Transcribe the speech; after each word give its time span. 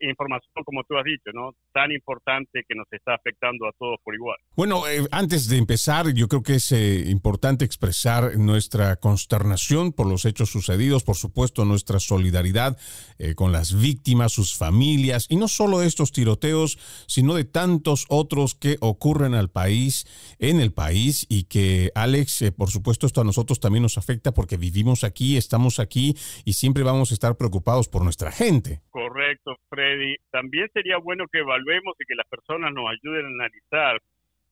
información, 0.00 0.52
como 0.64 0.82
tú 0.84 0.96
has 0.96 1.04
dicho, 1.04 1.30
¿no? 1.32 1.52
Tan 1.72 1.92
importante 1.92 2.64
que 2.68 2.74
nos 2.74 2.86
está 2.90 3.14
afectando 3.14 3.66
a 3.66 3.72
todos 3.78 3.98
por 4.02 4.14
igual. 4.14 4.36
Bueno, 4.56 4.86
eh, 4.88 5.06
antes 5.10 5.48
de 5.48 5.58
empezar, 5.58 6.12
yo 6.14 6.28
creo 6.28 6.42
que 6.42 6.54
es 6.54 6.72
eh, 6.72 7.04
importante 7.08 7.64
expresar 7.64 8.36
nuestra 8.38 8.96
consternación 8.96 9.92
por 9.92 10.06
los 10.06 10.24
hechos 10.24 10.50
sucedidos, 10.50 11.04
por 11.04 11.16
supuesto, 11.16 11.64
nuestra 11.64 12.00
solidaridad 12.00 12.78
eh, 13.18 13.34
con 13.34 13.52
las 13.52 13.80
víctimas, 13.80 14.32
sus 14.32 14.56
familias, 14.56 15.26
y 15.28 15.36
no 15.36 15.48
solo 15.48 15.80
de 15.80 15.86
estos 15.86 16.12
tiroteos, 16.12 16.78
sino 17.06 17.34
de 17.34 17.44
tantos 17.44 18.06
otros 18.08 18.54
que 18.54 18.76
ocurren 18.80 19.34
al 19.34 19.50
país, 19.50 20.06
en 20.38 20.60
el 20.60 20.72
país, 20.72 21.26
y 21.28 21.44
que, 21.44 21.90
Alex, 21.94 22.52
por 22.56 22.70
supuesto, 22.70 23.06
esto 23.06 23.20
a 23.20 23.24
nosotros 23.24 23.60
también 23.60 23.82
nos 23.82 23.98
afecta 23.98 24.32
porque 24.32 24.56
vivimos 24.56 25.04
aquí, 25.04 25.36
estamos 25.36 25.78
aquí 25.78 26.14
y 26.44 26.54
siempre 26.54 26.82
vamos 26.82 27.10
a 27.10 27.14
estar 27.14 27.36
preocupados 27.36 27.88
por 27.88 28.02
nuestra 28.02 28.32
gente. 28.32 28.80
Correcto. 28.90 29.56
Freddy, 29.76 30.16
también 30.30 30.68
sería 30.72 30.96
bueno 30.96 31.26
que 31.30 31.40
evaluemos 31.40 31.94
y 32.00 32.06
que 32.06 32.14
las 32.14 32.26
personas 32.28 32.72
nos 32.72 32.90
ayuden 32.90 33.26
a 33.26 33.28
analizar 33.28 34.00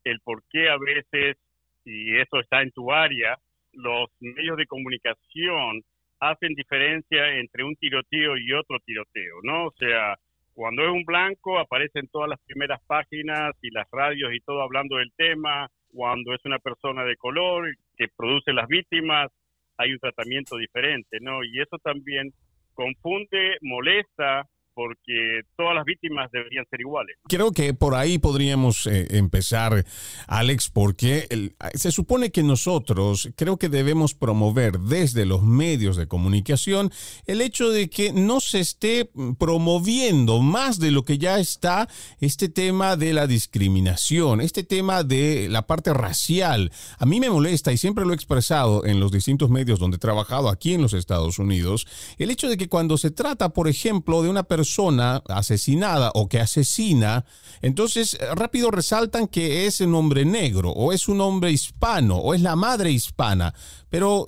el 0.04 0.20
por 0.20 0.42
qué 0.50 0.68
a 0.68 0.76
veces, 0.76 1.38
y 1.84 2.16
eso 2.18 2.40
está 2.40 2.60
en 2.60 2.70
tu 2.72 2.92
área, 2.92 3.38
los 3.72 4.10
medios 4.20 4.58
de 4.58 4.66
comunicación 4.66 5.82
hacen 6.20 6.54
diferencia 6.54 7.38
entre 7.38 7.64
un 7.64 7.74
tiroteo 7.76 8.36
y 8.36 8.52
otro 8.52 8.78
tiroteo, 8.84 9.36
¿no? 9.42 9.66
O 9.68 9.72
sea, 9.78 10.16
cuando 10.52 10.84
es 10.84 10.90
un 10.90 11.04
blanco 11.04 11.58
aparecen 11.58 12.06
todas 12.08 12.28
las 12.28 12.40
primeras 12.44 12.80
páginas 12.86 13.56
y 13.62 13.70
las 13.70 13.88
radios 13.90 14.32
y 14.34 14.40
todo 14.40 14.60
hablando 14.60 14.96
del 14.96 15.12
tema, 15.16 15.68
cuando 15.92 16.34
es 16.34 16.44
una 16.44 16.58
persona 16.58 17.04
de 17.04 17.16
color 17.16 17.74
que 17.96 18.08
produce 18.14 18.52
las 18.52 18.68
víctimas, 18.68 19.30
hay 19.78 19.92
un 19.92 19.98
tratamiento 19.98 20.56
diferente, 20.58 21.18
¿no? 21.20 21.42
Y 21.44 21.60
eso 21.60 21.78
también 21.78 22.32
confunde, 22.74 23.56
molesta 23.62 24.46
porque 24.74 25.42
todas 25.56 25.74
las 25.74 25.84
víctimas 25.84 26.30
deberían 26.32 26.64
ser 26.68 26.80
iguales. 26.80 27.16
Creo 27.28 27.52
que 27.52 27.74
por 27.74 27.94
ahí 27.94 28.18
podríamos 28.18 28.86
eh, 28.86 29.06
empezar, 29.10 29.84
Alex, 30.26 30.70
porque 30.70 31.52
se 31.74 31.92
supone 31.92 32.30
que 32.30 32.42
nosotros 32.42 33.30
creo 33.36 33.56
que 33.56 33.68
debemos 33.68 34.14
promover 34.14 34.80
desde 34.80 35.26
los 35.26 35.42
medios 35.42 35.96
de 35.96 36.08
comunicación 36.08 36.90
el 37.26 37.40
hecho 37.40 37.70
de 37.70 37.88
que 37.88 38.12
no 38.12 38.40
se 38.40 38.60
esté 38.60 39.10
promoviendo 39.38 40.40
más 40.40 40.78
de 40.78 40.90
lo 40.90 41.04
que 41.04 41.18
ya 41.18 41.38
está 41.38 41.88
este 42.20 42.48
tema 42.48 42.96
de 42.96 43.12
la 43.12 43.26
discriminación, 43.26 44.40
este 44.40 44.64
tema 44.64 45.04
de 45.04 45.48
la 45.48 45.66
parte 45.66 45.92
racial. 45.92 46.72
A 46.98 47.06
mí 47.06 47.20
me 47.20 47.30
molesta 47.30 47.72
y 47.72 47.76
siempre 47.76 48.04
lo 48.04 48.12
he 48.12 48.16
expresado 48.16 48.84
en 48.84 49.00
los 49.00 49.12
distintos 49.12 49.50
medios 49.50 49.78
donde 49.78 49.96
he 49.96 50.00
trabajado 50.00 50.48
aquí 50.48 50.74
en 50.74 50.82
los 50.82 50.94
Estados 50.94 51.38
Unidos, 51.38 51.86
el 52.18 52.30
hecho 52.30 52.48
de 52.48 52.56
que 52.56 52.68
cuando 52.68 52.98
se 52.98 53.10
trata, 53.10 53.50
por 53.50 53.68
ejemplo, 53.68 54.22
de 54.22 54.28
una 54.28 54.42
persona 54.42 54.63
persona 54.64 55.22
asesinada 55.28 56.10
o 56.14 56.26
que 56.26 56.40
asesina, 56.40 57.26
entonces 57.60 58.14
eh, 58.14 58.34
rápido 58.34 58.70
resaltan 58.70 59.28
que 59.28 59.66
es 59.66 59.80
un 59.80 59.94
hombre 59.94 60.24
negro 60.24 60.70
o 60.70 60.90
es 60.92 61.06
un 61.06 61.20
hombre 61.20 61.52
hispano 61.52 62.16
o 62.16 62.32
es 62.32 62.40
la 62.40 62.56
madre 62.56 62.90
hispana. 62.90 63.52
Pero 63.90 64.24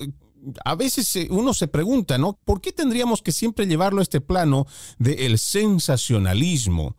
a 0.63 0.75
veces 0.75 1.17
eh, 1.17 1.29
uno 1.31 1.55
se 1.55 1.69
pregunta, 1.69 2.19
¿no? 2.19 2.39
¿Por 2.45 2.61
qué 2.61 2.71
tendríamos 2.71 3.23
que 3.23 3.33
siempre 3.33 3.67
llevarlo 3.67 4.01
a 4.01 4.03
este 4.03 4.21
plano 4.21 4.67
del 4.99 5.39
sensacionalismo? 5.39 6.97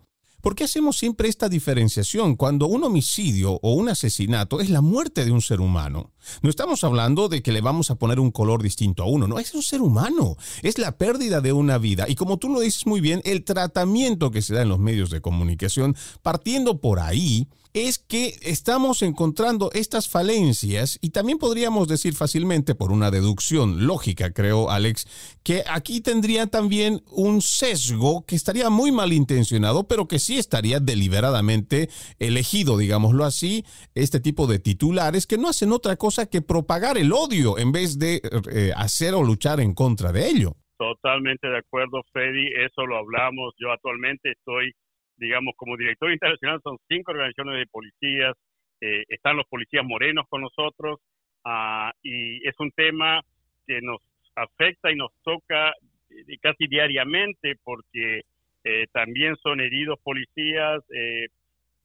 ¿Por 0.47 0.55
qué 0.55 0.63
hacemos 0.63 0.97
siempre 0.97 1.27
esta 1.27 1.49
diferenciación 1.49 2.37
cuando 2.37 2.67
un 2.67 2.81
homicidio 2.85 3.59
o 3.61 3.73
un 3.73 3.89
asesinato 3.89 4.61
es 4.61 4.69
la 4.69 4.79
muerte 4.79 5.25
de 5.25 5.31
un 5.31 5.41
ser 5.41 5.59
humano? 5.59 6.13
No 6.41 6.49
estamos 6.49 6.85
hablando 6.85 7.27
de 7.27 7.41
que 7.43 7.51
le 7.51 7.59
vamos 7.59 7.91
a 7.91 7.95
poner 7.95 8.17
un 8.17 8.31
color 8.31 8.63
distinto 8.63 9.03
a 9.03 9.07
uno, 9.07 9.27
no, 9.27 9.39
es 9.39 9.53
un 9.53 9.61
ser 9.61 9.81
humano, 9.81 10.37
es 10.61 10.77
la 10.77 10.97
pérdida 10.97 11.41
de 11.41 11.51
una 11.51 11.77
vida. 11.77 12.05
Y 12.07 12.15
como 12.15 12.37
tú 12.37 12.47
lo 12.47 12.61
dices 12.61 12.87
muy 12.87 13.01
bien, 13.01 13.21
el 13.25 13.43
tratamiento 13.43 14.31
que 14.31 14.41
se 14.41 14.53
da 14.53 14.61
en 14.61 14.69
los 14.69 14.79
medios 14.79 15.09
de 15.09 15.19
comunicación, 15.19 15.97
partiendo 16.21 16.79
por 16.79 17.01
ahí, 17.01 17.49
es 17.85 17.99
que 17.99 18.33
estamos 18.41 19.01
encontrando 19.01 19.69
estas 19.73 20.09
falencias 20.09 20.97
y 21.01 21.11
también 21.11 21.37
podríamos 21.37 21.87
decir 21.87 22.13
fácilmente 22.15 22.75
por 22.75 22.91
una 22.91 23.11
deducción 23.11 23.85
lógica, 23.85 24.31
creo 24.31 24.71
Alex, 24.71 25.37
que 25.43 25.63
aquí 25.69 26.01
tendría 26.01 26.47
también 26.47 27.01
un 27.11 27.41
sesgo 27.41 28.25
que 28.25 28.35
estaría 28.35 28.69
muy 28.69 28.91
malintencionado, 28.91 29.87
pero 29.87 30.07
que 30.07 30.19
sí 30.19 30.37
estaría 30.37 30.79
deliberadamente 30.79 31.89
elegido, 32.19 32.77
digámoslo 32.77 33.25
así, 33.25 33.63
este 33.95 34.19
tipo 34.19 34.47
de 34.47 34.59
titulares 34.59 35.27
que 35.27 35.37
no 35.37 35.49
hacen 35.49 35.71
otra 35.71 35.97
cosa 35.97 36.25
que 36.25 36.41
propagar 36.41 36.97
el 36.97 37.13
odio 37.13 37.57
en 37.57 37.71
vez 37.71 37.99
de 37.99 38.21
eh, 38.51 38.71
hacer 38.75 39.13
o 39.13 39.23
luchar 39.23 39.59
en 39.59 39.73
contra 39.73 40.11
de 40.11 40.27
ello. 40.27 40.55
Totalmente 40.77 41.47
de 41.47 41.57
acuerdo, 41.57 42.01
Freddy, 42.13 42.47
eso 42.65 42.85
lo 42.85 42.97
hablamos. 42.97 43.53
Yo 43.59 43.71
actualmente 43.71 44.31
estoy 44.31 44.73
digamos, 45.17 45.55
como 45.55 45.77
director 45.77 46.11
internacional 46.11 46.61
son 46.63 46.77
cinco 46.87 47.11
organizaciones 47.11 47.59
de 47.59 47.67
policías, 47.67 48.35
eh, 48.81 49.03
están 49.09 49.37
los 49.37 49.47
policías 49.47 49.83
morenos 49.85 50.25
con 50.29 50.41
nosotros, 50.41 50.99
ah, 51.43 51.91
y 52.03 52.47
es 52.47 52.55
un 52.59 52.71
tema 52.71 53.21
que 53.65 53.81
nos 53.81 53.99
afecta 54.35 54.91
y 54.91 54.95
nos 54.95 55.11
toca 55.23 55.71
eh, 56.09 56.37
casi 56.41 56.67
diariamente 56.67 57.55
porque 57.63 58.21
eh, 58.63 58.85
también 58.91 59.35
son 59.37 59.61
heridos 59.61 59.99
policías, 60.03 60.83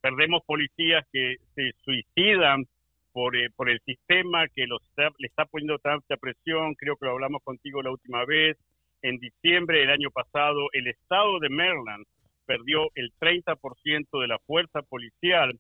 perdemos 0.01 0.43
policías 0.45 1.07
que 1.13 1.37
se 1.55 1.71
suicidan 1.85 2.65
por, 3.13 3.35
por 3.55 3.71
el 3.71 3.81
sistema 3.81 4.49
que 4.49 4.67
los 4.67 4.83
le 5.19 5.29
está 5.29 5.45
poniendo 5.45 5.79
tanta 5.79 6.17
presión, 6.17 6.75
creo 6.75 6.97
que 6.97 7.07
lo 7.07 7.13
hablamos 7.13 7.43
contigo 7.45 7.83
la 7.83 7.93
última 7.93 8.25
vez, 8.25 8.57
en 9.03 9.19
diciembre 9.19 9.81
del 9.81 9.91
año 9.91 10.11
pasado, 10.11 10.69
el 10.73 10.89
estado 10.89 11.39
de 11.39 11.49
Maryland 11.49 12.05
perdió 12.47 12.91
el 12.95 13.13
30% 13.19 14.21
de 14.21 14.29
la 14.29 14.39
fuerza 14.41 14.83
policial. 14.83 15.59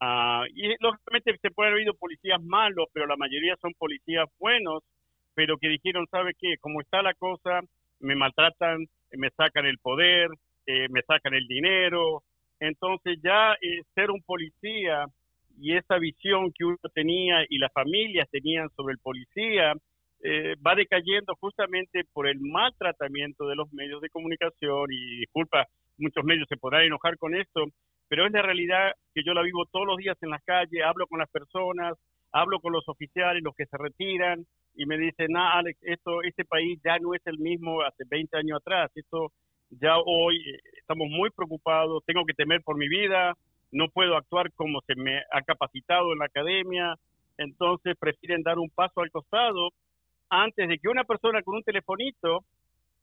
Uh, 0.00 0.44
y 0.54 0.74
lógicamente 0.80 1.38
se 1.40 1.50
puede 1.50 1.68
haber 1.68 1.80
habido 1.80 1.94
policías 1.94 2.42
malos, 2.42 2.86
pero 2.92 3.06
la 3.06 3.16
mayoría 3.16 3.56
son 3.60 3.72
policías 3.78 4.28
buenos, 4.38 4.82
pero 5.34 5.56
que 5.58 5.68
dijeron, 5.68 6.06
¿sabe 6.10 6.32
qué? 6.38 6.56
Como 6.60 6.80
está 6.80 7.02
la 7.02 7.14
cosa, 7.14 7.60
me 8.00 8.16
maltratan, 8.16 8.86
me 9.12 9.30
sacan 9.30 9.66
el 9.66 9.78
poder, 9.78 10.28
eh, 10.66 10.88
me 10.90 11.02
sacan 11.02 11.34
el 11.34 11.46
dinero. 11.46 12.22
Entonces 12.60 13.18
ya 13.22 13.54
eh, 13.60 13.82
ser 13.94 14.10
un 14.10 14.22
policía 14.22 15.06
y 15.58 15.76
esa 15.76 15.98
visión 15.98 16.52
que 16.52 16.64
uno 16.64 16.78
tenía 16.94 17.44
y 17.48 17.58
las 17.58 17.72
familias 17.72 18.28
tenían 18.30 18.68
sobre 18.76 18.94
el 18.94 18.98
policía 18.98 19.74
eh, 20.24 20.54
va 20.64 20.76
decayendo 20.76 21.34
justamente 21.40 22.04
por 22.12 22.28
el 22.28 22.38
maltratamiento 22.40 23.48
de 23.48 23.56
los 23.56 23.72
medios 23.72 24.00
de 24.00 24.08
comunicación 24.08 24.86
y 24.92 25.18
disculpa, 25.18 25.66
muchos 25.98 26.24
medios 26.24 26.48
se 26.48 26.56
podrán 26.56 26.84
enojar 26.84 27.16
con 27.18 27.34
esto, 27.34 27.64
pero 28.08 28.26
es 28.26 28.32
la 28.32 28.42
realidad 28.42 28.92
que 29.14 29.22
yo 29.24 29.34
la 29.34 29.42
vivo 29.42 29.64
todos 29.66 29.86
los 29.86 29.96
días 29.96 30.16
en 30.22 30.30
las 30.30 30.42
calles, 30.44 30.84
hablo 30.84 31.06
con 31.06 31.18
las 31.18 31.30
personas, 31.30 31.94
hablo 32.32 32.60
con 32.60 32.72
los 32.72 32.88
oficiales, 32.88 33.42
los 33.42 33.54
que 33.54 33.66
se 33.66 33.76
retiran 33.78 34.44
y 34.74 34.86
me 34.86 34.98
dicen, 34.98 35.36
ah, 35.36 35.58
Alex, 35.58 35.78
esto, 35.82 36.22
este 36.22 36.44
país 36.44 36.80
ya 36.84 36.98
no 36.98 37.14
es 37.14 37.20
el 37.26 37.38
mismo 37.38 37.82
hace 37.82 38.04
20 38.08 38.36
años 38.38 38.58
atrás, 38.60 38.90
esto 38.94 39.32
ya 39.70 39.96
hoy 39.98 40.36
eh, 40.36 40.58
estamos 40.78 41.08
muy 41.08 41.30
preocupados, 41.30 42.02
tengo 42.06 42.24
que 42.24 42.34
temer 42.34 42.62
por 42.62 42.76
mi 42.76 42.88
vida, 42.88 43.34
no 43.70 43.88
puedo 43.88 44.16
actuar 44.16 44.52
como 44.52 44.80
se 44.82 44.94
me 44.94 45.22
ha 45.30 45.42
capacitado 45.42 46.12
en 46.12 46.18
la 46.18 46.26
academia, 46.26 46.94
entonces 47.38 47.96
prefieren 47.98 48.42
dar 48.42 48.58
un 48.58 48.70
paso 48.70 49.00
al 49.00 49.10
costado 49.10 49.70
antes 50.28 50.68
de 50.68 50.78
que 50.78 50.88
una 50.88 51.04
persona 51.04 51.42
con 51.42 51.56
un 51.56 51.62
telefonito 51.62 52.44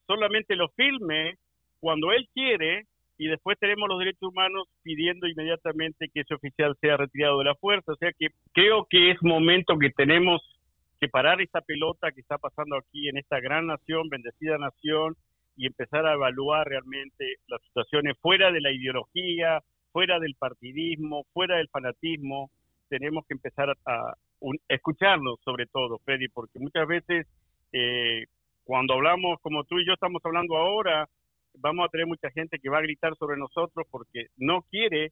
solamente 0.07 0.55
lo 0.55 0.69
filme 0.69 1.35
cuando 1.79 2.11
él 2.11 2.27
quiere 2.33 2.85
y 3.17 3.27
después 3.27 3.57
tenemos 3.59 3.89
los 3.89 3.99
derechos 3.99 4.29
humanos 4.29 4.67
pidiendo 4.81 5.27
inmediatamente 5.27 6.09
que 6.13 6.21
ese 6.21 6.33
oficial 6.33 6.75
sea 6.79 6.95
retirado 6.95 7.39
de 7.39 7.45
la 7.45 7.55
fuerza. 7.55 7.91
O 7.91 7.97
sea 7.97 8.11
que 8.17 8.27
creo 8.53 8.87
que 8.89 9.11
es 9.11 9.17
momento 9.21 9.77
que 9.77 9.89
tenemos 9.89 10.41
que 10.99 11.09
parar 11.09 11.41
esta 11.41 11.61
pelota 11.61 12.11
que 12.11 12.21
está 12.21 12.37
pasando 12.37 12.77
aquí 12.77 13.09
en 13.09 13.17
esta 13.17 13.39
gran 13.39 13.67
nación, 13.67 14.09
bendecida 14.09 14.57
nación, 14.57 15.15
y 15.59 15.65
empezar 15.65 16.05
a 16.05 16.13
evaluar 16.13 16.67
realmente 16.67 17.35
las 17.47 17.61
situaciones 17.63 18.17
fuera 18.21 18.49
de 18.49 18.61
la 18.61 18.71
ideología, 18.71 19.61
fuera 19.91 20.17
del 20.17 20.35
partidismo, 20.35 21.25
fuera 21.33 21.57
del 21.57 21.67
fanatismo. 21.67 22.49
Tenemos 22.87 23.25
que 23.27 23.33
empezar 23.33 23.75
a, 23.85 24.13
escucharlos 24.69 25.37
sobre 25.43 25.65
todo, 25.65 25.99
Freddy, 26.05 26.29
porque 26.29 26.59
muchas 26.59 26.87
veces 26.87 27.27
eh, 27.73 28.27
cuando 28.63 28.93
hablamos 28.93 29.41
como 29.41 29.65
tú 29.65 29.79
y 29.79 29.85
yo 29.85 29.93
estamos 29.93 30.21
hablando 30.23 30.55
ahora, 30.55 31.09
vamos 31.55 31.85
a 31.85 31.89
tener 31.89 32.07
mucha 32.07 32.29
gente 32.31 32.59
que 32.59 32.69
va 32.69 32.79
a 32.79 32.83
gritar 32.83 33.15
sobre 33.15 33.37
nosotros 33.37 33.87
porque 33.89 34.27
no 34.37 34.61
quiere 34.69 35.11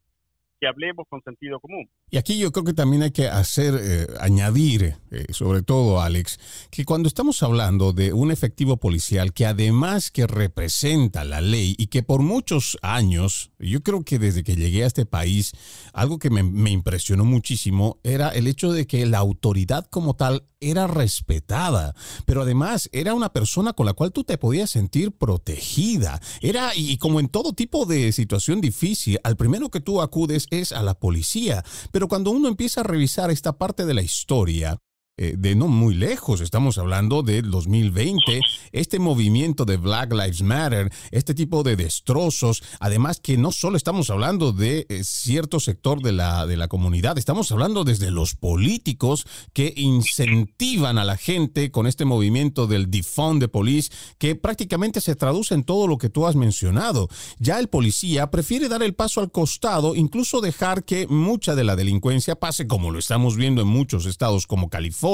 que 0.59 0.67
hablemos 0.67 1.05
con 1.09 1.21
sentido 1.21 1.59
común. 1.59 1.89
Y 2.09 2.17
aquí 2.17 2.37
yo 2.37 2.51
creo 2.51 2.65
que 2.65 2.73
también 2.73 3.03
hay 3.03 3.11
que 3.11 3.27
hacer, 3.27 3.75
eh, 3.79 4.07
añadir, 4.19 4.95
eh, 5.11 5.25
sobre 5.31 5.61
todo, 5.61 6.01
Alex, 6.01 6.39
que 6.71 6.85
cuando 6.85 7.07
estamos 7.07 7.43
hablando 7.43 7.93
de 7.93 8.13
un 8.13 8.31
efectivo 8.31 8.77
policial 8.77 9.33
que 9.33 9.45
además 9.45 10.11
que 10.11 10.27
representa 10.27 11.23
la 11.23 11.41
ley 11.41 11.75
y 11.77 11.87
que 11.87 12.03
por 12.03 12.21
muchos 12.21 12.77
años, 12.81 13.51
yo 13.59 13.81
creo 13.83 14.03
que 14.03 14.19
desde 14.19 14.43
que 14.43 14.55
llegué 14.55 14.83
a 14.83 14.87
este 14.87 15.05
país, 15.05 15.51
algo 15.93 16.19
que 16.19 16.29
me, 16.29 16.43
me 16.43 16.71
impresionó 16.71 17.25
muchísimo 17.25 17.99
era 18.03 18.29
el 18.29 18.47
hecho 18.47 18.71
de 18.71 18.87
que 18.87 19.05
la 19.05 19.19
autoridad 19.19 19.85
como 19.89 20.15
tal 20.15 20.47
era 20.59 20.87
respetada, 20.87 21.93
pero 22.25 22.41
además 22.41 22.89
era 22.91 23.13
una 23.13 23.29
persona 23.29 23.73
con 23.73 23.85
la 23.85 23.93
cual 23.93 24.11
tú 24.11 24.23
te 24.23 24.37
podías 24.37 24.69
sentir 24.69 25.11
protegida. 25.11 26.19
Era, 26.41 26.71
y 26.75 26.97
como 26.97 27.19
en 27.19 27.29
todo 27.29 27.53
tipo 27.53 27.85
de 27.85 28.11
situación 28.11 28.61
difícil, 28.61 29.19
al 29.23 29.37
primero 29.37 29.69
que 29.69 29.81
tú 29.81 30.01
acudes 30.01 30.46
es 30.49 30.71
a 30.71 30.81
la 30.81 30.93
policía. 30.93 31.63
Pero 31.91 32.07
cuando 32.07 32.31
uno 32.31 32.47
empieza 32.47 32.81
a 32.81 32.83
revisar 32.83 33.31
esta 33.31 33.57
parte 33.57 33.85
de 33.85 33.93
la 33.93 34.01
historia, 34.01 34.77
eh, 35.19 35.33
de 35.35 35.55
no 35.55 35.67
muy 35.67 35.95
lejos, 35.95 36.41
estamos 36.41 36.77
hablando 36.77 37.23
del 37.23 37.49
2020, 37.49 38.39
este 38.71 38.99
movimiento 38.99 39.65
de 39.65 39.77
Black 39.77 40.13
Lives 40.13 40.43
Matter, 40.43 40.91
este 41.09 41.33
tipo 41.33 41.63
de 41.63 41.75
destrozos, 41.75 42.61
además 42.79 43.19
que 43.19 43.35
no 43.35 43.51
solo 43.51 43.77
estamos 43.77 44.11
hablando 44.11 44.53
de 44.53 44.85
eh, 44.89 45.03
cierto 45.03 45.59
sector 45.59 46.03
de 46.03 46.11
la, 46.11 46.45
de 46.45 46.55
la 46.55 46.67
comunidad, 46.67 47.17
estamos 47.17 47.51
hablando 47.51 47.83
desde 47.83 48.11
los 48.11 48.35
políticos 48.35 49.25
que 49.53 49.73
incentivan 49.75 50.99
a 50.99 51.03
la 51.03 51.17
gente 51.17 51.71
con 51.71 51.87
este 51.87 52.05
movimiento 52.05 52.67
del 52.67 52.91
defund 52.91 53.41
de 53.41 53.47
police, 53.47 53.91
que 54.19 54.35
prácticamente 54.35 55.01
se 55.01 55.15
traduce 55.15 55.55
en 55.55 55.63
todo 55.63 55.87
lo 55.87 55.97
que 55.97 56.09
tú 56.09 56.27
has 56.27 56.35
mencionado. 56.35 57.07
Ya 57.39 57.57
el 57.57 57.69
policía 57.69 58.29
prefiere 58.29 58.69
dar 58.69 58.83
el 58.83 58.93
paso 58.93 59.21
al 59.21 59.31
costado, 59.31 59.95
incluso 59.95 60.41
dejar 60.41 60.83
que 60.83 61.07
mucha 61.07 61.55
de 61.55 61.63
la 61.63 61.75
delincuencia 61.75 62.35
pase 62.35 62.67
como 62.67 62.91
lo 62.91 62.99
estamos 62.99 63.35
viendo 63.35 63.63
en 63.63 63.67
muchos 63.67 64.05
estados 64.05 64.45
como 64.45 64.69
California, 64.69 65.06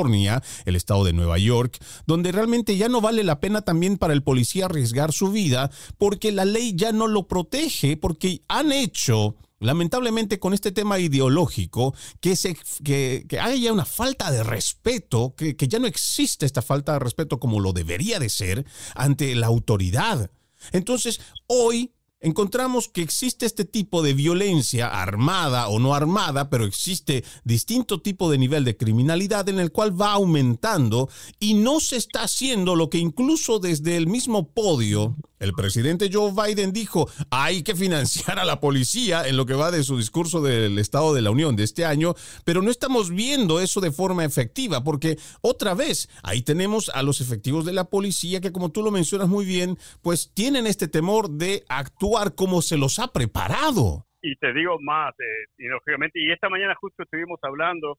el 0.65 0.75
estado 0.75 1.03
de 1.03 1.13
Nueva 1.13 1.37
York, 1.37 1.77
donde 2.05 2.31
realmente 2.31 2.77
ya 2.77 2.89
no 2.89 3.01
vale 3.01 3.23
la 3.23 3.39
pena 3.39 3.61
también 3.61 3.97
para 3.97 4.13
el 4.13 4.23
policía 4.23 4.65
arriesgar 4.65 5.11
su 5.11 5.31
vida 5.31 5.71
porque 5.97 6.31
la 6.31 6.45
ley 6.45 6.73
ya 6.75 6.91
no 6.91 7.07
lo 7.07 7.27
protege, 7.27 7.97
porque 7.97 8.41
han 8.47 8.71
hecho 8.71 9.35
lamentablemente 9.59 10.39
con 10.39 10.53
este 10.53 10.73
tema 10.73 10.99
ideológico, 10.99 11.95
que, 12.19 12.35
se, 12.35 12.57
que, 12.83 13.25
haya 13.41 13.71
una 13.71 13.85
falta 13.85 14.29
de 14.29 14.43
respeto, 14.43 15.35
que, 15.37 15.55
que, 15.55 15.69
ya 15.69 15.79
no 15.79 15.87
existe 15.87 16.45
esta 16.45 16.61
falta 16.61 16.91
de 16.93 16.99
respeto 16.99 17.39
como 17.39 17.61
lo 17.61 17.71
debería 17.71 18.19
de 18.19 18.29
ser 18.29 18.65
ante 18.93 19.33
la 19.35 19.47
autoridad. 19.47 20.29
Entonces, 20.73 21.21
hoy 21.47 21.93
encontramos 22.23 22.87
que 22.87 23.01
existe 23.01 23.45
este 23.45 23.65
tipo 23.65 24.01
de 24.01 24.13
violencia 24.13 24.87
armada 24.87 25.67
o 25.67 25.77
no 25.79 25.93
armada, 25.93 26.49
pero 26.49 26.65
existe 26.65 27.23
distinto 27.43 28.01
tipo 28.01 28.31
de 28.31 28.39
nivel 28.39 28.63
de 28.63 28.77
criminalidad 28.77 29.47
en 29.49 29.59
el 29.59 29.71
cual 29.71 29.99
va 29.99 30.13
aumentando 30.13 31.09
y 31.39 31.53
no 31.53 31.79
se 31.79 31.97
está 31.97 32.23
haciendo 32.23 32.75
lo 32.75 32.89
que 32.89 32.97
incluso 32.97 33.59
desde 33.59 33.97
el 33.97 34.07
mismo 34.07 34.47
podio 34.47 35.15
el 35.43 35.53
presidente 35.53 36.09
Joe 36.11 36.31
Biden 36.31 36.71
dijo, 36.71 37.07
hay 37.29 37.63
que 37.63 37.75
financiar 37.75 38.39
a 38.39 38.45
la 38.45 38.61
policía 38.61 39.27
en 39.27 39.35
lo 39.35 39.45
que 39.45 39.53
va 39.53 39.71
de 39.71 39.83
su 39.83 39.97
discurso 39.97 40.41
del 40.41 40.79
Estado 40.79 41.13
de 41.13 41.21
la 41.21 41.31
Unión 41.31 41.57
de 41.57 41.63
este 41.63 41.83
año, 41.83 42.13
pero 42.45 42.61
no 42.61 42.71
estamos 42.71 43.13
viendo 43.13 43.59
eso 43.59 43.81
de 43.81 43.91
forma 43.91 44.23
efectiva, 44.23 44.83
porque 44.83 45.17
otra 45.41 45.73
vez, 45.73 46.07
ahí 46.23 46.43
tenemos 46.43 46.89
a 46.89 47.03
los 47.03 47.19
efectivos 47.19 47.65
de 47.65 47.73
la 47.73 47.83
policía 47.83 48.39
que, 48.39 48.53
como 48.53 48.71
tú 48.71 48.83
lo 48.83 48.91
mencionas 48.91 49.27
muy 49.27 49.45
bien, 49.45 49.77
pues 50.01 50.31
tienen 50.33 50.65
este 50.65 50.87
temor 50.87 51.29
de 51.29 51.63
actuar 51.67 52.35
como 52.35 52.61
se 52.61 52.77
los 52.77 52.97
ha 52.99 53.09
preparado. 53.09 54.07
Y 54.21 54.37
te 54.37 54.53
digo 54.53 54.79
más, 54.79 55.13
eh, 55.19 55.49
y 55.57 55.67
lógicamente, 55.67 56.19
y 56.21 56.31
esta 56.31 56.47
mañana 56.47 56.73
justo 56.79 57.03
estuvimos 57.03 57.39
hablando 57.43 57.97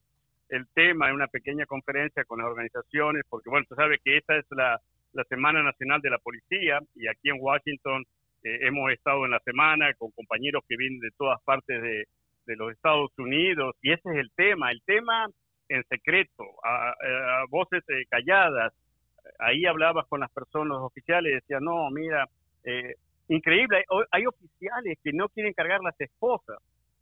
el 0.48 0.66
tema 0.74 1.08
en 1.08 1.16
una 1.16 1.26
pequeña 1.26 1.66
conferencia 1.66 2.24
con 2.24 2.38
las 2.38 2.48
organizaciones, 2.48 3.24
porque 3.28 3.50
bueno, 3.50 3.66
tú 3.68 3.74
sabes 3.74 4.00
que 4.02 4.16
esta 4.16 4.36
es 4.38 4.46
la 4.50 4.80
la 5.14 5.24
Semana 5.24 5.62
Nacional 5.62 6.00
de 6.00 6.10
la 6.10 6.18
Policía 6.18 6.80
y 6.94 7.08
aquí 7.08 7.30
en 7.30 7.38
Washington 7.40 8.04
eh, 8.42 8.58
hemos 8.62 8.90
estado 8.92 9.24
en 9.24 9.30
la 9.30 9.40
semana 9.40 9.94
con 9.94 10.10
compañeros 10.10 10.64
que 10.68 10.76
vienen 10.76 11.00
de 11.00 11.10
todas 11.16 11.40
partes 11.42 11.80
de, 11.80 12.06
los 12.46 12.72
Estados 12.72 13.10
Unidos 13.16 13.74
y 13.80 13.92
ese 13.92 14.10
es 14.10 14.16
el 14.16 14.30
tema, 14.32 14.70
el 14.70 14.82
tema 14.82 15.26
en 15.70 15.82
secreto, 15.84 16.44
a, 16.62 16.92
voces 17.48 17.82
eh, 17.88 18.04
calladas. 18.10 18.74
Ahí 19.38 19.64
hablabas 19.64 20.06
con 20.08 20.20
las 20.20 20.30
personas 20.30 20.76
oficiales 20.80 21.42
y 21.48 21.54
no, 21.54 21.88
mira, 21.90 22.28
eh, 22.64 22.96
increíble, 23.28 23.78
hay, 23.78 23.84
hay, 24.10 24.26
oficiales 24.26 24.98
que 25.02 25.14
no 25.14 25.30
quieren 25.30 25.54
cargar 25.54 25.80
las 25.80 25.98
esposas, 25.98 26.58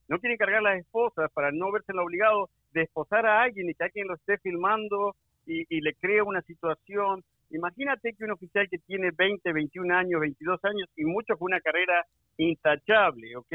no 0.06 0.20
quieren 0.20 0.38
cargar 0.38 0.62
las 0.62 0.78
esposas 0.78 1.28
para 1.32 1.50
no 1.50 1.72
verse 1.72 1.92
obligado 1.92 2.48
de 2.72 2.82
esposar 2.82 3.26
a 3.26 3.42
alguien 3.42 3.68
y 3.68 3.75
que 3.75 3.82
alguien 3.82 4.06
lo 4.06 4.14
esté 4.14 4.38
filmando 4.38 5.16
y, 5.44 5.64
y 5.76 5.80
le 5.80 5.94
crea 5.94 6.22
una 6.22 6.42
situación 6.42 7.25
Imagínate 7.52 8.14
que 8.14 8.25
un 8.25 8.30
oficial 8.30 8.66
que 8.68 8.78
tiene 8.78 9.11
20, 9.11 9.52
21 9.52 9.94
años, 9.94 10.21
22 10.21 10.64
años 10.64 10.88
y 10.97 11.04
mucho 11.04 11.37
con 11.37 11.52
una 11.52 11.61
carrera 11.61 12.04
intachable, 12.38 13.37
¿ok? 13.37 13.52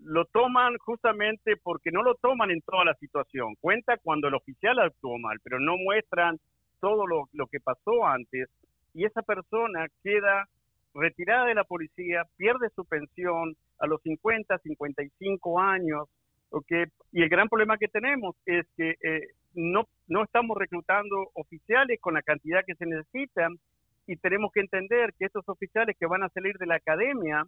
Lo 0.00 0.26
toman 0.26 0.76
justamente 0.78 1.56
porque 1.56 1.90
no 1.90 2.02
lo 2.02 2.16
toman 2.16 2.50
en 2.50 2.60
toda 2.60 2.84
la 2.84 2.94
situación. 2.94 3.54
Cuenta 3.60 3.96
cuando 3.96 4.28
el 4.28 4.34
oficial 4.34 4.78
actuó 4.78 5.16
mal, 5.18 5.38
pero 5.42 5.58
no 5.58 5.78
muestran 5.78 6.38
todo 6.80 7.06
lo, 7.06 7.46
que 7.50 7.60
pasó 7.60 8.04
antes 8.06 8.50
y 8.92 9.06
esa 9.06 9.22
persona 9.22 9.86
queda 10.02 10.46
retirada 10.94 11.46
de 11.46 11.54
la 11.54 11.64
policía, 11.64 12.24
pierde 12.36 12.68
su 12.76 12.84
pensión 12.84 13.56
a 13.78 13.86
los 13.86 14.02
50, 14.02 14.58
55 14.58 15.60
años, 15.60 16.08
¿ok? 16.50 16.70
Y 17.12 17.22
el 17.22 17.30
gran 17.30 17.48
problema 17.48 17.78
que 17.78 17.88
tenemos 17.88 18.36
es 18.44 18.66
que 18.76 18.96
eh, 19.02 19.28
no, 19.54 19.88
no 20.08 20.24
estamos 20.24 20.56
reclutando 20.56 21.30
oficiales 21.34 22.00
con 22.00 22.14
la 22.14 22.22
cantidad 22.22 22.64
que 22.66 22.74
se 22.74 22.86
necesitan 22.86 23.58
y 24.06 24.16
tenemos 24.16 24.52
que 24.52 24.60
entender 24.60 25.14
que 25.18 25.26
estos 25.26 25.48
oficiales 25.48 25.96
que 25.98 26.06
van 26.06 26.22
a 26.22 26.28
salir 26.28 26.56
de 26.58 26.66
la 26.66 26.76
academia 26.76 27.44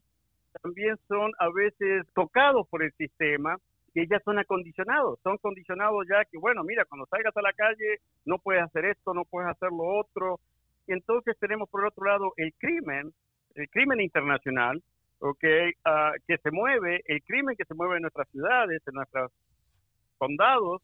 también 0.62 0.96
son 1.08 1.32
a 1.38 1.48
veces 1.50 2.06
tocados 2.14 2.66
por 2.68 2.82
el 2.82 2.92
sistema 2.92 3.56
que 3.92 4.06
ya 4.06 4.20
son 4.20 4.38
acondicionados, 4.38 5.18
son 5.22 5.38
condicionados 5.38 6.06
ya 6.08 6.24
que, 6.26 6.38
bueno, 6.38 6.62
mira, 6.64 6.84
cuando 6.84 7.06
salgas 7.06 7.36
a 7.36 7.42
la 7.42 7.52
calle 7.52 8.00
no 8.24 8.38
puedes 8.38 8.62
hacer 8.62 8.84
esto, 8.84 9.14
no 9.14 9.24
puedes 9.24 9.50
hacer 9.50 9.70
lo 9.70 9.84
otro. 9.84 10.38
Y 10.86 10.92
entonces 10.92 11.36
tenemos 11.38 11.68
por 11.70 11.84
otro 11.84 12.04
lado 12.04 12.32
el 12.36 12.52
crimen, 12.58 13.12
el 13.54 13.68
crimen 13.70 14.00
internacional, 14.00 14.82
okay, 15.18 15.72
ah, 15.84 16.12
que 16.26 16.36
se 16.38 16.50
mueve, 16.50 17.02
el 17.06 17.22
crimen 17.22 17.56
que 17.56 17.64
se 17.64 17.74
mueve 17.74 17.96
en 17.96 18.02
nuestras 18.02 18.28
ciudades, 18.28 18.82
en 18.86 18.94
nuestros 18.94 19.32
condados, 20.18 20.82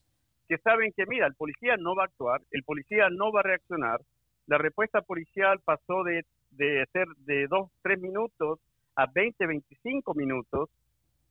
que 0.52 0.58
saben 0.58 0.92
que, 0.94 1.06
mira, 1.06 1.26
el 1.26 1.34
policía 1.34 1.78
no 1.78 1.94
va 1.94 2.02
a 2.02 2.06
actuar, 2.06 2.42
el 2.50 2.62
policía 2.62 3.08
no 3.08 3.32
va 3.32 3.40
a 3.40 3.44
reaccionar, 3.44 4.02
la 4.46 4.58
respuesta 4.58 5.00
policial 5.00 5.60
pasó 5.64 6.04
de, 6.04 6.26
de 6.50 6.84
ser 6.92 7.08
de 7.24 7.46
dos, 7.46 7.70
tres 7.80 7.98
minutos 7.98 8.58
a 8.94 9.06
20, 9.06 9.46
25 9.46 10.12
minutos, 10.12 10.68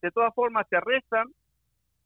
de 0.02 0.10
todas 0.10 0.34
formas 0.34 0.68
te 0.70 0.78
arrestan, 0.78 1.28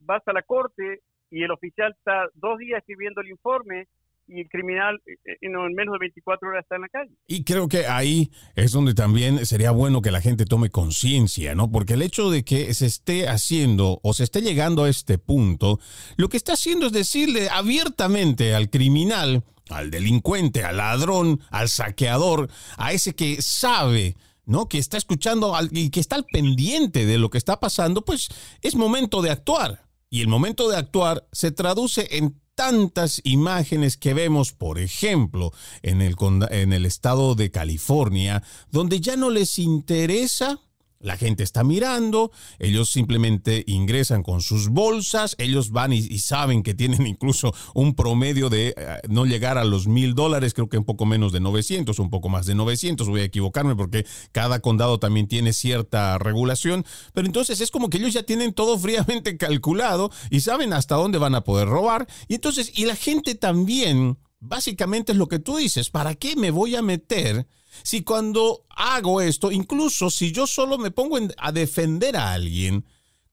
vas 0.02 0.28
a 0.28 0.34
la 0.34 0.42
corte 0.42 1.00
y 1.32 1.42
el 1.42 1.52
oficial 1.52 1.96
está 1.98 2.28
dos 2.34 2.58
días 2.58 2.80
escribiendo 2.80 3.22
el 3.22 3.30
informe 3.30 3.88
y 4.28 4.42
el 4.42 4.50
criminal 4.50 5.02
eh, 5.06 5.14
eh, 5.26 5.38
en 5.42 5.52
menos 5.74 5.94
de 5.94 6.00
24 6.00 6.48
horas 6.48 6.64
está 6.64 6.76
en 6.76 6.82
la 6.82 6.90
calle. 6.90 7.12
Y 7.28 7.44
creo 7.44 7.68
que 7.68 7.88
ahí 7.88 8.32
es 8.56 8.72
donde 8.72 8.94
también 8.94 9.46
sería 9.46 9.72
bueno 9.72 10.02
que 10.02 10.12
la 10.12 10.22
gente 10.22 10.46
tome 10.46 10.70
conciencia, 10.70 11.56
¿no? 11.56 11.72
Porque 11.72 11.94
el 11.94 12.02
hecho 12.02 12.30
de 12.30 12.44
que 12.44 12.74
se 12.74 12.86
esté 12.86 13.28
haciendo 13.28 14.00
o 14.04 14.14
se 14.14 14.24
esté 14.24 14.42
llegando 14.42 14.84
a 14.84 14.90
este 14.90 15.18
punto, 15.18 15.80
lo 16.18 16.30
que 16.30 16.38
está 16.38 16.54
haciendo 16.54 16.88
es 16.88 16.92
decirle 16.92 17.50
abiertamente 17.50 18.56
al 18.56 18.70
criminal, 18.70 19.44
al 19.70 19.92
delincuente, 19.92 20.64
al 20.64 20.78
ladrón, 20.78 21.40
al 21.50 21.70
saqueador, 21.70 22.50
a 22.78 22.94
ese 22.94 23.16
que 23.16 23.42
sabe 23.42 24.16
¿no? 24.48 24.70
Que 24.70 24.78
está 24.78 24.98
escuchando 24.98 25.58
y 25.72 25.90
que 25.90 26.00
está 26.00 26.16
al 26.16 26.26
pendiente 26.26 27.08
de 27.08 27.18
lo 27.18 27.32
que 27.32 27.40
está 27.40 27.60
pasando, 27.60 28.06
pues 28.06 28.30
es 28.62 28.76
momento 28.76 29.24
de 29.24 29.32
actuar. 29.32 29.86
Y 30.10 30.22
el 30.22 30.28
momento 30.28 30.70
de 30.70 30.78
actuar 30.78 31.28
se 31.32 31.52
traduce 31.52 32.08
en 32.12 32.40
tantas 32.56 33.22
imágenes 33.24 33.98
que 33.98 34.14
vemos, 34.14 34.54
por 34.54 34.80
ejemplo, 34.80 35.52
en 35.84 36.02
el, 36.02 36.16
en 36.50 36.74
el 36.74 36.86
estado 36.86 37.36
de 37.36 37.52
California, 37.52 38.44
donde 38.72 39.02
ya 39.02 39.16
no 39.18 39.30
les 39.30 39.60
interesa 39.60 40.62
la 41.06 41.18
gente 41.18 41.44
está 41.44 41.64
mirando, 41.64 42.32
ellos 42.58 42.90
simplemente 42.90 43.64
ingresan 43.68 44.24
con 44.24 44.42
sus 44.42 44.70
bolsas, 44.70 45.36
ellos 45.38 45.70
van 45.70 45.94
y, 45.94 46.02
saben 46.18 46.64
que 46.64 46.74
tienen 46.74 47.06
incluso 47.08 47.54
un 47.76 47.94
promedio 47.94 48.50
de 48.50 48.74
eh, 48.76 49.00
no 49.08 49.26
llegar 49.26 49.60
a 49.60 49.64
los 49.64 49.88
mil 49.88 50.16
dólares, 50.16 50.54
creo 50.56 50.68
que 50.68 50.80
un 50.80 50.84
poco 50.84 51.06
menos 51.06 51.32
de 51.32 51.40
900, 51.40 52.00
un 52.00 52.10
poco 52.10 52.28
más 52.28 52.48
de 52.48 52.56
900, 52.56 53.08
voy 53.08 53.22
a 53.22 53.26
equivocarme 53.26 53.76
porque 53.76 54.06
cada 54.32 54.60
condado 54.60 55.00
también 55.00 55.28
tiene 55.28 55.54
cierta 55.54 56.18
regulación, 56.18 56.84
pero 57.14 57.28
entonces 57.28 57.62
es 57.62 57.70
como 57.70 57.90
que 57.90 57.98
ellos 57.98 58.14
ya 58.14 58.24
tienen 58.24 58.54
todo 58.54 58.78
fríamente 58.86 59.38
calculado 59.38 60.10
y 60.32 60.40
saben 60.40 60.74
hasta 60.74 60.96
dónde 60.96 61.20
van 61.20 61.36
a 61.36 61.44
poder 61.44 61.68
robar, 61.68 62.08
y 62.28 62.36
entonces, 62.36 62.72
y 62.74 62.86
la 62.86 62.96
gente 62.96 63.36
también, 63.36 64.18
básicamente 64.40 65.12
es 65.12 65.20
lo 65.20 65.28
que 65.28 65.38
tú 65.38 65.58
dices, 65.58 65.92
¿para 65.92 66.16
qué 66.16 66.36
me 66.36 66.50
voy 66.50 66.76
a 66.76 66.82
meter? 66.82 67.46
Si 67.84 68.04
cuando 68.04 68.66
hago 68.70 69.22
esto, 69.22 69.52
incluso 69.52 70.10
si 70.10 70.32
yo 70.32 70.48
solo 70.48 70.78
me 70.78 70.92
pongo 70.92 71.18
a 71.38 71.52
defender 71.52 72.16
a 72.18 72.34
alguien, 72.34 72.86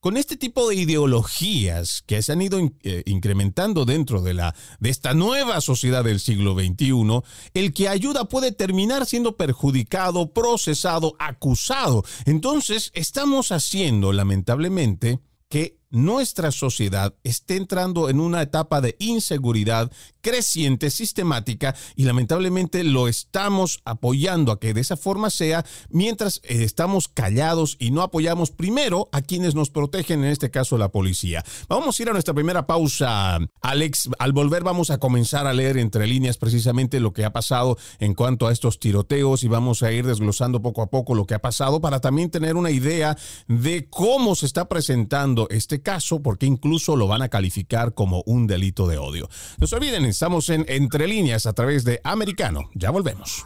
con 0.03 0.17
este 0.17 0.35
tipo 0.35 0.67
de 0.67 0.75
ideologías 0.75 2.03
que 2.05 2.21
se 2.21 2.33
han 2.33 2.41
ido 2.41 2.59
eh, 2.83 3.03
incrementando 3.05 3.85
dentro 3.85 4.21
de, 4.21 4.33
la, 4.33 4.53
de 4.81 4.89
esta 4.89 5.13
nueva 5.13 5.61
sociedad 5.61 6.03
del 6.03 6.19
siglo 6.19 6.55
XXI, 6.55 7.21
el 7.53 7.73
que 7.73 7.87
ayuda 7.87 8.25
puede 8.25 8.51
terminar 8.51 9.05
siendo 9.05 9.37
perjudicado, 9.37 10.33
procesado, 10.33 11.15
acusado. 11.19 12.03
Entonces, 12.25 12.91
estamos 12.93 13.53
haciendo, 13.53 14.11
lamentablemente, 14.11 15.21
que 15.47 15.77
nuestra 15.89 16.51
sociedad 16.51 17.15
esté 17.23 17.55
entrando 17.55 18.09
en 18.09 18.19
una 18.19 18.41
etapa 18.41 18.81
de 18.81 18.97
inseguridad 18.99 19.89
creciente, 20.23 20.89
sistemática, 20.89 21.75
y 21.95 22.05
lamentablemente 22.05 22.83
lo 22.83 23.07
estamos 23.07 23.81
apoyando 23.85 24.51
a 24.51 24.59
que 24.59 24.73
de 24.73 24.81
esa 24.81 24.97
forma 24.97 25.29
sea, 25.29 25.65
mientras 25.89 26.37
eh, 26.43 26.63
estamos 26.63 27.09
callados 27.09 27.75
y 27.77 27.91
no 27.91 28.01
apoyamos 28.01 28.49
primero 28.49 29.09
a 29.11 29.21
quienes 29.21 29.53
nos 29.53 29.69
protegen, 29.69 30.23
en 30.23 30.31
este 30.31 30.49
caso 30.49 30.77
la 30.77 30.89
policía. 30.89 31.43
Vamos 31.67 31.99
a 31.99 32.03
ir 32.03 32.09
a 32.09 32.13
nuestra 32.13 32.33
primera 32.33 32.65
pausa, 32.65 33.37
Alex. 33.61 34.09
Al 34.17 34.31
volver 34.31 34.63
vamos 34.63 34.89
a 34.89 34.97
comenzar 34.97 35.45
a 35.45 35.53
leer 35.53 35.77
entre 35.77 36.07
líneas 36.07 36.37
precisamente 36.37 37.01
lo 37.01 37.11
que 37.11 37.25
ha 37.25 37.33
pasado 37.33 37.77
en 37.99 38.13
cuanto 38.13 38.47
a 38.47 38.53
estos 38.53 38.79
tiroteos 38.79 39.43
y 39.43 39.49
vamos 39.49 39.83
a 39.83 39.91
ir 39.91 40.05
desglosando 40.07 40.61
poco 40.61 40.81
a 40.81 40.89
poco 40.89 41.15
lo 41.15 41.25
que 41.25 41.35
ha 41.35 41.41
pasado 41.41 41.81
para 41.81 41.99
también 41.99 42.31
tener 42.31 42.55
una 42.55 42.71
idea 42.71 43.17
de 43.47 43.87
cómo 43.89 44.35
se 44.35 44.45
está 44.45 44.69
presentando 44.69 45.47
este 45.49 45.81
caso, 45.81 46.21
porque 46.21 46.45
incluso 46.45 46.95
lo 46.95 47.07
van 47.07 47.21
a 47.21 47.29
calificar 47.29 47.93
como 47.93 48.23
un 48.25 48.47
delito 48.47 48.87
de 48.87 48.97
odio. 48.97 49.29
No 49.57 49.67
se 49.67 49.75
olviden, 49.75 50.05
estamos 50.13 50.49
en 50.49 50.63
Entre 50.67 51.07
Líneas 51.07 51.47
a 51.47 51.53
través 51.53 51.83
de 51.83 51.99
Americano. 52.03 52.69
Ya 52.75 52.91
volvemos. 52.91 53.45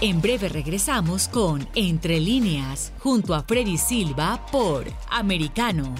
En 0.00 0.22
breve 0.22 0.48
regresamos 0.48 1.26
con 1.26 1.68
Entre 1.74 2.20
Líneas, 2.20 2.92
junto 3.00 3.34
a 3.34 3.42
Freddy 3.42 3.76
Silva 3.76 4.46
por 4.52 4.84
Americano. 5.10 5.92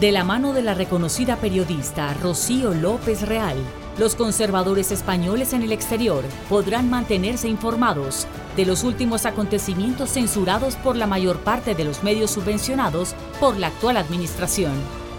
De 0.00 0.10
la 0.10 0.24
mano 0.24 0.52
de 0.52 0.62
la 0.62 0.74
reconocida 0.74 1.36
periodista 1.36 2.12
Rocío 2.14 2.74
López 2.74 3.22
Real, 3.22 3.56
los 3.98 4.16
conservadores 4.16 4.90
españoles 4.90 5.52
en 5.52 5.62
el 5.62 5.72
exterior 5.72 6.24
podrán 6.48 6.90
mantenerse 6.90 7.48
informados 7.48 8.26
de 8.56 8.66
los 8.66 8.82
últimos 8.82 9.26
acontecimientos 9.26 10.10
censurados 10.10 10.74
por 10.76 10.96
la 10.96 11.06
mayor 11.06 11.38
parte 11.40 11.74
de 11.74 11.84
los 11.84 12.02
medios 12.02 12.32
subvencionados 12.32 13.14
por 13.38 13.58
la 13.58 13.68
actual 13.68 13.96
administración. 13.96 14.72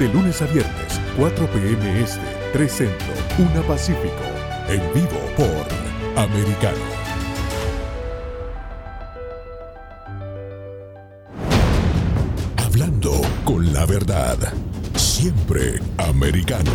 de 0.00 0.08
lunes 0.08 0.40
a 0.40 0.46
viernes, 0.46 0.98
4 1.18 1.46
p.m. 1.50 2.00
Este, 2.00 2.22
3 2.54 2.72
Centro, 2.72 3.06
1 3.38 3.62
Pacífico. 3.64 4.24
En 4.66 4.80
vivo 4.94 5.20
por 5.36 6.18
Americano. 6.18 6.78
Hablando 12.56 13.20
con 13.44 13.70
la 13.74 13.84
verdad. 13.84 14.38
Siempre 14.94 15.80
americano. 15.98 16.72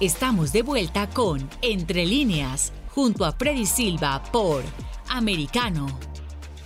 Estamos 0.00 0.52
de 0.52 0.62
vuelta 0.62 1.10
con 1.10 1.46
Entre 1.60 2.06
líneas, 2.06 2.72
junto 2.94 3.26
a 3.26 3.32
Freddy 3.32 3.66
Silva 3.66 4.22
por 4.32 4.62
Americano. 5.10 6.07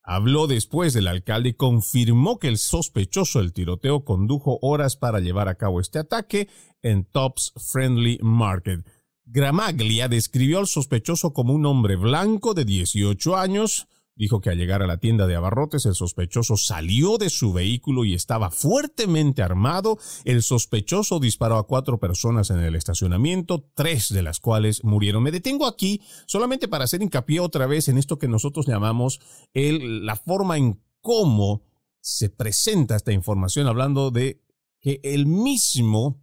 Habló 0.03 0.47
después 0.47 0.93
del 0.93 1.07
alcalde 1.07 1.49
y 1.49 1.53
confirmó 1.53 2.39
que 2.39 2.47
el 2.47 2.57
sospechoso 2.57 3.39
del 3.39 3.53
tiroteo 3.53 4.03
condujo 4.03 4.57
horas 4.61 4.95
para 4.95 5.19
llevar 5.19 5.47
a 5.47 5.55
cabo 5.55 5.79
este 5.79 5.99
ataque 5.99 6.49
en 6.81 7.05
Tops 7.05 7.53
Friendly 7.55 8.17
Market. 8.21 8.85
Gramaglia 9.25 10.07
describió 10.07 10.59
al 10.59 10.67
sospechoso 10.67 11.33
como 11.33 11.53
un 11.53 11.65
hombre 11.65 11.95
blanco 11.95 12.53
de 12.53 12.65
18 12.65 13.37
años, 13.37 13.87
Dijo 14.15 14.41
que 14.41 14.49
al 14.49 14.57
llegar 14.57 14.81
a 14.83 14.87
la 14.87 14.97
tienda 14.97 15.25
de 15.25 15.35
abarrotes 15.35 15.85
el 15.85 15.95
sospechoso 15.95 16.57
salió 16.57 17.17
de 17.17 17.29
su 17.29 17.53
vehículo 17.53 18.03
y 18.05 18.13
estaba 18.13 18.51
fuertemente 18.51 19.41
armado. 19.41 19.97
El 20.25 20.43
sospechoso 20.43 21.19
disparó 21.19 21.57
a 21.57 21.65
cuatro 21.65 21.99
personas 21.99 22.49
en 22.49 22.59
el 22.59 22.75
estacionamiento, 22.75 23.69
tres 23.73 24.09
de 24.09 24.21
las 24.21 24.39
cuales 24.39 24.83
murieron. 24.83 25.23
Me 25.23 25.31
detengo 25.31 25.65
aquí 25.65 26.01
solamente 26.25 26.67
para 26.67 26.83
hacer 26.83 27.01
hincapié 27.01 27.39
otra 27.39 27.67
vez 27.67 27.87
en 27.87 27.97
esto 27.97 28.19
que 28.19 28.27
nosotros 28.27 28.67
llamamos 28.67 29.21
la 29.53 30.15
forma 30.15 30.57
en 30.57 30.81
cómo 30.99 31.63
se 32.01 32.29
presenta 32.29 32.95
esta 32.95 33.11
información, 33.11 33.67
hablando 33.67 34.11
de 34.11 34.41
que 34.81 34.99
el 35.03 35.27
mismo 35.27 36.21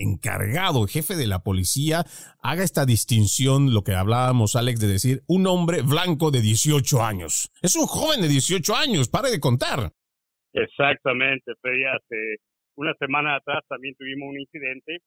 encargado, 0.00 0.86
jefe 0.86 1.14
de 1.14 1.28
la 1.28 1.44
policía, 1.44 2.04
haga 2.42 2.64
esta 2.64 2.86
distinción, 2.86 3.72
lo 3.72 3.84
que 3.84 3.92
hablábamos, 3.92 4.56
Alex, 4.56 4.80
de 4.80 4.88
decir 4.88 5.20
un 5.28 5.46
hombre 5.46 5.82
blanco 5.82 6.30
de 6.30 6.40
18 6.40 7.04
años. 7.04 7.52
Es 7.62 7.76
un 7.76 7.86
joven 7.86 8.22
de 8.22 8.28
18 8.28 8.74
años, 8.74 9.08
pare 9.08 9.30
de 9.30 9.38
contar. 9.38 9.92
Exactamente, 10.52 11.52
Freddy. 11.60 11.84
Hace 11.84 12.40
una 12.74 12.94
semana 12.94 13.36
atrás 13.36 13.62
también 13.68 13.94
tuvimos 13.94 14.30
un 14.30 14.40
incidente 14.40 14.98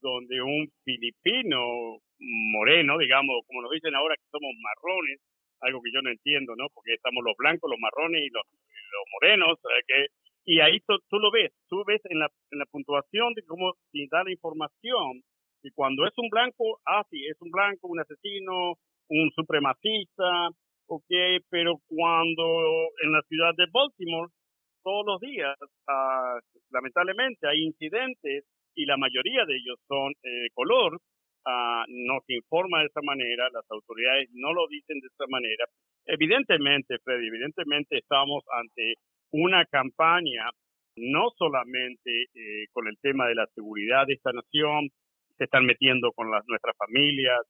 donde 0.00 0.42
un 0.42 0.68
filipino 0.84 1.98
moreno, 2.20 2.98
digamos, 2.98 3.40
como 3.46 3.62
nos 3.62 3.72
dicen 3.72 3.94
ahora 3.94 4.14
que 4.16 4.28
somos 4.30 4.52
marrones, 4.60 5.18
algo 5.60 5.80
que 5.80 5.90
yo 5.92 6.02
no 6.02 6.10
entiendo, 6.10 6.54
¿no? 6.56 6.68
Porque 6.74 6.92
estamos 6.92 7.24
los 7.24 7.34
blancos, 7.38 7.70
los 7.70 7.80
marrones 7.80 8.20
y 8.20 8.28
los, 8.28 8.44
los 8.44 9.04
morenos, 9.16 9.58
que 9.88 10.06
y 10.44 10.60
ahí 10.60 10.80
tú, 10.80 11.18
lo 11.18 11.30
ves, 11.30 11.52
tú 11.68 11.82
ves 11.86 12.00
en 12.04 12.18
la, 12.18 12.28
en 12.50 12.58
la 12.58 12.66
puntuación 12.66 13.32
de 13.34 13.42
cómo 13.44 13.74
da 14.10 14.24
la 14.24 14.30
información. 14.30 15.22
Y 15.62 15.70
cuando 15.72 16.06
es 16.06 16.12
un 16.18 16.28
blanco, 16.28 16.80
ah, 16.86 17.02
sí, 17.10 17.24
es 17.24 17.40
un 17.40 17.50
blanco, 17.50 17.88
un 17.88 18.00
asesino, 18.00 18.74
un 19.08 19.30
supremacista, 19.34 20.48
ok, 20.86 21.10
pero 21.48 21.76
cuando 21.86 22.44
en 23.02 23.12
la 23.12 23.22
ciudad 23.22 23.54
de 23.56 23.66
Baltimore, 23.72 24.30
todos 24.82 25.06
los 25.06 25.20
días, 25.20 25.56
ah, 25.88 26.38
lamentablemente 26.70 27.48
hay 27.48 27.62
incidentes 27.64 28.44
y 28.74 28.84
la 28.84 28.98
mayoría 28.98 29.46
de 29.46 29.56
ellos 29.56 29.78
son 29.88 30.12
eh, 30.22 30.48
color, 30.52 31.00
ah, 31.46 31.84
no 31.88 32.20
se 32.26 32.34
informa 32.34 32.80
de 32.80 32.86
esa 32.86 33.00
manera, 33.02 33.48
las 33.50 33.64
autoridades 33.70 34.28
no 34.32 34.52
lo 34.52 34.66
dicen 34.68 35.00
de 35.00 35.06
esa 35.06 35.24
manera. 35.28 35.64
Evidentemente, 36.04 36.98
Freddy, 37.02 37.28
evidentemente 37.28 37.96
estamos 37.96 38.44
ante 38.52 38.96
una 39.34 39.64
campaña 39.66 40.48
no 40.96 41.30
solamente 41.36 42.22
eh, 42.34 42.66
con 42.72 42.86
el 42.86 42.96
tema 43.02 43.26
de 43.26 43.34
la 43.34 43.46
seguridad 43.52 44.06
de 44.06 44.14
esta 44.14 44.30
nación, 44.30 44.90
se 45.36 45.44
están 45.44 45.66
metiendo 45.66 46.12
con 46.12 46.30
las, 46.30 46.44
nuestras 46.46 46.76
familias. 46.76 47.40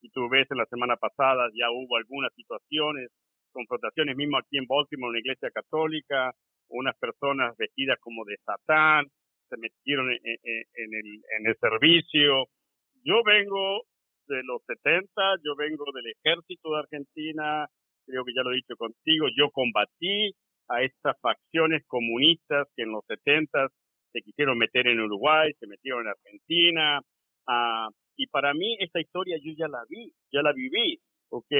Si 0.00 0.08
tú 0.08 0.30
ves 0.30 0.50
en 0.50 0.56
la 0.56 0.64
semana 0.66 0.96
pasada 0.96 1.50
ya 1.52 1.70
hubo 1.70 1.98
algunas 1.98 2.32
situaciones, 2.32 3.10
confrontaciones 3.52 4.16
mismo 4.16 4.38
aquí 4.38 4.56
en 4.56 4.66
Baltimore, 4.66 5.10
en 5.10 5.12
la 5.12 5.20
iglesia 5.20 5.50
católica, 5.50 6.32
unas 6.68 6.96
personas 6.96 7.54
vestidas 7.58 7.98
como 8.00 8.24
de 8.24 8.38
Satán, 8.38 9.06
se 9.50 9.58
metieron 9.58 10.10
en 10.10 11.46
el 11.46 11.56
servicio. 11.60 12.46
Yo 13.04 13.22
vengo 13.24 13.82
de 14.26 14.42
los 14.42 14.62
70, 14.64 15.06
yo 15.44 15.54
vengo 15.54 15.84
del 15.92 16.12
ejército 16.16 16.72
de 16.72 16.78
Argentina, 16.78 17.68
creo 18.06 18.24
que 18.24 18.32
ya 18.34 18.42
lo 18.42 18.52
he 18.52 18.56
dicho 18.56 18.76
contigo, 18.76 19.26
yo 19.36 19.50
combatí 19.50 20.34
a 20.68 20.82
estas 20.82 21.16
facciones 21.20 21.84
comunistas 21.86 22.68
que 22.76 22.82
en 22.82 22.92
los 22.92 23.04
70 23.06 23.68
se 24.12 24.22
quisieron 24.22 24.58
meter 24.58 24.86
en 24.86 25.00
Uruguay, 25.00 25.52
se 25.58 25.66
metieron 25.66 26.02
en 26.02 26.08
Argentina. 26.08 27.00
Uh, 27.46 27.92
y 28.16 28.26
para 28.28 28.54
mí 28.54 28.76
esta 28.80 29.00
historia 29.00 29.36
yo 29.42 29.52
ya 29.56 29.68
la 29.68 29.84
vi, 29.88 30.12
ya 30.32 30.42
la 30.42 30.52
viví, 30.52 30.98
¿ok? 31.30 31.52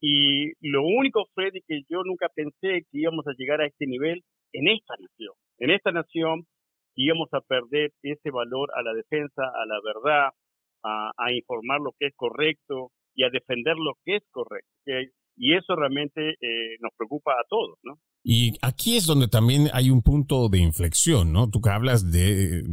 Y 0.00 0.52
lo 0.68 0.82
único, 0.82 1.24
Freddy, 1.34 1.62
que 1.66 1.82
yo 1.88 2.02
nunca 2.04 2.28
pensé 2.28 2.84
que 2.90 2.98
íbamos 2.98 3.26
a 3.26 3.32
llegar 3.38 3.60
a 3.62 3.66
este 3.66 3.86
nivel 3.86 4.22
en 4.52 4.68
esta 4.68 4.94
nación. 4.98 5.32
En 5.58 5.70
esta 5.70 5.92
nación 5.92 6.46
íbamos 6.94 7.28
a 7.32 7.40
perder 7.40 7.90
ese 8.02 8.30
valor 8.30 8.70
a 8.74 8.82
la 8.82 8.92
defensa, 8.92 9.42
a 9.42 9.66
la 9.66 9.80
verdad, 9.82 10.30
a, 10.82 11.32
informar 11.32 11.80
lo 11.80 11.92
que 11.98 12.08
es 12.08 12.14
correcto 12.16 12.90
y 13.14 13.24
a 13.24 13.30
defender 13.30 13.76
lo 13.76 13.94
que 14.04 14.16
es 14.16 14.22
correcto. 14.30 14.68
¿okay? 14.82 15.08
Y 15.36 15.56
eso 15.56 15.74
realmente 15.74 16.36
eh, 16.40 16.76
nos 16.80 16.92
preocupa 16.96 17.32
a 17.32 17.44
todos, 17.48 17.78
¿no? 17.82 17.94
Y 18.26 18.56
aquí 18.62 18.96
es 18.96 19.04
donde 19.04 19.28
también 19.28 19.68
hay 19.74 19.90
un 19.90 20.00
punto 20.00 20.48
de 20.48 20.58
inflexión, 20.58 21.30
¿no? 21.30 21.50
Tú 21.50 21.60
que 21.60 21.68
hablas 21.68 22.10
de, 22.10 22.64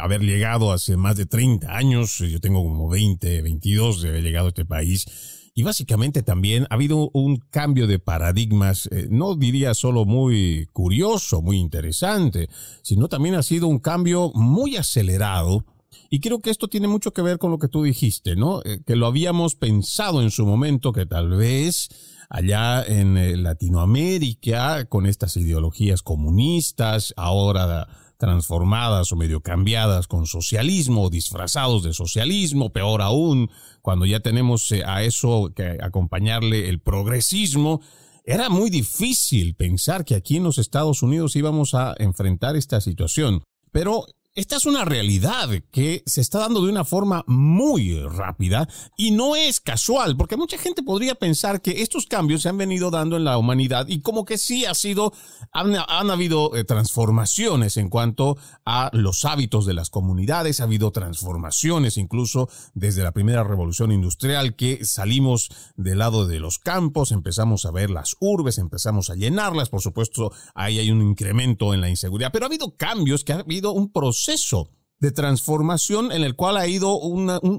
haber 0.00 0.20
llegado 0.20 0.70
hace 0.70 0.96
más 0.96 1.16
de 1.16 1.26
30 1.26 1.76
años, 1.76 2.18
yo 2.18 2.40
tengo 2.40 2.62
como 2.62 2.88
20, 2.88 3.42
22 3.42 4.02
de 4.02 4.08
haber 4.10 4.22
llegado 4.22 4.46
a 4.46 4.48
este 4.50 4.64
país, 4.64 5.50
y 5.52 5.64
básicamente 5.64 6.22
también 6.22 6.68
ha 6.70 6.74
habido 6.74 7.10
un 7.12 7.38
cambio 7.38 7.88
de 7.88 7.98
paradigmas, 7.98 8.88
eh, 8.92 9.08
no 9.10 9.34
diría 9.34 9.74
solo 9.74 10.04
muy 10.04 10.68
curioso, 10.72 11.42
muy 11.42 11.58
interesante, 11.58 12.48
sino 12.82 13.08
también 13.08 13.34
ha 13.34 13.42
sido 13.42 13.66
un 13.66 13.80
cambio 13.80 14.30
muy 14.32 14.76
acelerado. 14.76 15.66
Y 16.08 16.20
creo 16.20 16.40
que 16.40 16.50
esto 16.50 16.68
tiene 16.68 16.88
mucho 16.88 17.12
que 17.12 17.22
ver 17.22 17.38
con 17.38 17.50
lo 17.50 17.58
que 17.58 17.68
tú 17.68 17.82
dijiste, 17.82 18.36
¿no? 18.36 18.62
Eh, 18.64 18.82
que 18.86 18.96
lo 18.96 19.06
habíamos 19.06 19.54
pensado 19.54 20.22
en 20.22 20.30
su 20.30 20.46
momento, 20.46 20.92
que 20.92 21.06
tal 21.06 21.30
vez 21.30 21.88
allá 22.28 22.82
en 22.84 23.16
eh, 23.18 23.36
Latinoamérica 23.36 24.84
con 24.86 25.06
estas 25.06 25.36
ideologías 25.36 26.02
comunistas, 26.02 27.12
ahora 27.16 27.88
transformadas 28.20 29.10
o 29.12 29.16
medio 29.16 29.40
cambiadas 29.40 30.06
con 30.06 30.26
socialismo, 30.26 31.08
disfrazados 31.10 31.82
de 31.82 31.94
socialismo, 31.94 32.70
peor 32.70 33.00
aún, 33.02 33.50
cuando 33.80 34.04
ya 34.04 34.20
tenemos 34.20 34.70
eh, 34.72 34.82
a 34.86 35.02
eso 35.02 35.52
que 35.56 35.78
acompañarle 35.82 36.68
el 36.68 36.80
progresismo, 36.80 37.80
era 38.24 38.50
muy 38.50 38.70
difícil 38.70 39.54
pensar 39.54 40.04
que 40.04 40.14
aquí 40.14 40.36
en 40.36 40.44
los 40.44 40.58
Estados 40.58 41.02
Unidos 41.02 41.34
íbamos 41.34 41.74
a 41.74 41.94
enfrentar 41.98 42.54
esta 42.54 42.80
situación. 42.80 43.42
Pero 43.72 44.04
esta 44.36 44.56
es 44.56 44.64
una 44.64 44.84
realidad 44.84 45.48
que 45.72 46.04
se 46.06 46.20
está 46.20 46.38
dando 46.38 46.64
de 46.64 46.70
una 46.70 46.84
forma 46.84 47.24
muy 47.26 47.98
rápida 48.00 48.68
y 48.96 49.10
no 49.10 49.34
es 49.34 49.58
casual, 49.58 50.16
porque 50.16 50.36
mucha 50.36 50.56
gente 50.56 50.84
podría 50.84 51.16
pensar 51.16 51.60
que 51.60 51.82
estos 51.82 52.06
cambios 52.06 52.42
se 52.42 52.48
han 52.48 52.56
venido 52.56 52.92
dando 52.92 53.16
en 53.16 53.24
la 53.24 53.36
humanidad 53.38 53.88
y 53.88 54.02
como 54.02 54.24
que 54.24 54.38
sí 54.38 54.66
ha 54.66 54.74
sido, 54.74 55.12
han, 55.50 55.74
habido 56.10 56.54
eh, 56.54 56.62
transformaciones 56.62 57.76
en 57.76 57.88
cuanto 57.88 58.36
a 58.64 58.90
los 58.92 59.24
hábitos 59.24 59.66
de 59.66 59.74
las 59.74 59.90
comunidades, 59.90 60.60
ha 60.60 60.64
habido 60.64 60.92
transformaciones 60.92 61.96
incluso 61.96 62.48
desde 62.72 63.02
la 63.02 63.10
primera 63.10 63.42
revolución 63.42 63.90
industrial 63.90 64.54
que 64.54 64.84
salimos 64.84 65.50
del 65.74 65.98
lado 65.98 66.28
de 66.28 66.38
los 66.38 66.60
campos, 66.60 67.10
empezamos 67.10 67.64
a 67.64 67.72
ver 67.72 67.90
las 67.90 68.14
urbes, 68.20 68.58
empezamos 68.58 69.10
a 69.10 69.16
llenarlas, 69.16 69.70
por 69.70 69.80
supuesto 69.80 70.32
ahí 70.54 70.78
hay 70.78 70.92
un 70.92 71.02
incremento 71.02 71.74
en 71.74 71.80
la 71.80 71.88
inseguridad, 71.88 72.30
pero 72.32 72.44
ha 72.44 72.48
habido 72.48 72.76
cambios 72.76 73.24
que 73.24 73.32
ha 73.32 73.40
habido 73.40 73.72
un 73.72 73.90
proceso 73.90 74.19
proceso 74.20 74.68
de 75.00 75.12
transformación 75.12 76.12
en 76.12 76.24
el 76.24 76.36
cual 76.36 76.58
ha, 76.58 76.68
ido 76.68 77.00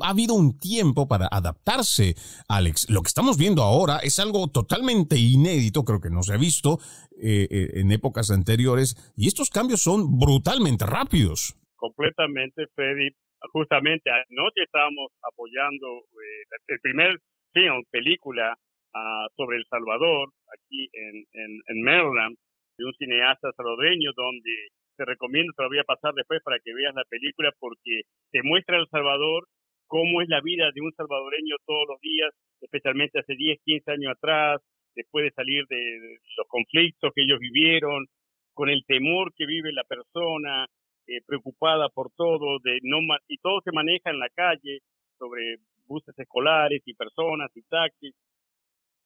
ha 0.03 0.09
habido 0.09 0.35
un 0.35 0.59
tiempo 0.59 1.07
para 1.07 1.25
adaptarse, 1.25 2.13
Alex. 2.47 2.87
Lo 2.87 3.01
que 3.01 3.09
estamos 3.09 3.35
viendo 3.35 3.63
ahora 3.63 3.97
es 4.03 4.19
algo 4.19 4.45
totalmente 4.47 5.17
inédito, 5.17 5.81
creo 5.81 5.99
que 5.99 6.11
no 6.13 6.21
se 6.21 6.35
ha 6.35 6.37
visto 6.37 6.77
eh, 7.17 7.47
eh, 7.49 7.81
en 7.81 7.91
épocas 7.91 8.29
anteriores, 8.29 8.93
y 9.17 9.25
estos 9.25 9.49
cambios 9.49 9.81
son 9.81 10.19
brutalmente 10.19 10.85
rápidos. 10.85 11.57
Completamente, 11.77 12.67
Freddy. 12.75 13.09
justamente 13.51 14.11
anoche 14.11 14.61
estábamos 14.61 15.09
apoyando 15.25 15.87
eh, 16.13 16.45
el 16.67 16.79
primer 16.79 17.17
film, 17.53 17.81
película 17.89 18.53
uh, 18.53 19.27
sobre 19.35 19.57
El 19.57 19.65
Salvador, 19.67 20.29
aquí 20.53 20.87
en, 20.93 21.25
en, 21.67 21.81
Maryland, 21.81 22.37
de 22.77 22.85
un 22.85 22.93
cineasta 22.93 23.49
salvadoreño, 23.57 24.11
donde 24.15 24.69
te 24.95 25.05
recomiendo, 25.05 25.53
te 25.55 25.63
lo 25.63 25.69
voy 25.69 25.79
a 25.79 25.83
pasar 25.83 26.13
después 26.13 26.41
para 26.43 26.59
que 26.59 26.73
veas 26.73 26.93
la 26.95 27.05
película, 27.05 27.51
porque 27.59 28.01
te 28.31 28.43
muestra 28.43 28.77
El 28.77 28.87
Salvador 28.89 29.47
cómo 29.91 30.21
es 30.21 30.29
la 30.29 30.39
vida 30.39 30.71
de 30.73 30.79
un 30.79 30.93
salvadoreño 30.93 31.57
todos 31.65 31.85
los 31.89 31.99
días, 31.99 32.31
especialmente 32.61 33.19
hace 33.19 33.35
10, 33.35 33.59
15 33.65 33.91
años 33.91 34.13
atrás, 34.15 34.61
después 34.95 35.25
de 35.25 35.31
salir 35.31 35.65
de 35.67 36.17
los 36.37 36.47
conflictos 36.47 37.11
que 37.13 37.23
ellos 37.23 37.39
vivieron, 37.39 38.07
con 38.53 38.69
el 38.69 38.85
temor 38.85 39.33
que 39.35 39.45
vive 39.45 39.73
la 39.73 39.83
persona, 39.83 40.65
eh, 41.07 41.19
preocupada 41.25 41.89
por 41.89 42.09
todo, 42.15 42.59
de 42.63 42.79
no 42.83 42.99
y 43.27 43.37
todo 43.39 43.59
se 43.65 43.73
maneja 43.73 44.11
en 44.11 44.19
la 44.19 44.29
calle 44.29 44.79
sobre 45.17 45.57
buses 45.87 46.17
escolares 46.17 46.81
y 46.85 46.93
personas 46.93 47.51
y 47.55 47.61
taxis. 47.63 48.15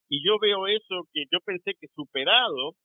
Y 0.08 0.24
yo 0.24 0.38
veo 0.40 0.68
eso 0.68 1.08
que 1.14 1.24
yo 1.32 1.40
pensé 1.40 1.74
que 1.80 1.88
superado, 1.96 2.76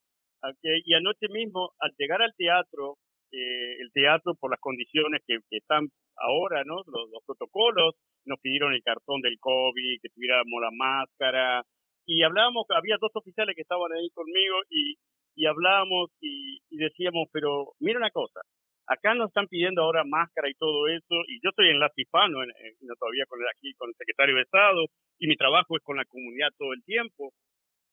y 0.63 0.95
anoche 0.95 1.29
mismo 1.29 1.73
al 1.79 1.93
llegar 1.99 2.23
al 2.23 2.35
teatro, 2.37 2.97
eh, 3.33 3.81
el 3.81 3.93
teatro 3.93 4.35
por 4.35 4.51
las 4.51 4.61
condiciones 4.61 5.23
que, 5.27 5.39
están 5.51 5.89
ahora, 6.17 6.65
¿no? 6.65 6.83
Los, 6.87 7.11
los, 7.11 7.23
protocolos, 7.25 7.95
nos 8.25 8.41
pidieron 8.41 8.73
el 8.73 8.83
cartón 8.83 9.21
del 9.21 9.39
COVID, 9.39 10.01
que 10.03 10.09
tuviéramos 10.09 10.61
la 10.61 10.71
máscara, 10.73 11.63
y 12.07 12.23
hablábamos, 12.23 12.67
había 12.71 12.97
dos 13.01 13.13
oficiales 13.15 13.55
que 13.55 13.63
estaban 13.63 13.93
ahí 13.93 14.11
conmigo 14.11 14.57
y, 14.69 14.97
y 15.37 15.47
hablábamos 15.47 16.11
y, 16.21 16.61
decíamos, 16.71 17.29
pero 17.33 17.73
mira 17.79 17.99
una 17.99 18.11
cosa, 18.11 18.41
acá 18.87 19.15
nos 19.15 19.29
están 19.29 19.47
pidiendo 19.47 19.83
ahora 19.83 20.03
máscara 20.05 20.49
y 20.51 20.55
todo 20.55 20.89
eso, 20.89 21.23
y 21.29 21.41
yo 21.43 21.51
estoy 21.51 21.69
en 21.69 21.79
la 21.79 21.91
hispano, 21.95 22.43
en, 22.43 22.51
todavía 22.99 23.25
con 23.29 23.39
aquí 23.55 23.73
con 23.75 23.91
el 23.91 23.95
secretario 23.95 24.37
de 24.37 24.43
Estado, 24.43 24.87
y 25.19 25.29
mi 25.29 25.37
trabajo 25.37 25.77
es 25.77 25.83
con 25.85 25.97
la 25.97 26.05
comunidad 26.05 26.49
todo 26.59 26.73
el 26.73 26.83
tiempo, 26.85 27.31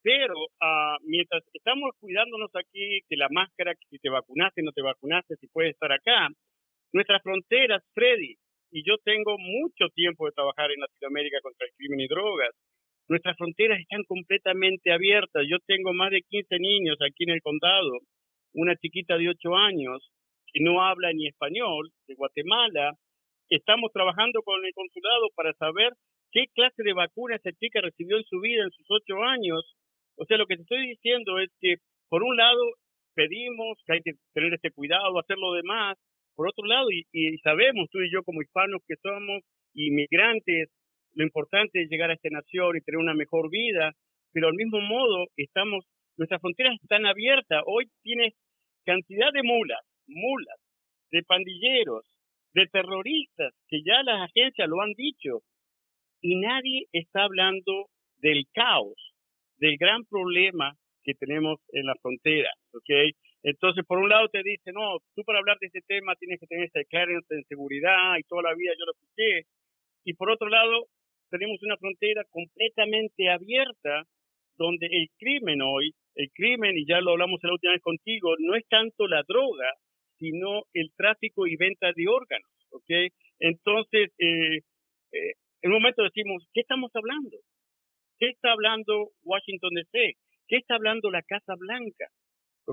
pero 0.08 0.40
uh, 0.40 0.96
mientras 1.04 1.44
estamos 1.52 1.92
cuidándonos 2.00 2.50
aquí, 2.56 3.02
que 3.10 3.18
la 3.18 3.28
máscara, 3.28 3.76
que 3.76 3.88
si 3.90 4.00
te 4.00 4.08
vacunaste, 4.08 4.64
no 4.64 4.72
te 4.72 4.82
vacunaste, 4.82 5.36
si 5.36 5.48
puedes 5.48 5.74
estar 5.74 5.92
acá, 5.92 6.30
nuestras 6.94 7.22
fronteras, 7.22 7.84
Freddy, 7.94 8.36
y 8.72 8.88
yo 8.88 8.96
tengo 9.04 9.36
mucho 9.38 9.90
tiempo 9.94 10.26
de 10.26 10.32
trabajar 10.32 10.72
en 10.72 10.80
Latinoamérica 10.80 11.42
contra 11.44 11.68
el 11.68 11.74
crimen 11.76 12.00
y 12.00 12.08
drogas, 12.08 12.56
Nuestras 13.10 13.38
fronteras 13.38 13.80
están 13.80 14.04
completamente 14.04 14.92
abiertas. 14.92 15.46
Yo 15.48 15.60
tengo 15.66 15.94
más 15.94 16.12
de 16.12 16.22
15 16.28 16.60
niños 16.60 16.98
aquí 17.00 17.24
en 17.24 17.36
el 17.36 17.42
condado, 17.42 18.00
una 18.54 18.76
chiquita 18.76 19.18
de 19.18 19.30
8 19.30 19.56
años 19.56 20.12
que 20.52 20.62
no 20.62 20.84
habla 20.84 21.14
ni 21.14 21.28
español, 21.28 21.90
de 22.08 22.16
Guatemala. 22.16 22.96
Estamos 23.50 23.94
trabajando 23.94 24.42
con 24.44 24.60
el 24.66 24.74
consulado 24.74 25.28
para 25.36 25.54
saber 25.54 25.94
qué 26.34 26.48
clase 26.54 26.84
de 26.84 26.92
vacuna 26.92 27.38
esa 27.38 27.52
chica 27.54 27.80
recibió 27.80 28.18
en 28.18 28.26
su 28.26 28.42
vida 28.42 28.64
en 28.64 28.72
sus 28.72 28.86
8 28.90 29.24
años. 29.24 29.64
O 30.18 30.26
sea, 30.26 30.38
lo 30.38 30.46
que 30.48 30.56
te 30.56 30.64
estoy 30.64 30.88
diciendo 30.88 31.40
es 31.40 31.50
que, 31.62 31.76
por 32.10 32.24
un 32.24 32.36
lado, 32.36 32.62
pedimos 33.16 33.78
que 33.86 33.94
hay 33.94 34.02
que 34.02 34.14
tener 34.34 34.54
este 34.54 34.72
cuidado, 34.72 35.20
hacer 35.20 35.38
lo 35.38 35.54
demás. 35.54 35.98
Por 36.36 36.48
otro 36.48 36.66
lado, 36.66 36.88
y, 36.92 37.38
sabemos 37.44 37.90
tú 37.92 38.00
y 38.02 38.12
yo 38.12 38.24
como 38.24 38.42
hispanos 38.42 38.82
que 38.88 38.96
somos 39.02 39.44
inmigrantes 39.74 40.70
lo 41.18 41.24
importante 41.24 41.82
es 41.82 41.90
llegar 41.90 42.12
a 42.12 42.14
esta 42.14 42.30
nación 42.30 42.78
y 42.78 42.82
tener 42.82 43.00
una 43.00 43.16
mejor 43.16 43.50
vida, 43.50 43.92
pero 44.32 44.48
al 44.50 44.54
mismo 44.54 44.80
modo 44.82 45.26
estamos, 45.36 45.84
nuestras 46.16 46.40
fronteras 46.40 46.78
están 46.80 47.08
abiertas. 47.08 47.64
Hoy 47.66 47.90
tienes 48.04 48.36
cantidad 48.86 49.34
de 49.34 49.42
mulas, 49.42 49.82
mulas, 50.06 50.60
de 51.10 51.24
pandilleros, 51.24 52.06
de 52.54 52.68
terroristas, 52.68 53.52
que 53.68 53.82
ya 53.84 54.04
las 54.04 54.30
agencias 54.30 54.70
lo 54.70 54.80
han 54.82 54.94
dicho, 54.94 55.42
y 56.22 56.36
nadie 56.36 56.86
está 56.92 57.24
hablando 57.24 57.88
del 58.18 58.46
caos, 58.54 59.16
del 59.58 59.78
gran 59.78 60.06
problema 60.06 60.74
que 61.04 61.14
tenemos 61.14 61.60
en 61.72 61.86
la 61.86 61.96
frontera, 62.02 62.52
¿ok? 62.74 63.16
Entonces, 63.44 63.86
por 63.86 64.00
un 64.00 64.10
lado 64.10 64.28
te 64.28 64.44
dice, 64.44 64.72
no, 64.74 64.98
tú 65.16 65.24
para 65.24 65.40
hablar 65.40 65.58
de 65.60 65.68
este 65.68 65.82
tema 65.88 66.16
tienes 66.16 66.40
que 66.40 66.48
tener 66.48 66.66
esta 66.66 66.84
clearance 66.84 67.34
en 67.34 67.46
seguridad 67.46 68.18
y 68.18 68.24
toda 68.24 68.44
la 68.44 68.54
vida 68.56 68.74
yo 68.78 68.86
lo 68.86 68.92
escuché. 68.92 69.48
Y 70.04 70.14
por 70.14 70.30
otro 70.32 70.50
lado, 70.50 70.88
tenemos 71.30 71.62
una 71.64 71.78
frontera 71.78 72.24
completamente 72.30 73.30
abierta 73.30 74.04
donde 74.58 74.88
el 74.88 75.08
crimen 75.18 75.62
hoy, 75.62 75.94
el 76.16 76.30
crimen, 76.34 76.78
y 76.78 76.86
ya 76.86 77.00
lo 77.00 77.12
hablamos 77.12 77.40
la 77.44 77.54
última 77.54 77.74
vez 77.74 77.82
contigo, 77.82 78.36
no 78.40 78.56
es 78.56 78.68
tanto 78.68 79.08
la 79.08 79.24
droga, 79.28 79.72
sino 80.18 80.64
el 80.74 80.92
tráfico 80.96 81.46
y 81.48 81.56
venta 81.56 81.92
de 81.96 82.08
órganos, 82.08 82.50
¿ok? 82.72 83.12
Entonces, 83.40 84.12
eh, 84.18 84.58
eh, 85.12 85.34
en 85.62 85.72
un 85.72 85.78
momento 85.78 86.04
decimos, 86.04 86.44
¿qué 86.54 86.62
estamos 86.62 86.92
hablando? 86.96 87.38
¿Qué 88.20 88.30
está 88.30 88.52
hablando 88.52 89.12
Washington 89.24 89.74
DC? 89.76 90.18
¿Qué 90.48 90.58
está 90.58 90.76
hablando 90.76 91.12
la 91.12 91.22
Casa 91.22 91.54
Blanca? 91.58 92.08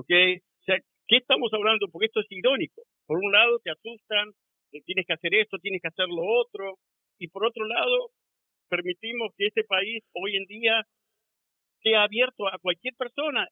¿qué 0.07 1.17
estamos 1.17 1.53
hablando? 1.53 1.87
Porque 1.91 2.07
esto 2.07 2.19
es 2.21 2.27
irónico. 2.31 2.81
Por 3.05 3.19
un 3.19 3.31
lado, 3.31 3.59
te 3.59 3.71
asustan, 3.71 4.31
tienes 4.85 5.05
que 5.05 5.13
hacer 5.13 5.35
esto, 5.35 5.57
tienes 5.59 5.81
que 5.81 5.87
hacer 5.87 6.07
lo 6.07 6.23
otro, 6.25 6.77
y 7.19 7.27
por 7.27 7.45
otro 7.45 7.65
lado, 7.65 8.09
permitimos 8.69 9.31
que 9.37 9.47
este 9.47 9.63
país 9.63 10.03
hoy 10.13 10.35
en 10.35 10.45
día 10.45 10.83
sea 11.81 12.03
abierto 12.03 12.47
a 12.47 12.57
cualquier 12.57 12.95
persona 12.95 13.47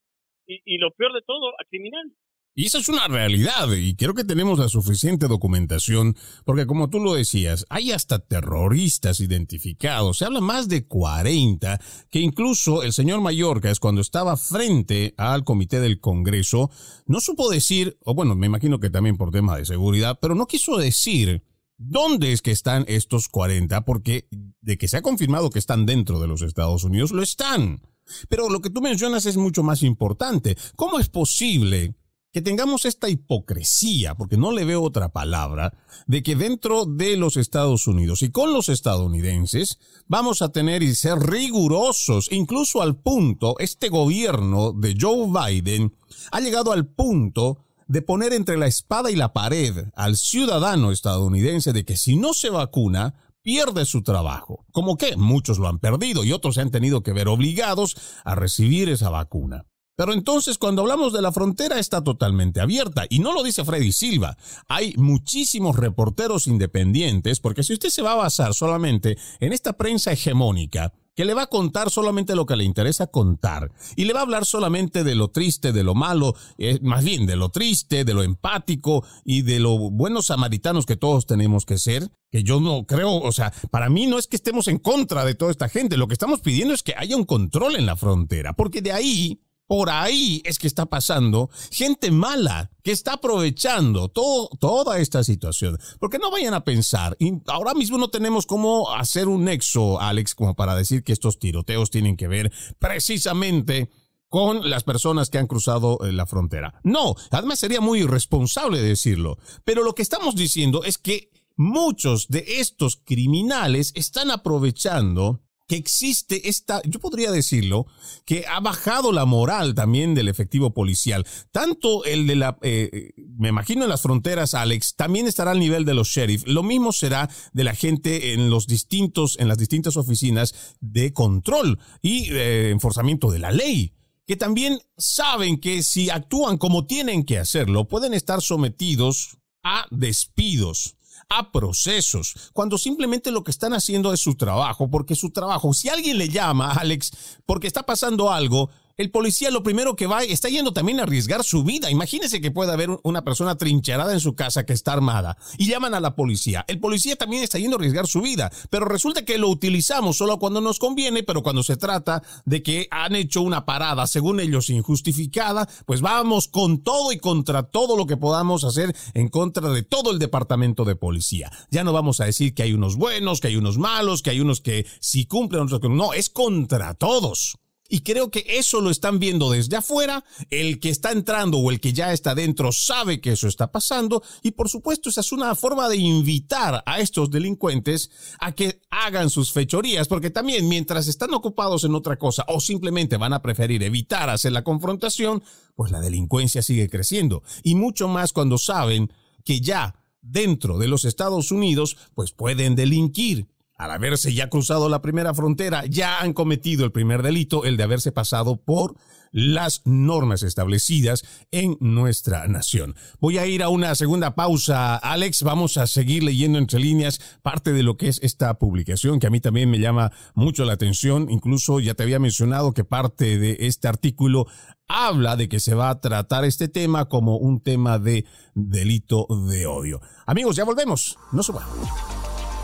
y, 0.47 0.59
y 0.65 0.79
lo 0.79 0.91
peor 0.91 1.13
de 1.13 1.21
todo, 1.21 1.49
a 1.49 1.63
criminales. 1.69 2.17
Y 2.55 2.67
esa 2.67 2.77
es 2.77 2.87
una 2.87 3.07
realidad 3.07 3.71
y 3.71 3.95
creo 3.95 4.13
que 4.13 4.23
tenemos 4.23 4.59
la 4.59 4.69
suficiente 4.69 5.27
documentación 5.27 6.15
porque 6.45 6.67
como 6.67 6.87
tú 6.87 6.99
lo 6.99 7.15
decías, 7.15 7.65
hay 7.69 7.91
hasta 7.91 8.19
terroristas 8.19 9.19
identificados, 9.21 10.19
se 10.19 10.25
habla 10.25 10.39
más 10.39 10.67
de 10.67 10.85
40, 10.85 11.81
que 12.11 12.19
incluso 12.19 12.83
el 12.83 12.93
señor 12.93 13.21
Mallorca 13.21 13.71
es 13.71 13.79
cuando 13.79 14.01
estaba 14.01 14.37
frente 14.37 15.15
al 15.17 15.43
comité 15.43 15.79
del 15.79 15.99
Congreso, 15.99 16.69
no 17.07 17.21
supo 17.21 17.49
decir, 17.49 17.97
o 18.05 18.13
bueno, 18.13 18.35
me 18.35 18.45
imagino 18.45 18.79
que 18.79 18.91
también 18.91 19.17
por 19.17 19.31
tema 19.31 19.57
de 19.57 19.65
seguridad, 19.65 20.19
pero 20.21 20.35
no 20.35 20.45
quiso 20.45 20.77
decir 20.77 21.43
¿Dónde 21.75 22.31
es 22.31 22.43
que 22.43 22.51
están 22.51 22.85
estos 22.87 23.27
40? 23.27 23.83
Porque 23.83 24.27
de 24.61 24.77
que 24.77 24.87
se 24.87 24.97
ha 24.97 25.01
confirmado 25.01 25.49
que 25.49 25.59
están 25.59 25.87
dentro 25.87 26.19
de 26.19 26.27
los 26.27 26.43
Estados 26.43 26.83
Unidos, 26.83 27.11
lo 27.11 27.23
están. 27.23 27.81
Pero 28.29 28.47
lo 28.47 28.61
que 28.61 28.69
tú 28.69 28.79
mencionas 28.79 29.25
es 29.25 29.37
mucho 29.37 29.63
más 29.63 29.81
importante. 29.81 30.55
¿Cómo 30.75 30.99
es 30.99 31.09
posible 31.09 31.95
que 32.33 32.41
tengamos 32.41 32.85
esta 32.85 33.09
hipocresía, 33.09 34.15
porque 34.15 34.37
no 34.37 34.51
le 34.51 34.65
veo 34.65 34.81
otra 34.81 35.09
palabra, 35.09 35.77
de 36.07 36.23
que 36.23 36.35
dentro 36.35 36.85
de 36.85 37.15
los 37.15 37.37
Estados 37.37 37.85
Unidos 37.85 38.23
y 38.23 38.31
con 38.31 38.53
los 38.53 38.69
estadounidenses 38.69 39.79
vamos 40.07 40.41
a 40.41 40.51
tener 40.51 40.81
y 40.81 40.95
ser 40.95 41.19
rigurosos, 41.19 42.29
incluso 42.31 42.81
al 42.81 42.95
punto, 42.95 43.55
este 43.59 43.89
gobierno 43.89 44.73
de 44.73 44.97
Joe 44.99 45.27
Biden 45.27 45.95
ha 46.31 46.39
llegado 46.39 46.71
al 46.71 46.87
punto 46.87 47.59
de 47.87 48.01
poner 48.01 48.33
entre 48.33 48.57
la 48.57 48.65
espada 48.65 49.11
y 49.11 49.15
la 49.15 49.31
pared 49.31 49.89
al 49.95 50.17
ciudadano 50.17 50.91
estadounidense 50.91 51.71
de 51.71 51.85
que 51.85 51.97
si 51.97 52.15
no 52.15 52.33
se 52.33 52.49
vacuna, 52.49 53.13
pierde 53.43 53.85
su 53.85 54.01
trabajo. 54.01 54.65
Como 54.71 54.97
que 54.97 55.17
muchos 55.17 55.59
lo 55.59 55.67
han 55.67 55.77
perdido 55.77 56.23
y 56.23 56.31
otros 56.31 56.55
se 56.55 56.61
han 56.61 56.71
tenido 56.71 57.03
que 57.03 57.13
ver 57.13 57.27
obligados 57.27 57.95
a 58.23 58.33
recibir 58.33 58.89
esa 58.89 59.11
vacuna. 59.11 59.67
Pero 59.95 60.13
entonces 60.13 60.57
cuando 60.57 60.81
hablamos 60.81 61.13
de 61.13 61.21
la 61.21 61.31
frontera 61.31 61.77
está 61.77 62.03
totalmente 62.03 62.61
abierta 62.61 63.05
y 63.09 63.19
no 63.19 63.33
lo 63.33 63.43
dice 63.43 63.63
Freddy 63.63 63.91
Silva. 63.91 64.37
Hay 64.67 64.93
muchísimos 64.97 65.75
reporteros 65.75 66.47
independientes 66.47 67.39
porque 67.39 67.63
si 67.63 67.73
usted 67.73 67.89
se 67.89 68.01
va 68.01 68.13
a 68.13 68.15
basar 68.15 68.53
solamente 68.53 69.17
en 69.39 69.53
esta 69.53 69.73
prensa 69.73 70.11
hegemónica, 70.11 70.93
que 71.15 71.25
le 71.25 71.33
va 71.33 71.43
a 71.43 71.47
contar 71.47 71.91
solamente 71.91 72.35
lo 72.35 72.45
que 72.45 72.55
le 72.55 72.63
interesa 72.63 73.07
contar 73.07 73.71
y 73.95 74.05
le 74.05 74.13
va 74.13 74.21
a 74.21 74.23
hablar 74.23 74.45
solamente 74.45 75.03
de 75.03 75.13
lo 75.13 75.29
triste, 75.29 75.71
de 75.71 75.83
lo 75.83 75.93
malo, 75.93 76.35
eh, 76.57 76.79
más 76.81 77.03
bien 77.03 77.25
de 77.25 77.35
lo 77.35 77.49
triste, 77.49 78.03
de 78.03 78.13
lo 78.13 78.23
empático 78.23 79.05
y 79.23 79.43
de 79.43 79.59
lo 79.59 79.77
buenos 79.77 80.27
samaritanos 80.27 80.85
que 80.85 80.95
todos 80.95 81.27
tenemos 81.27 81.65
que 81.65 81.77
ser, 81.77 82.09
que 82.31 82.43
yo 82.43 82.59
no 82.59 82.85
creo, 82.85 83.17
o 83.17 83.31
sea, 83.31 83.53
para 83.69 83.89
mí 83.89 84.07
no 84.07 84.17
es 84.17 84.27
que 84.27 84.35
estemos 84.35 84.67
en 84.67 84.79
contra 84.79 85.23
de 85.23 85.35
toda 85.35 85.51
esta 85.51 85.69
gente, 85.69 85.97
lo 85.97 86.07
que 86.07 86.13
estamos 86.13 86.41
pidiendo 86.41 86.73
es 86.73 86.81
que 86.81 86.95
haya 86.97 87.15
un 87.15 87.25
control 87.25 87.75
en 87.75 87.85
la 87.85 87.95
frontera, 87.95 88.53
porque 88.53 88.81
de 88.81 88.91
ahí 88.91 89.39
por 89.67 89.89
ahí 89.89 90.41
es 90.45 90.59
que 90.59 90.67
está 90.67 90.85
pasando 90.85 91.49
gente 91.71 92.11
mala 92.11 92.71
que 92.83 92.91
está 92.91 93.13
aprovechando 93.13 94.09
todo, 94.09 94.49
toda 94.59 94.99
esta 94.99 95.23
situación. 95.23 95.79
Porque 95.99 96.19
no 96.19 96.31
vayan 96.31 96.53
a 96.53 96.63
pensar, 96.63 97.15
y 97.19 97.33
ahora 97.47 97.73
mismo 97.73 97.97
no 97.97 98.09
tenemos 98.09 98.45
cómo 98.45 98.91
hacer 98.91 99.27
un 99.27 99.45
nexo, 99.45 99.99
Alex, 99.99 100.35
como 100.35 100.55
para 100.55 100.75
decir 100.75 101.03
que 101.03 101.13
estos 101.13 101.39
tiroteos 101.39 101.89
tienen 101.89 102.17
que 102.17 102.27
ver 102.27 102.51
precisamente 102.79 103.89
con 104.33 104.67
las 104.67 104.83
personas 104.83 105.29
que 105.29 105.37
han 105.37 105.45
cruzado 105.45 105.99
eh, 106.03 106.11
la 106.11 106.25
frontera. 106.25 106.79
No, 106.83 107.15
además 107.29 107.59
sería 107.59 107.81
muy 107.81 107.99
irresponsable 107.99 108.81
decirlo. 108.81 109.37
Pero 109.63 109.83
lo 109.83 109.93
que 109.93 110.01
estamos 110.01 110.35
diciendo 110.35 110.83
es 110.83 110.97
que 110.97 111.29
muchos 111.55 112.27
de 112.29 112.43
estos 112.59 112.97
criminales 112.97 113.91
están 113.95 114.31
aprovechando 114.31 115.41
que 115.67 115.75
existe 115.75 116.49
esta, 116.49 116.81
yo 116.83 116.99
podría 116.99 117.31
decirlo, 117.31 117.85
que 118.25 118.45
ha 118.47 118.59
bajado 118.59 119.11
la 119.11 119.25
moral 119.25 119.75
también 119.75 120.13
del 120.13 120.27
efectivo 120.27 120.73
policial. 120.73 121.25
Tanto 121.51 122.05
el 122.05 122.27
de 122.27 122.35
la, 122.35 122.57
eh, 122.61 123.11
me 123.37 123.49
imagino 123.49 123.83
en 123.83 123.89
las 123.89 124.01
fronteras, 124.01 124.53
Alex, 124.53 124.95
también 124.95 125.27
estará 125.27 125.51
al 125.51 125.59
nivel 125.59 125.85
de 125.85 125.93
los 125.93 126.09
sheriff. 126.09 126.43
Lo 126.45 126.63
mismo 126.63 126.91
será 126.91 127.29
de 127.53 127.63
la 127.63 127.75
gente 127.75 128.33
en 128.33 128.49
los 128.49 128.67
distintos, 128.67 129.37
en 129.39 129.47
las 129.47 129.57
distintas 129.57 129.97
oficinas 129.97 130.75
de 130.81 131.13
control 131.13 131.79
y 132.01 132.31
eh, 132.31 132.69
enforzamiento 132.71 133.31
de 133.31 133.39
la 133.39 133.51
ley 133.51 133.93
que 134.25 134.37
también 134.37 134.79
saben 134.97 135.59
que 135.59 135.83
si 135.83 136.09
actúan 136.09 136.57
como 136.57 136.85
tienen 136.85 137.25
que 137.25 137.39
hacerlo, 137.39 137.89
pueden 137.89 138.13
estar 138.13 138.41
sometidos 138.41 139.37
a 139.63 139.85
despidos 139.91 140.95
a 141.29 141.51
procesos, 141.51 142.51
cuando 142.53 142.77
simplemente 142.77 143.31
lo 143.31 143.43
que 143.43 143.51
están 143.51 143.73
haciendo 143.73 144.13
es 144.13 144.19
su 144.19 144.35
trabajo, 144.35 144.89
porque 144.89 145.15
su 145.15 145.31
trabajo, 145.31 145.73
si 145.73 145.89
alguien 145.89 146.17
le 146.17 146.29
llama, 146.29 146.71
Alex, 146.73 147.11
porque 147.45 147.67
está 147.67 147.83
pasando 147.83 148.31
algo, 148.31 148.69
el 148.95 149.09
policía 149.09 149.49
lo 149.49 149.63
primero 149.63 149.95
que 149.95 150.05
va 150.05 150.23
está 150.23 150.49
yendo 150.49 150.71
también 150.71 150.99
a 150.99 151.03
arriesgar 151.03 151.43
su 151.43 151.63
vida. 151.63 151.89
Imagínese 151.89 152.41
que 152.41 152.51
puede 152.51 152.71
haber 152.71 152.89
una 153.03 153.23
persona 153.23 153.55
trincherada 153.55 154.13
en 154.13 154.19
su 154.19 154.35
casa 154.35 154.65
que 154.65 154.73
está 154.73 154.93
armada 154.93 155.35
y 155.57 155.67
llaman 155.67 155.95
a 155.95 155.99
la 155.99 156.15
policía. 156.15 156.63
El 156.67 156.79
policía 156.79 157.15
también 157.15 157.43
está 157.43 157.57
yendo 157.57 157.75
a 157.75 157.79
arriesgar 157.79 158.05
su 158.05 158.21
vida, 158.21 158.51
pero 158.69 158.85
resulta 158.85 159.25
que 159.25 159.39
lo 159.39 159.49
utilizamos 159.49 160.17
solo 160.17 160.37
cuando 160.37 160.61
nos 160.61 160.77
conviene, 160.77 161.23
pero 161.23 161.41
cuando 161.41 161.63
se 161.63 161.75
trata 161.75 162.21
de 162.45 162.61
que 162.61 162.87
han 162.91 163.15
hecho 163.15 163.41
una 163.41 163.65
parada, 163.65 164.05
según 164.05 164.39
ellos, 164.39 164.69
injustificada, 164.69 165.67
pues 165.87 166.01
vamos 166.01 166.47
con 166.47 166.83
todo 166.83 167.11
y 167.11 167.17
contra 167.17 167.63
todo 167.63 167.97
lo 167.97 168.05
que 168.05 168.17
podamos 168.17 168.63
hacer 168.63 168.95
en 169.15 169.29
contra 169.29 169.69
de 169.69 169.81
todo 169.81 170.11
el 170.11 170.19
departamento 170.19 170.85
de 170.85 170.95
policía. 170.95 171.51
Ya 171.71 171.83
no 171.83 171.93
vamos 171.93 172.19
a 172.19 172.25
decir 172.25 172.53
que 172.53 172.61
hay 172.61 172.73
unos 172.73 172.95
buenos, 172.95 173.41
que 173.41 173.47
hay 173.47 173.55
unos 173.55 173.79
malos, 173.79 174.21
que 174.21 174.29
hay 174.29 174.39
unos 174.39 174.61
que 174.61 174.85
sí 174.99 175.25
cumplen, 175.25 175.63
otros 175.63 175.79
que. 175.81 175.89
No, 175.89 176.13
es 176.13 176.29
contra 176.29 176.93
todos. 176.93 177.57
Y 177.93 178.01
creo 178.01 178.31
que 178.31 178.43
eso 178.47 178.81
lo 178.81 178.89
están 178.89 179.19
viendo 179.19 179.51
desde 179.51 179.77
afuera. 179.77 180.25
El 180.49 180.79
que 180.79 180.89
está 180.89 181.11
entrando 181.11 181.59
o 181.59 181.69
el 181.69 181.79
que 181.79 181.93
ya 181.93 182.11
está 182.11 182.33
dentro 182.33 182.71
sabe 182.71 183.21
que 183.21 183.33
eso 183.33 183.47
está 183.47 183.71
pasando. 183.71 184.23
Y 184.41 184.49
por 184.49 184.67
supuesto, 184.67 185.09
esa 185.09 185.21
es 185.21 185.31
una 185.31 185.53
forma 185.53 185.87
de 185.87 185.97
invitar 185.97 186.81
a 186.87 186.99
estos 186.99 187.29
delincuentes 187.29 188.09
a 188.39 188.53
que 188.53 188.81
hagan 188.89 189.29
sus 189.29 189.53
fechorías, 189.53 190.07
porque 190.07 190.31
también 190.31 190.67
mientras 190.67 191.07
están 191.07 191.35
ocupados 191.35 191.83
en 191.83 191.93
otra 191.93 192.17
cosa 192.17 192.43
o 192.47 192.59
simplemente 192.59 193.17
van 193.17 193.33
a 193.33 193.43
preferir 193.43 193.83
evitar 193.83 194.27
hacer 194.27 194.53
la 194.53 194.63
confrontación, 194.63 195.43
pues 195.75 195.91
la 195.91 196.01
delincuencia 196.01 196.63
sigue 196.63 196.89
creciendo. 196.89 197.43
Y 197.61 197.75
mucho 197.75 198.07
más 198.07 198.33
cuando 198.33 198.57
saben 198.57 199.13
que 199.45 199.61
ya 199.61 199.93
dentro 200.19 200.79
de 200.79 200.87
los 200.87 201.05
Estados 201.05 201.51
Unidos, 201.51 201.95
pues 202.15 202.31
pueden 202.31 202.75
delinquir 202.75 203.52
al 203.75 203.91
haberse 203.91 204.33
ya 204.33 204.49
cruzado 204.49 204.89
la 204.89 205.01
primera 205.01 205.33
frontera, 205.33 205.85
ya 205.85 206.19
han 206.19 206.33
cometido 206.33 206.85
el 206.85 206.91
primer 206.91 207.23
delito, 207.23 207.65
el 207.65 207.77
de 207.77 207.83
haberse 207.83 208.11
pasado 208.11 208.57
por 208.57 208.95
las 209.33 209.81
normas 209.83 210.43
establecidas 210.43 211.23
en 211.51 211.75
nuestra 211.79 212.47
nación. 212.47 212.95
Voy 213.19 213.39
a 213.39 213.47
ir 213.47 213.63
a 213.63 213.69
una 213.69 213.95
segunda 213.95 214.35
pausa, 214.35 214.95
Alex. 214.95 215.41
Vamos 215.41 215.77
a 215.77 215.87
seguir 215.87 216.23
leyendo 216.23 216.59
entre 216.59 216.79
líneas 216.79 217.19
parte 217.41 217.73
de 217.73 217.83
lo 217.83 217.97
que 217.97 218.07
es 218.07 218.19
esta 218.21 218.53
publicación, 218.59 219.19
que 219.19 219.27
a 219.27 219.31
mí 219.31 219.41
también 219.41 219.71
me 219.71 219.79
llama 219.79 220.11
mucho 220.35 220.63
la 220.63 220.73
atención. 220.73 221.29
Incluso 221.29 221.79
ya 221.79 221.95
te 221.95 222.03
había 222.03 222.19
mencionado 222.19 222.73
que 222.73 222.83
parte 222.83 223.39
de 223.39 223.57
este 223.61 223.87
artículo 223.87 224.45
habla 224.87 225.35
de 225.35 225.49
que 225.49 225.59
se 225.59 225.73
va 225.73 225.89
a 225.89 225.99
tratar 225.99 226.45
este 226.45 226.67
tema 226.67 227.05
como 227.09 227.37
un 227.37 227.59
tema 227.59 227.97
de 227.97 228.25
delito 228.53 229.25
de 229.49 229.65
odio. 229.65 229.99
Amigos, 230.27 230.55
ya 230.55 230.63
volvemos. 230.63 231.17
No 231.31 231.41
se. 231.41 231.53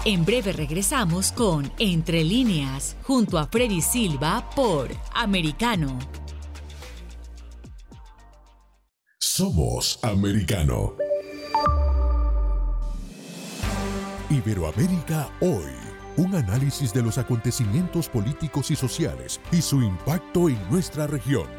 En 0.05 0.23
breve 0.23 0.53
regresamos 0.53 1.33
con 1.33 1.69
Entre 1.77 2.23
líneas, 2.23 2.95
junto 3.03 3.37
a 3.37 3.47
Freddy 3.47 3.81
Silva 3.81 4.49
por 4.55 4.87
Americano. 5.13 5.99
Somos 9.19 9.99
Americano. 10.01 10.93
Iberoamérica 14.29 15.29
hoy. 15.41 15.73
Un 16.15 16.33
análisis 16.33 16.93
de 16.93 17.03
los 17.03 17.17
acontecimientos 17.17 18.07
políticos 18.07 18.71
y 18.71 18.77
sociales 18.77 19.41
y 19.51 19.61
su 19.61 19.81
impacto 19.81 20.47
en 20.47 20.57
nuestra 20.69 21.07
región 21.07 21.58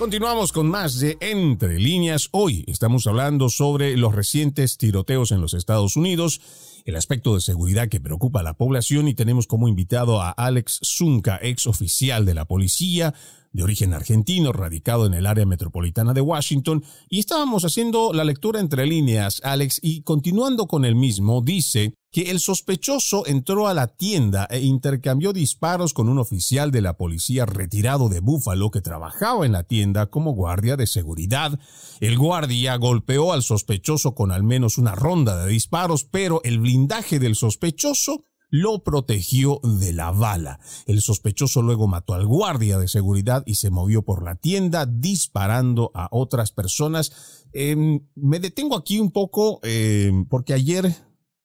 Continuamos 0.00 0.52
con 0.52 0.66
más 0.66 0.98
de 0.98 1.18
Entre 1.20 1.78
líneas. 1.78 2.30
Hoy 2.30 2.64
estamos 2.68 3.06
hablando 3.06 3.50
sobre 3.50 3.98
los 3.98 4.14
recientes 4.14 4.78
tiroteos 4.78 5.30
en 5.30 5.42
los 5.42 5.52
Estados 5.52 5.94
Unidos 5.94 6.40
el 6.86 6.96
aspecto 6.96 7.34
de 7.34 7.40
seguridad 7.40 7.88
que 7.88 8.00
preocupa 8.00 8.40
a 8.40 8.42
la 8.42 8.54
población 8.54 9.08
y 9.08 9.14
tenemos 9.14 9.46
como 9.46 9.68
invitado 9.68 10.20
a 10.20 10.30
Alex 10.30 10.80
Zunca, 10.82 11.38
ex 11.42 11.66
oficial 11.66 12.24
de 12.24 12.34
la 12.34 12.46
policía, 12.46 13.14
de 13.52 13.62
origen 13.62 13.92
argentino, 13.92 14.52
radicado 14.52 15.06
en 15.06 15.14
el 15.14 15.26
área 15.26 15.46
metropolitana 15.46 16.14
de 16.14 16.20
Washington, 16.20 16.84
y 17.08 17.20
estábamos 17.20 17.64
haciendo 17.64 18.12
la 18.12 18.24
lectura 18.24 18.60
entre 18.60 18.86
líneas, 18.86 19.40
Alex, 19.44 19.80
y 19.82 20.02
continuando 20.02 20.66
con 20.66 20.84
el 20.84 20.94
mismo, 20.94 21.42
dice 21.42 21.94
que 22.12 22.30
el 22.30 22.40
sospechoso 22.40 23.24
entró 23.26 23.68
a 23.68 23.74
la 23.74 23.86
tienda 23.86 24.46
e 24.50 24.60
intercambió 24.60 25.32
disparos 25.32 25.94
con 25.94 26.08
un 26.08 26.18
oficial 26.18 26.72
de 26.72 26.80
la 26.80 26.96
policía 26.96 27.46
retirado 27.46 28.08
de 28.08 28.20
Buffalo 28.20 28.70
que 28.70 28.80
trabajaba 28.80 29.46
en 29.46 29.52
la 29.52 29.62
tienda 29.62 30.06
como 30.06 30.32
guardia 30.32 30.76
de 30.76 30.88
seguridad. 30.88 31.58
El 32.00 32.18
guardia 32.18 32.76
golpeó 32.76 33.32
al 33.32 33.42
sospechoso 33.42 34.14
con 34.14 34.32
al 34.32 34.42
menos 34.42 34.76
una 34.76 34.96
ronda 34.96 35.44
de 35.44 35.52
disparos, 35.52 36.04
pero 36.04 36.40
el 36.42 36.58
blindaje 36.58 37.20
del 37.20 37.36
sospechoso 37.36 38.24
lo 38.50 38.82
protegió 38.82 39.60
de 39.62 39.92
la 39.92 40.10
bala. 40.10 40.60
El 40.86 41.00
sospechoso 41.00 41.62
luego 41.62 41.86
mató 41.86 42.14
al 42.14 42.26
guardia 42.26 42.78
de 42.78 42.88
seguridad 42.88 43.42
y 43.46 43.54
se 43.54 43.70
movió 43.70 44.02
por 44.02 44.22
la 44.22 44.34
tienda 44.34 44.86
disparando 44.86 45.90
a 45.94 46.08
otras 46.10 46.52
personas. 46.52 47.46
Em, 47.52 48.00
me 48.14 48.40
detengo 48.40 48.76
aquí 48.76 48.98
un 48.98 49.12
poco 49.12 49.60
em, 49.62 50.26
porque 50.26 50.52
ayer 50.52 50.94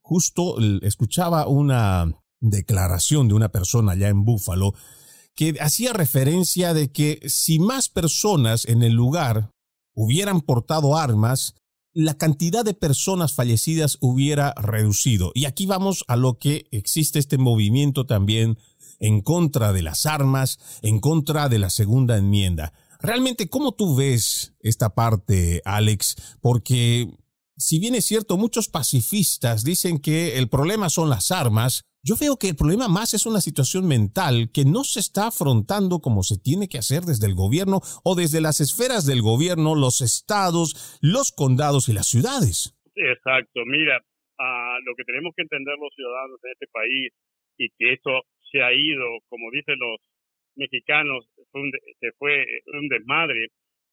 justo 0.01 0.57
escuchaba 0.81 1.47
una 1.47 2.11
declaración 2.39 3.27
de 3.27 3.33
una 3.33 3.49
persona 3.49 3.93
allá 3.93 4.09
en 4.09 4.23
Búfalo 4.23 4.73
que 5.35 5.55
hacía 5.59 5.93
referencia 5.93 6.73
de 6.73 6.91
que 6.91 7.19
si 7.27 7.59
más 7.59 7.89
personas 7.89 8.65
en 8.65 8.83
el 8.83 8.93
lugar 8.93 9.51
hubieran 9.93 10.41
portado 10.41 10.97
armas, 10.97 11.55
la 11.95 12.17
cantidad 12.17 12.65
de 12.65 12.73
personas 12.73 13.33
fallecidas 13.33 13.97
hubiera 14.01 14.53
reducido. 14.57 15.31
Y 15.33 15.45
aquí 15.45 15.65
vamos 15.65 16.03
a 16.09 16.17
lo 16.17 16.37
que 16.37 16.67
existe 16.71 17.19
este 17.19 17.37
movimiento 17.37 18.05
también 18.05 18.59
en 18.99 19.21
contra 19.21 19.71
de 19.71 19.81
las 19.81 20.05
armas, 20.05 20.59
en 20.81 20.99
contra 20.99 21.47
de 21.47 21.57
la 21.57 21.69
segunda 21.69 22.17
enmienda. 22.17 22.73
Realmente, 22.99 23.49
¿cómo 23.49 23.71
tú 23.71 23.95
ves 23.95 24.53
esta 24.59 24.93
parte, 24.93 25.61
Alex? 25.63 26.17
Porque 26.41 27.17
si 27.57 27.79
bien 27.79 27.95
es 27.95 28.05
cierto, 28.05 28.37
muchos 28.37 28.67
pacifistas 28.67 29.63
dicen 29.63 29.99
que 29.99 30.37
el 30.37 30.49
problema 30.49 30.89
son 30.89 31.09
las 31.09 31.31
armas, 31.31 31.83
yo 32.03 32.15
veo 32.19 32.37
que 32.37 32.49
el 32.49 32.55
problema 32.55 32.87
más 32.87 33.13
es 33.13 33.25
una 33.25 33.41
situación 33.41 33.87
mental 33.87 34.51
que 34.53 34.61
no 34.61 34.83
se 34.83 34.99
está 34.99 35.27
afrontando 35.33 35.99
como 36.03 36.21
se 36.21 36.37
tiene 36.37 36.67
que 36.67 36.77
hacer 36.77 37.01
desde 37.01 37.25
el 37.25 37.33
gobierno 37.33 37.79
o 38.03 38.13
desde 38.13 38.41
las 38.41 38.61
esferas 38.61 39.07
del 39.07 39.23
gobierno, 39.23 39.73
los 39.73 40.01
estados, 40.01 40.99
los 41.01 41.31
condados 41.31 41.89
y 41.89 41.93
las 41.93 42.05
ciudades. 42.05 42.77
Exacto, 42.93 43.65
mira, 43.65 43.97
uh, 43.97 44.77
lo 44.85 44.93
que 44.95 45.03
tenemos 45.03 45.33
que 45.35 45.43
entender 45.43 45.75
los 45.79 45.93
ciudadanos 45.95 46.39
de 46.43 46.51
este 46.51 46.67
país 46.71 47.09
y 47.57 47.69
que 47.79 47.93
esto 47.93 48.21
se 48.51 48.61
ha 48.61 48.71
ido, 48.71 49.05
como 49.27 49.49
dicen 49.49 49.79
los 49.79 49.97
mexicanos, 50.55 51.25
se 51.99 52.11
fue 52.19 52.45
un 52.67 52.87
desmadre, 52.87 53.47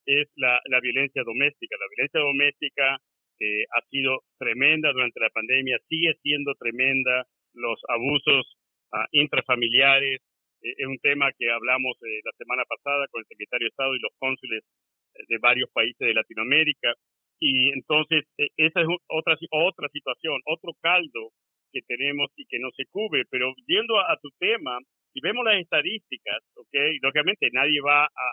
es 0.04 0.28
la 0.36 0.80
violencia 0.82 1.22
doméstica. 1.24 1.76
La 1.78 1.88
violencia 1.96 2.20
doméstica 2.20 2.98
eh, 3.42 3.66
ha 3.74 3.82
sido 3.90 4.22
tremenda 4.38 4.92
durante 4.92 5.18
la 5.18 5.30
pandemia, 5.30 5.78
sigue 5.88 6.14
siendo 6.22 6.54
tremenda 6.54 7.26
los 7.54 7.80
abusos 7.88 8.46
uh, 8.92 9.04
intrafamiliares. 9.10 10.20
Eh, 10.62 10.74
es 10.78 10.86
un 10.86 10.98
tema 10.98 11.32
que 11.36 11.50
hablamos 11.50 11.96
eh, 12.02 12.20
la 12.24 12.32
semana 12.38 12.62
pasada 12.64 13.08
con 13.10 13.20
el 13.20 13.26
secretario 13.26 13.66
de 13.66 13.70
Estado 13.70 13.96
y 13.96 13.98
los 13.98 14.12
cónsules 14.18 14.62
eh, 14.62 15.24
de 15.28 15.38
varios 15.38 15.70
países 15.72 16.06
de 16.06 16.14
Latinoamérica. 16.14 16.94
Y 17.40 17.70
entonces, 17.72 18.22
esa 18.56 18.80
es 18.80 18.86
otra, 19.08 19.34
otra 19.50 19.88
situación, 19.88 20.40
otro 20.46 20.70
caldo 20.80 21.30
que 21.72 21.82
tenemos 21.82 22.30
y 22.36 22.46
que 22.46 22.60
no 22.60 22.70
se 22.76 22.84
cubre. 22.86 23.24
Pero 23.28 23.52
yendo 23.66 23.98
a, 23.98 24.16
tu 24.22 24.30
tema, 24.38 24.78
si 25.12 25.20
vemos 25.20 25.44
las 25.44 25.58
estadísticas, 25.58 26.38
¿ok? 26.54 27.02
Lógicamente 27.02 27.48
nadie 27.52 27.80
va 27.80 28.04
a, 28.04 28.28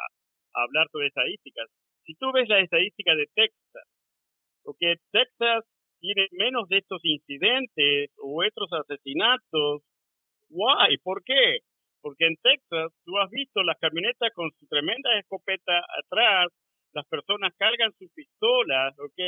a 0.54 0.62
hablar 0.62 0.88
sobre 0.92 1.08
estadísticas. 1.08 1.68
Si 2.06 2.14
tú 2.22 2.32
ves 2.32 2.48
las 2.50 2.62
estadísticas 2.64 3.18
de 3.18 3.28
Texas, 3.34 3.88
¿ok? 4.64 4.80
Texas 5.12 5.64
tiene 6.00 6.28
menos 6.32 6.68
de 6.70 6.78
estos 6.78 7.02
incidentes 7.04 8.12
o 8.18 8.44
estos 8.44 8.72
asesinatos. 8.74 9.84
Why? 10.50 10.98
¿Por 11.04 11.24
qué? 11.24 11.60
Porque 12.02 12.28
en 12.28 12.36
Texas 12.42 12.92
tú 13.06 13.18
has 13.18 13.30
visto 13.30 13.64
las 13.64 13.78
camionetas 13.80 14.32
con 14.34 14.52
su 14.58 14.66
tremenda 14.68 15.20
escopeta 15.20 15.82
atrás, 16.04 16.48
las 16.94 17.06
personas 17.08 17.54
cargan 17.58 17.92
sus 18.00 18.12
pistolas, 18.14 18.98
¿ok? 18.98 19.20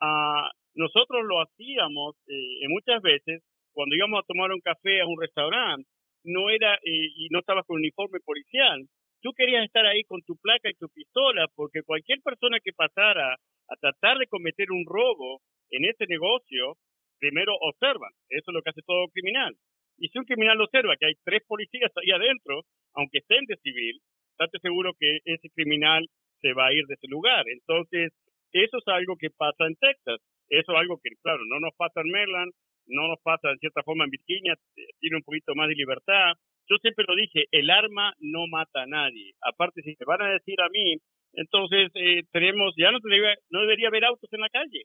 Uh, 0.00 0.48
nosotros 0.74 1.24
lo 1.24 1.40
hacíamos 1.42 2.16
eh, 2.26 2.66
muchas 2.68 3.00
veces 3.02 3.42
cuando 3.74 3.96
íbamos 3.96 4.22
a 4.22 4.26
tomar 4.26 4.52
un 4.52 4.60
café 4.60 5.00
a 5.00 5.06
un 5.06 5.20
restaurante, 5.20 5.88
no 6.24 6.48
era 6.48 6.74
eh, 6.76 7.10
y 7.16 7.28
no 7.30 7.40
estabas 7.40 7.66
con 7.66 7.76
uniforme 7.76 8.20
policial. 8.20 8.86
Tú 9.20 9.32
querías 9.36 9.64
estar 9.64 9.84
ahí 9.84 10.04
con 10.04 10.22
tu 10.22 10.36
placa 10.36 10.70
y 10.70 10.74
tu 10.74 10.88
pistola 10.88 11.46
porque 11.54 11.82
cualquier 11.82 12.20
persona 12.22 12.58
que 12.62 12.72
pasara 12.72 13.36
a 13.68 13.76
tratar 13.76 14.18
de 14.18 14.26
cometer 14.26 14.70
un 14.70 14.84
robo 14.86 15.40
en 15.70 15.84
ese 15.84 16.06
negocio, 16.06 16.76
primero 17.18 17.54
observan. 17.60 18.12
Eso 18.28 18.50
es 18.50 18.54
lo 18.54 18.62
que 18.62 18.70
hace 18.70 18.82
todo 18.86 19.08
criminal. 19.08 19.54
Y 19.98 20.08
si 20.08 20.18
un 20.18 20.24
criminal 20.24 20.60
observa 20.60 20.96
que 20.96 21.06
hay 21.06 21.14
tres 21.24 21.42
policías 21.46 21.90
ahí 21.96 22.10
adentro, 22.10 22.62
aunque 22.94 23.18
estén 23.18 23.44
de 23.46 23.56
civil, 23.56 24.00
estate 24.32 24.58
seguro 24.60 24.92
que 24.98 25.18
ese 25.24 25.48
criminal 25.54 26.06
se 26.40 26.52
va 26.52 26.66
a 26.66 26.72
ir 26.72 26.84
de 26.86 26.94
ese 26.94 27.08
lugar. 27.08 27.44
Entonces, 27.48 28.12
eso 28.52 28.78
es 28.78 28.88
algo 28.88 29.16
que 29.16 29.30
pasa 29.30 29.66
en 29.66 29.76
Texas. 29.76 30.20
Eso 30.48 30.72
es 30.72 30.78
algo 30.78 30.98
que, 31.02 31.10
claro, 31.22 31.42
no 31.46 31.60
nos 31.60 31.74
pasa 31.76 32.02
en 32.02 32.10
Maryland, 32.10 32.52
no 32.86 33.08
nos 33.08 33.20
pasa 33.22 33.50
en 33.50 33.58
cierta 33.58 33.82
forma 33.82 34.04
en 34.04 34.10
Virginia, 34.10 34.54
tiene 35.00 35.16
un 35.16 35.22
poquito 35.22 35.54
más 35.54 35.68
de 35.68 35.74
libertad. 35.74 36.34
Yo 36.68 36.76
siempre 36.78 37.04
lo 37.08 37.14
dije, 37.14 37.46
el 37.50 37.70
arma 37.70 38.14
no 38.20 38.46
mata 38.46 38.82
a 38.82 38.86
nadie. 38.86 39.32
Aparte, 39.40 39.82
si 39.82 39.96
me 39.98 40.06
van 40.06 40.22
a 40.22 40.32
decir 40.32 40.60
a 40.60 40.68
mí, 40.68 40.96
entonces 41.36 41.90
eh, 41.94 42.22
tenemos, 42.32 42.74
ya 42.76 42.90
no 42.90 42.98
debería, 43.02 43.34
no 43.50 43.60
debería 43.60 43.88
haber 43.88 44.04
autos 44.04 44.32
en 44.32 44.40
la 44.40 44.48
calle 44.48 44.84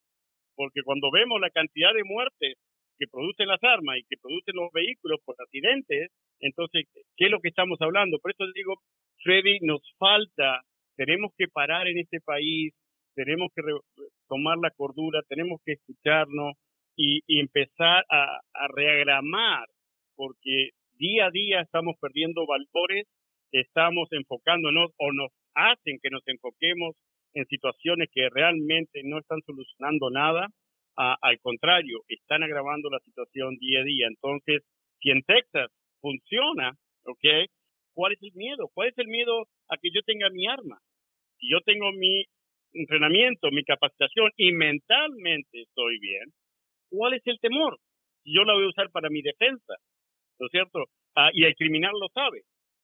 porque 0.60 0.84
cuando 0.84 1.10
vemos 1.10 1.40
la 1.40 1.52
cantidad 1.52 1.94
de 1.94 2.04
muertes 2.04 2.58
que 2.98 3.08
producen 3.08 3.48
las 3.48 3.64
armas 3.64 3.96
y 3.98 4.04
que 4.10 4.18
producen 4.22 4.58
los 4.58 4.70
vehículos 4.74 5.22
por 5.24 5.38
accidentes, 5.40 6.12
entonces, 6.42 6.84
¿qué 7.16 7.26
es 7.28 7.32
lo 7.32 7.40
que 7.40 7.48
estamos 7.48 7.80
hablando? 7.80 8.20
Por 8.20 8.32
eso 8.32 8.44
digo, 8.54 8.76
Freddy, 9.24 9.60
nos 9.62 9.80
falta, 9.98 10.60
tenemos 10.98 11.32
que 11.38 11.48
parar 11.48 11.88
en 11.88 12.00
este 12.00 12.20
país, 12.20 12.74
tenemos 13.16 13.54
que 13.56 13.62
tomar 14.28 14.58
la 14.58 14.72
cordura, 14.72 15.22
tenemos 15.30 15.62
que 15.64 15.74
escucharnos 15.80 16.56
y, 16.98 17.22
empezar 17.40 18.04
a, 18.10 18.42
a 18.54 18.68
reagramar, 18.76 19.66
porque 20.18 20.72
día 20.98 21.28
a 21.28 21.32
día 21.32 21.62
estamos 21.62 21.96
perdiendo 22.02 22.46
valores, 22.46 23.08
estamos 23.54 24.12
enfocándonos 24.12 24.92
o 24.98 25.14
nos 25.14 25.32
hacen 25.56 26.00
que 26.02 26.10
nos 26.10 26.28
enfoquemos 26.28 26.96
en 27.34 27.46
situaciones 27.46 28.10
que 28.12 28.30
realmente 28.30 29.02
no 29.04 29.20
están 29.20 29.42
solucionando 29.46 30.10
nada, 30.10 30.48
al 30.96 31.40
contrario, 31.40 32.02
están 32.08 32.44
agravando 32.44 32.90
la 32.90 33.00
situación 33.00 33.56
día 33.58 33.80
a 33.80 33.84
día. 33.84 34.08
Entonces, 34.08 34.64
si 35.00 35.12
en 35.12 35.22
Texas 35.24 35.72
funciona, 36.02 36.74
¿ok? 37.06 37.48
¿Cuál 37.94 38.14
es 38.14 38.22
el 38.22 38.34
miedo? 38.34 38.70
¿Cuál 38.74 38.90
es 38.90 38.98
el 38.98 39.08
miedo 39.08 39.48
a 39.70 39.78
que 39.78 39.90
yo 39.94 40.02
tenga 40.06 40.30
mi 40.30 40.48
arma? 40.48 40.78
Si 41.38 41.50
yo 41.50 41.62
tengo 41.62 41.92
mi 41.94 42.26
entrenamiento, 42.74 43.50
mi 43.52 43.64
capacitación 43.64 44.32
y 44.36 44.52
mentalmente 44.52 45.62
estoy 45.62 46.00
bien, 46.00 46.34
¿cuál 46.90 47.14
es 47.14 47.22
el 47.26 47.40
temor? 47.40 47.78
Si 48.24 48.36
yo 48.36 48.44
la 48.44 48.54
voy 48.54 48.66
a 48.66 48.70
usar 48.70 48.90
para 48.92 49.10
mi 49.10 49.22
defensa, 49.22 49.76
¿no 50.38 50.48
es 50.48 50.52
cierto? 50.52 50.86
Ah, 51.16 51.30
y 51.34 51.46
el 51.46 51.56
criminal 51.56 51.94
lo 52.00 52.10
sabe, 52.10 52.42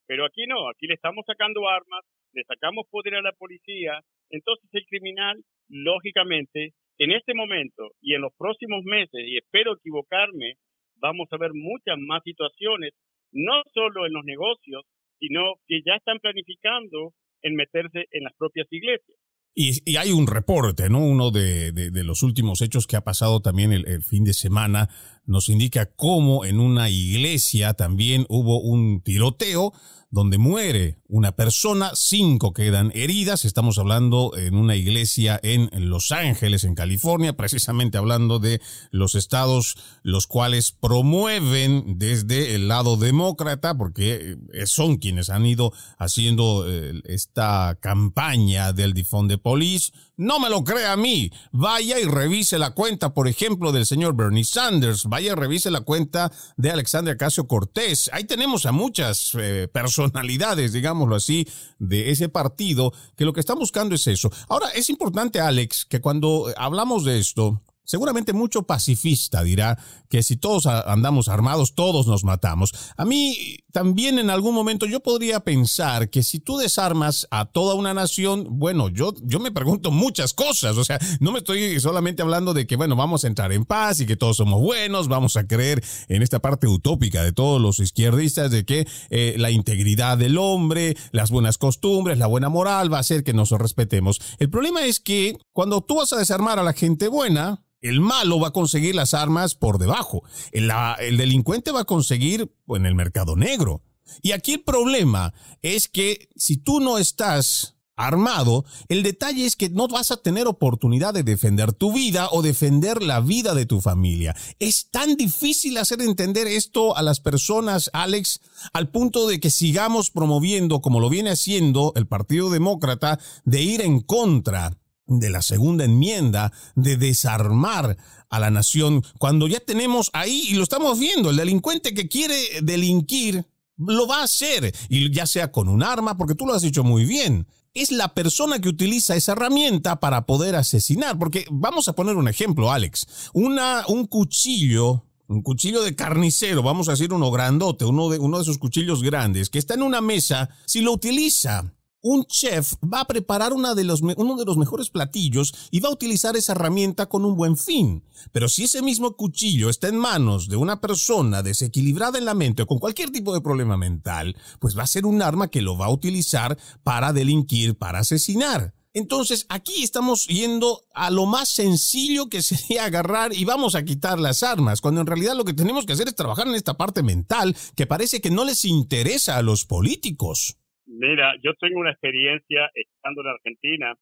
pero 0.08 0.26
aquí 0.26 0.46
no, 0.48 0.70
aquí 0.70 0.88
le 0.88 0.94
estamos 0.94 1.26
sacando 1.26 1.68
armas, 1.68 2.06
le 2.36 2.44
sacamos 2.44 2.86
poder 2.92 3.16
a 3.16 3.22
la 3.22 3.32
policía, 3.32 4.00
entonces 4.30 4.70
el 4.74 4.86
criminal, 4.86 5.42
lógicamente, 5.70 6.74
en 6.98 7.12
este 7.12 7.34
momento 7.34 7.92
y 8.02 8.14
en 8.14 8.22
los 8.22 8.34
próximos 8.38 8.84
meses, 8.84 9.22
y 9.26 9.38
espero 9.38 9.74
equivocarme, 9.74 10.56
vamos 10.98 11.28
a 11.32 11.38
ver 11.38 11.52
muchas 11.54 11.98
más 11.98 12.22
situaciones, 12.24 12.94
no 13.32 13.64
solo 13.74 14.06
en 14.06 14.14
los 14.14 14.24
negocios, 14.26 14.84
sino 15.20 15.56
que 15.68 15.82
ya 15.86 15.96
están 15.96 16.20
planificando 16.20 17.14
en 17.42 17.56
meterse 17.56 18.06
en 18.12 18.24
las 18.24 18.34
propias 18.38 18.68
iglesias. 18.72 19.18
Y, 19.58 19.96
hay 19.96 20.12
un 20.12 20.28
reporte, 20.28 20.90
¿no? 20.90 21.00
Uno 21.00 21.32
de, 21.32 21.72
los 22.04 22.24
últimos 22.24 22.62
hechos 22.62 22.88
que 22.88 22.98
ha 22.98 23.06
pasado 23.06 23.40
también 23.40 23.72
el, 23.72 24.04
fin 24.04 24.26
de 24.26 24.34
semana 24.34 24.90
nos 25.26 25.50
indica 25.50 25.88
cómo 25.88 26.46
en 26.46 26.60
una 26.60 26.90
iglesia 26.90 27.74
también 27.74 28.26
hubo 28.30 28.60
un 28.60 29.02
tiroteo 29.02 29.74
donde 30.12 30.38
muere 30.38 31.00
una 31.08 31.34
persona, 31.34 31.92
cinco 31.94 32.54
quedan 32.54 32.92
heridas. 32.96 33.44
Estamos 33.46 33.78
hablando 33.78 34.32
en 34.38 34.56
una 34.56 34.76
iglesia 34.76 35.40
en 35.44 35.70
Los 35.90 36.12
Ángeles, 36.12 36.64
en 36.64 36.74
California, 36.74 37.34
precisamente 37.34 37.98
hablando 37.98 38.40
de 38.40 38.62
los 38.92 39.16
estados 39.16 39.78
los 40.04 40.26
cuales 40.26 40.72
promueven 40.72 42.00
desde 42.00 42.56
el 42.56 42.68
lado 42.68 42.98
demócrata, 42.98 43.78
porque 43.78 44.38
eh, 44.54 44.66
son 44.68 44.98
quienes 44.98 45.30
han 45.30 45.46
ido 45.46 45.74
haciendo 45.98 46.66
eh, 46.68 47.02
esta 47.06 47.78
campaña 47.82 48.74
del 48.74 48.94
Defund 48.94 49.30
the 49.30 49.38
Police. 49.38 49.92
No 50.18 50.40
me 50.40 50.50
lo 50.50 50.64
crea 50.64 50.94
a 50.94 50.98
mí. 50.98 51.30
Vaya 51.52 52.00
y 52.00 52.06
revise 52.06 52.58
la 52.58 52.72
cuenta, 52.72 53.14
por 53.14 53.28
ejemplo, 53.28 53.74
del 53.74 53.86
señor 53.86 54.16
Bernie 54.16 54.46
Sanders 54.46 55.06
vaya 55.16 55.34
revise 55.34 55.72
la 55.72 55.80
cuenta 55.80 56.30
de 56.58 56.72
Alexandria 56.72 57.16
Casio 57.16 57.48
Cortés. 57.48 58.10
Ahí 58.12 58.26
tenemos 58.26 58.66
a 58.66 58.74
muchas 58.74 59.32
eh, 59.40 59.70
personalidades, 59.72 60.74
digámoslo 60.74 61.16
así, 61.16 61.48
de 61.80 62.12
ese 62.12 62.28
partido, 62.28 62.92
que 63.16 63.24
lo 63.24 63.32
que 63.32 63.40
están 63.40 63.58
buscando 63.58 63.96
es 63.96 64.06
eso. 64.08 64.30
Ahora, 64.50 64.68
es 64.76 64.90
importante, 64.90 65.40
Alex, 65.40 65.86
que 65.86 66.02
cuando 66.02 66.54
hablamos 66.58 67.06
de 67.06 67.18
esto, 67.18 67.62
Seguramente 67.86 68.34
mucho 68.34 68.64
pacifista 68.64 69.44
dirá 69.44 69.78
que 70.10 70.24
si 70.24 70.38
todos 70.38 70.66
andamos 70.66 71.28
armados, 71.28 71.76
todos 71.76 72.08
nos 72.08 72.24
matamos. 72.24 72.74
A 72.98 73.06
mí 73.06 73.60
también 73.72 74.20
en 74.20 74.30
algún 74.30 74.56
momento 74.56 74.86
yo 74.86 75.02
podría 75.02 75.42
pensar 75.42 76.10
que 76.10 76.24
si 76.24 76.40
tú 76.40 76.58
desarmas 76.58 77.28
a 77.32 77.46
toda 77.46 77.76
una 77.76 77.94
nación, 77.94 78.48
bueno, 78.50 78.90
yo, 78.90 79.14
yo 79.24 79.40
me 79.40 79.52
pregunto 79.52 79.92
muchas 79.92 80.34
cosas. 80.34 80.78
O 80.78 80.86
sea, 80.86 81.00
no 81.20 81.32
me 81.32 81.40
estoy 81.40 81.80
solamente 81.80 82.22
hablando 82.22 82.54
de 82.54 82.66
que, 82.68 82.76
bueno, 82.76 82.96
vamos 82.96 83.24
a 83.24 83.28
entrar 83.28 83.52
en 83.52 83.66
paz 83.66 84.00
y 84.00 84.06
que 84.06 84.16
todos 84.16 84.38
somos 84.38 84.62
buenos, 84.62 85.08
vamos 85.08 85.36
a 85.36 85.46
creer 85.46 85.84
en 86.08 86.22
esta 86.22 86.40
parte 86.40 86.68
utópica 86.68 87.24
de 87.24 87.34
todos 87.34 87.62
los 87.62 87.80
izquierdistas 87.80 88.50
de 88.52 88.66
que 88.66 88.88
eh, 89.10 89.36
la 89.38 89.52
integridad 89.52 90.18
del 90.18 90.38
hombre, 90.38 90.96
las 91.12 91.30
buenas 91.30 91.58
costumbres, 91.58 92.18
la 92.18 92.28
buena 92.28 92.50
moral 92.50 92.92
va 92.92 92.98
a 92.98 93.02
hacer 93.02 93.24
que 93.24 93.34
nos 93.34 93.52
respetemos. 93.52 94.20
El 94.40 94.50
problema 94.50 94.86
es 94.86 95.00
que 95.00 95.38
cuando 95.52 95.82
tú 95.82 95.98
vas 95.98 96.14
a 96.14 96.18
desarmar 96.18 96.60
a 96.60 96.64
la 96.64 96.74
gente 96.74 97.08
buena, 97.08 97.62
el 97.88 98.02
malo 98.02 98.40
va 98.40 98.50
a 98.50 98.54
conseguir 98.54 98.96
las 98.96 99.14
armas 99.14 99.56
por 99.56 99.78
debajo. 99.78 100.24
El, 100.52 100.72
el 101.00 101.18
delincuente 101.18 101.72
va 101.72 101.82
a 101.82 101.86
conseguir 101.86 102.52
en 102.68 102.86
el 102.86 102.96
mercado 102.96 103.36
negro. 103.36 103.82
Y 104.22 104.32
aquí 104.32 104.54
el 104.54 104.64
problema 104.64 105.34
es 105.62 105.88
que 105.88 106.30
si 106.36 106.58
tú 106.58 106.80
no 106.80 106.98
estás 106.98 107.76
armado, 107.96 108.66
el 108.90 109.04
detalle 109.04 109.46
es 109.46 109.56
que 109.56 109.70
no 109.70 109.88
vas 109.88 110.12
a 110.12 110.18
tener 110.18 110.48
oportunidad 110.48 111.14
de 111.14 111.24
defender 111.24 111.74
tu 111.74 111.94
vida 111.94 112.30
o 112.32 112.42
defender 112.42 113.02
la 113.02 113.20
vida 113.22 113.56
de 113.56 113.66
tu 113.66 113.82
familia. 113.82 114.36
Es 114.60 114.90
tan 114.92 115.16
difícil 115.16 115.78
hacer 115.78 116.02
entender 116.02 116.48
esto 116.48 116.98
a 116.98 117.02
las 117.02 117.20
personas, 117.20 117.90
Alex, 117.94 118.42
al 118.74 118.90
punto 118.90 119.28
de 119.28 119.40
que 119.40 119.50
sigamos 119.50 120.12
promoviendo, 120.12 120.82
como 120.82 121.00
lo 121.00 121.10
viene 121.10 121.32
haciendo 121.32 121.94
el 121.96 122.08
Partido 122.08 122.50
Demócrata, 122.50 123.20
de 123.46 123.62
ir 123.62 123.82
en 123.82 124.02
contra 124.02 124.78
de 125.08 125.30
la 125.30 125.42
segunda 125.42 125.86
enmienda 125.86 126.52
de 126.76 126.98
desarmar 126.98 127.98
a 128.30 128.40
la 128.40 128.50
nación 128.50 129.04
cuando 129.20 129.48
ya 129.48 129.60
tenemos 129.60 130.10
ahí 130.14 130.48
y 130.50 130.56
lo 130.56 130.64
estamos 130.64 131.00
viendo, 131.00 131.30
el 131.30 131.38
delincuente 131.38 131.94
que 131.94 132.08
quiere 132.08 132.36
delinquir 132.62 133.46
lo 133.78 134.08
va 134.08 134.22
a 134.22 134.24
hacer 134.24 134.74
y 134.90 135.12
ya 135.12 135.26
sea 135.26 135.52
con 135.52 135.68
un 135.70 135.84
arma, 135.84 136.18
porque 136.18 136.36
tú 136.36 136.46
lo 136.46 136.54
has 136.54 136.62
dicho 136.62 136.84
muy 136.84 137.06
bien. 137.06 137.48
Es 137.74 137.92
la 137.92 138.14
persona 138.14 138.60
que 138.60 138.70
utiliza 138.70 139.18
esa 139.18 139.34
herramienta 139.34 140.00
para 140.00 140.26
poder 140.26 140.56
asesinar, 140.56 141.20
porque 141.20 141.46
vamos 141.52 141.90
a 141.90 141.94
poner 141.94 142.16
un 142.16 142.30
ejemplo, 142.30 142.72
Alex. 142.72 143.06
Una, 143.34 143.84
un 143.88 144.08
cuchillo 144.08 145.04
un 145.28 145.42
cuchillo 145.42 145.82
de 145.82 145.96
carnicero, 145.96 146.62
vamos 146.62 146.88
a 146.88 146.92
decir 146.92 147.12
uno 147.12 147.32
grandote, 147.32 147.86
uno 147.86 148.10
de, 148.10 148.20
uno 148.20 148.38
de 148.38 148.44
esos 148.44 148.58
cuchillos 148.58 149.02
grandes, 149.02 149.50
que 149.50 149.60
está 149.60 149.74
en 149.74 149.82
una 149.82 150.02
mesa, 150.02 150.50
si 150.66 150.82
lo 150.82 150.92
utiliza 150.92 151.74
un 152.08 152.24
chef 152.26 152.74
va 152.84 153.00
a 153.02 153.08
preparar 153.08 153.52
uno 153.52 153.74
de 153.74 153.84
los 153.84 154.04
mejores 154.04 154.92
platillos 154.92 155.56
y 155.72 155.80
va 155.80 155.90
a 155.90 155.92
utilizar 155.92 156.38
esa 156.38 156.52
herramienta 156.52 157.08
con 157.08 157.26
un 157.26 157.36
buen 157.36 157.58
fin. 157.58 158.04
Pero 158.32 158.48
si 158.48 158.66
ese 158.66 158.84
mismo 158.84 159.16
cuchillo 159.16 159.72
está 159.72 159.88
en 159.88 159.98
manos 159.98 160.48
de 160.48 160.56
una 160.56 160.80
persona 160.80 161.42
desequilibrada 161.42 162.20
en 162.20 162.26
la 162.26 162.36
mente 162.36 162.62
o 162.62 162.68
con 162.68 162.78
cualquier 162.78 163.10
tipo 163.10 163.34
de 163.34 163.42
problema 163.42 163.76
mental, 163.76 164.38
pues 164.60 164.78
va 164.78 164.84
a 164.84 164.88
ser 164.88 165.08
un 165.08 165.24
arma 165.24 165.48
que 165.48 165.64
lo 165.64 165.80
va 165.80 165.88
a 165.88 165.92
utilizar 165.92 166.60
para 166.84 167.12
delinquir, 167.12 167.76
para 167.76 168.00
asesinar. 168.00 168.76
Entonces, 168.94 169.48
aquí 169.50 169.84
estamos 169.84 170.28
yendo 170.28 170.84
a 170.94 171.10
lo 171.10 171.26
más 171.26 171.50
sencillo 171.50 172.30
que 172.30 172.42
sería 172.44 172.86
agarrar 172.86 173.34
y 173.34 173.46
vamos 173.46 173.74
a 173.74 173.84
quitar 173.84 174.20
las 174.20 174.44
armas, 174.44 174.80
cuando 174.80 175.02
en 175.02 175.08
realidad 175.08 175.36
lo 175.36 175.44
que 175.44 175.56
tenemos 175.56 175.88
que 175.88 175.94
hacer 175.94 176.08
es 176.08 176.16
trabajar 176.16 176.48
en 176.48 176.54
esta 176.54 176.78
parte 176.78 177.02
mental 177.02 177.58
que 177.76 177.88
parece 177.88 178.22
que 178.22 178.30
no 178.30 178.46
les 178.46 178.64
interesa 178.64 179.38
a 179.38 179.42
los 179.42 179.66
políticos. 179.66 180.58
Mira, 180.88 181.34
yo 181.42 181.54
tengo 181.56 181.80
una 181.80 181.92
experiencia 181.92 182.70
estando 182.74 183.22
en 183.22 183.28
Argentina. 183.28 183.94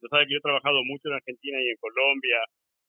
Yo 0.00 0.08
sabes 0.08 0.26
que 0.28 0.34
yo 0.34 0.38
he 0.38 0.42
trabajado 0.42 0.84
mucho 0.84 1.08
en 1.08 1.14
Argentina 1.14 1.58
y 1.60 1.68
en 1.70 1.76
Colombia. 1.80 2.38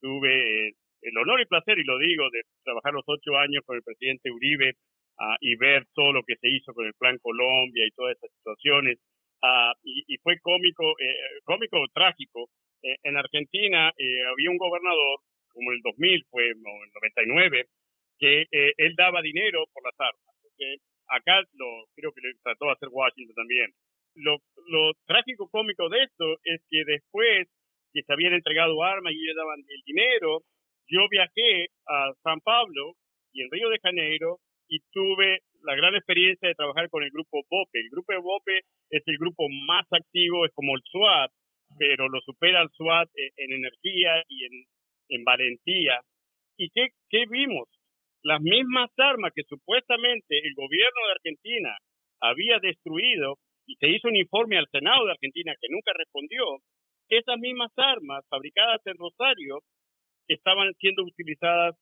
Tuve 0.02 0.70
el 1.02 1.18
honor 1.18 1.42
y 1.42 1.46
placer, 1.46 1.80
y 1.80 1.84
lo 1.84 1.98
digo, 1.98 2.30
de 2.30 2.44
trabajar 2.64 2.94
los 2.94 3.04
ocho 3.08 3.38
años 3.38 3.64
con 3.66 3.78
el 3.78 3.84
presidente 3.84 4.32
Uribe 4.32 4.74
ah, 5.20 5.36
y 5.42 5.56
ver 5.56 5.86
todo 5.94 6.14
lo 6.14 6.24
que 6.24 6.36
se 6.38 6.50
hizo 6.50 6.74
con 6.74 6.86
el 6.86 6.94
Plan 6.94 7.18
Colombia 7.22 7.86
y 7.88 7.92
todas 7.92 8.18
esas 8.18 8.32
situaciones. 8.38 9.00
Ah, 9.42 9.74
y, 9.84 10.18
fue 10.22 10.40
cómico, 10.42 10.84
eh, 11.00 11.16
cómico 11.44 11.78
trágico. 11.94 12.50
Eh, 12.84 12.98
en 13.04 13.18
Argentina 13.18 13.92
eh, 13.98 14.24
había 14.32 14.52
un 14.52 14.58
gobernador, 14.58 15.20
como 15.54 15.72
en 15.72 15.78
el 15.78 15.82
2000 15.82 16.26
fue, 16.30 16.52
o 16.52 16.84
el 16.84 16.92
99, 16.94 17.66
que 18.20 18.46
él 18.78 18.96
daba 18.96 19.22
dinero 19.22 19.66
por 19.74 19.84
las 19.84 19.96
armas 19.98 20.30
acá 21.10 21.42
lo 21.54 21.86
creo 21.96 22.12
que 22.14 22.22
lo 22.22 22.30
trató 22.44 22.66
de 22.66 22.72
hacer 22.72 22.90
Washington 22.92 23.36
también. 23.36 23.72
Lo, 24.16 24.38
lo 24.68 24.94
trágico 25.06 25.50
cómico 25.50 25.90
de 25.90 26.04
esto 26.04 26.26
es 26.44 26.62
que 26.70 26.84
después 26.86 27.48
que 27.94 28.04
se 28.04 28.14
habían 28.14 28.34
entregado 28.34 28.84
armas 28.84 29.14
y 29.14 29.18
le 29.18 29.34
daban 29.34 29.60
el 29.60 29.82
dinero, 29.86 30.42
yo 30.88 31.08
viajé 31.10 31.70
a 31.88 32.14
San 32.24 32.40
Pablo 32.42 32.94
y 33.34 33.44
en 33.44 33.52
Río 33.52 33.70
de 33.70 33.80
Janeiro 33.80 34.40
y 34.68 34.80
tuve 34.92 35.40
la 35.64 35.76
gran 35.76 35.96
experiencia 35.96 36.48
de 36.48 36.56
trabajar 36.56 36.90
con 36.90 37.04
el 37.04 37.12
grupo 37.12 37.42
BOPE. 37.50 37.80
El 37.80 37.90
grupo 37.90 38.14
BOPE 38.22 38.62
es 38.92 39.04
el 39.06 39.18
grupo 39.18 39.48
más 39.68 39.86
activo, 39.92 40.46
es 40.46 40.54
como 40.54 40.76
el 40.76 40.82
SWAT, 40.92 41.32
pero 41.78 42.08
lo 42.08 42.22
supera 42.22 42.62
el 42.62 42.70
SWAT 42.70 43.10
en, 43.16 43.54
energía 43.54 44.24
y 44.28 44.46
en, 44.46 44.52
en 45.10 45.24
valentía. 45.24 46.02
¿Y 46.58 46.70
qué 46.70 47.26
vimos? 47.30 47.68
Las 48.24 48.42
mismas 48.42 48.90
armas 48.98 49.32
que 49.34 49.44
supuestamente 49.44 50.38
el 50.38 50.54
gobierno 50.56 51.02
de 51.06 51.12
Argentina 51.12 51.78
había 52.22 52.60
destruido 52.60 53.36
y 53.66 53.76
se 53.76 53.90
hizo 53.90 54.08
un 54.08 54.18
informe 54.18 54.58
al 54.58 54.68
Senado 54.72 55.06
de 55.06 55.12
Argentina 55.12 55.54
que 55.60 55.68
nunca 55.70 55.92
respondió, 55.96 56.44
esas 57.10 57.38
mismas 57.40 57.72
armas 57.78 58.26
fabricadas 58.30 58.82
en 58.86 58.98
Rosario 58.98 59.60
estaban 60.28 60.74
siendo 60.80 61.04
utilizadas 61.04 61.76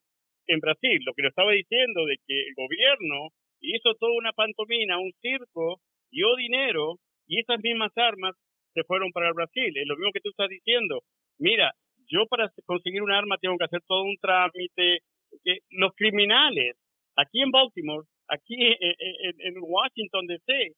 en 0.47 0.59
Brasil. 0.59 0.99
Lo 1.05 1.13
que 1.13 1.23
lo 1.23 1.29
estaba 1.29 1.51
diciendo 1.51 2.05
de 2.05 2.17
que 2.25 2.47
el 2.47 2.53
gobierno 2.55 3.29
hizo 3.61 3.95
toda 3.95 4.13
una 4.13 4.31
pantomina, 4.31 4.99
un 4.99 5.11
circo, 5.21 5.79
dio 6.11 6.35
dinero 6.35 6.95
y 7.27 7.39
esas 7.39 7.59
mismas 7.61 7.91
armas 7.97 8.35
se 8.73 8.83
fueron 8.83 9.11
para 9.11 9.33
Brasil. 9.33 9.75
Es 9.75 9.88
lo 9.88 9.95
mismo 9.95 10.11
que 10.13 10.21
tú 10.21 10.29
estás 10.29 10.49
diciendo. 10.49 11.01
Mira, 11.39 11.73
yo 12.07 12.25
para 12.27 12.49
conseguir 12.65 13.01
un 13.01 13.11
arma 13.11 13.38
tengo 13.38 13.57
que 13.57 13.65
hacer 13.65 13.81
todo 13.88 14.03
un 14.03 14.17
trámite, 14.21 14.99
que 15.43 15.59
los 15.71 15.93
criminales 15.95 16.75
aquí 17.15 17.41
en 17.41 17.51
Baltimore, 17.51 18.05
aquí 18.28 18.55
en, 18.59 19.55
Washington 19.61 20.28
DC, 20.28 20.73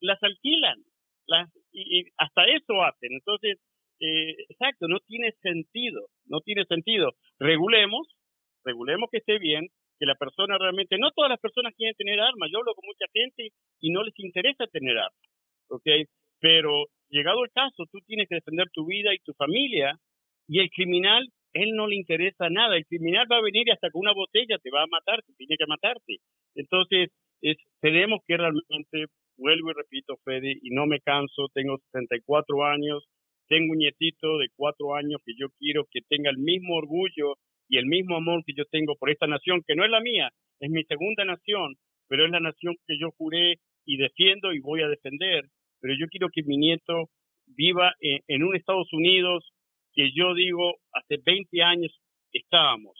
las 0.00 0.22
alquilan, 0.22 0.78
las, 1.26 1.50
y, 1.72 2.04
hasta 2.16 2.44
eso 2.44 2.82
hacen. 2.82 3.12
Entonces, 3.12 3.58
eh, 4.00 4.34
exacto, 4.48 4.88
no 4.88 4.98
tiene 5.00 5.32
sentido, 5.42 6.06
no 6.26 6.40
tiene 6.40 6.64
sentido. 6.64 7.12
Regulemos, 7.38 8.08
regulemos 8.64 9.10
que 9.10 9.18
esté 9.18 9.38
bien, 9.38 9.68
que 9.98 10.06
la 10.06 10.14
persona 10.14 10.56
realmente, 10.58 10.96
no 10.98 11.10
todas 11.10 11.28
las 11.28 11.40
personas 11.40 11.74
quieren 11.76 11.94
tener 11.96 12.18
armas, 12.20 12.48
yo 12.50 12.58
hablo 12.58 12.74
con 12.74 12.86
mucha 12.86 13.04
gente 13.12 13.50
y 13.80 13.90
no 13.90 14.02
les 14.02 14.18
interesa 14.18 14.66
tener 14.68 14.96
armas, 14.96 15.28
¿ok? 15.68 16.08
Pero 16.40 16.86
llegado 17.10 17.44
el 17.44 17.50
caso, 17.50 17.84
tú 17.92 17.98
tienes 18.06 18.26
que 18.28 18.36
defender 18.36 18.68
tu 18.72 18.86
vida 18.86 19.12
y 19.12 19.18
tu 19.18 19.34
familia 19.34 19.98
y 20.48 20.60
el 20.60 20.70
criminal 20.70 21.28
él 21.52 21.72
no 21.74 21.86
le 21.86 21.96
interesa 21.96 22.48
nada. 22.50 22.76
El 22.76 22.86
criminal 22.86 23.26
va 23.30 23.38
a 23.38 23.42
venir 23.42 23.70
hasta 23.72 23.90
con 23.90 24.00
una 24.00 24.12
botella 24.12 24.58
te 24.58 24.70
va 24.70 24.82
a 24.82 24.86
matar, 24.86 25.20
tiene 25.36 25.56
que 25.56 25.66
matarte. 25.66 26.16
Entonces, 26.54 27.10
es, 27.42 27.56
tenemos 27.80 28.20
que 28.26 28.36
realmente, 28.36 29.06
vuelvo 29.36 29.70
y 29.70 29.74
repito, 29.74 30.16
Fede, 30.24 30.58
y 30.62 30.70
no 30.70 30.86
me 30.86 31.00
canso, 31.00 31.48
tengo 31.54 31.78
64 31.92 32.64
años, 32.64 33.04
tengo 33.48 33.72
un 33.72 33.78
nietito 33.78 34.38
de 34.38 34.48
cuatro 34.54 34.94
años 34.94 35.20
que 35.24 35.32
yo 35.36 35.48
quiero 35.58 35.84
que 35.90 36.00
tenga 36.08 36.30
el 36.30 36.38
mismo 36.38 36.76
orgullo 36.76 37.34
y 37.68 37.78
el 37.78 37.86
mismo 37.86 38.16
amor 38.16 38.42
que 38.44 38.52
yo 38.56 38.64
tengo 38.66 38.96
por 38.96 39.10
esta 39.10 39.26
nación, 39.26 39.62
que 39.66 39.74
no 39.74 39.84
es 39.84 39.90
la 39.90 40.00
mía, 40.00 40.30
es 40.60 40.70
mi 40.70 40.84
segunda 40.84 41.24
nación, 41.24 41.74
pero 42.08 42.24
es 42.24 42.30
la 42.30 42.40
nación 42.40 42.76
que 42.86 42.98
yo 42.98 43.10
juré 43.16 43.56
y 43.86 43.96
defiendo 43.96 44.52
y 44.52 44.60
voy 44.60 44.82
a 44.82 44.88
defender. 44.88 45.44
Pero 45.80 45.94
yo 45.98 46.06
quiero 46.08 46.28
que 46.32 46.42
mi 46.42 46.58
nieto 46.58 47.08
viva 47.46 47.92
en, 48.00 48.20
en 48.28 48.42
un 48.44 48.54
Estados 48.54 48.92
Unidos 48.92 49.50
que 49.94 50.10
yo 50.14 50.34
digo, 50.34 50.74
hace 50.92 51.16
20 51.24 51.62
años 51.62 51.92
estábamos, 52.32 52.94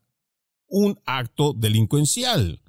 un 0.69 1.01
acto 1.07 1.55
delincuencial. 1.55 2.61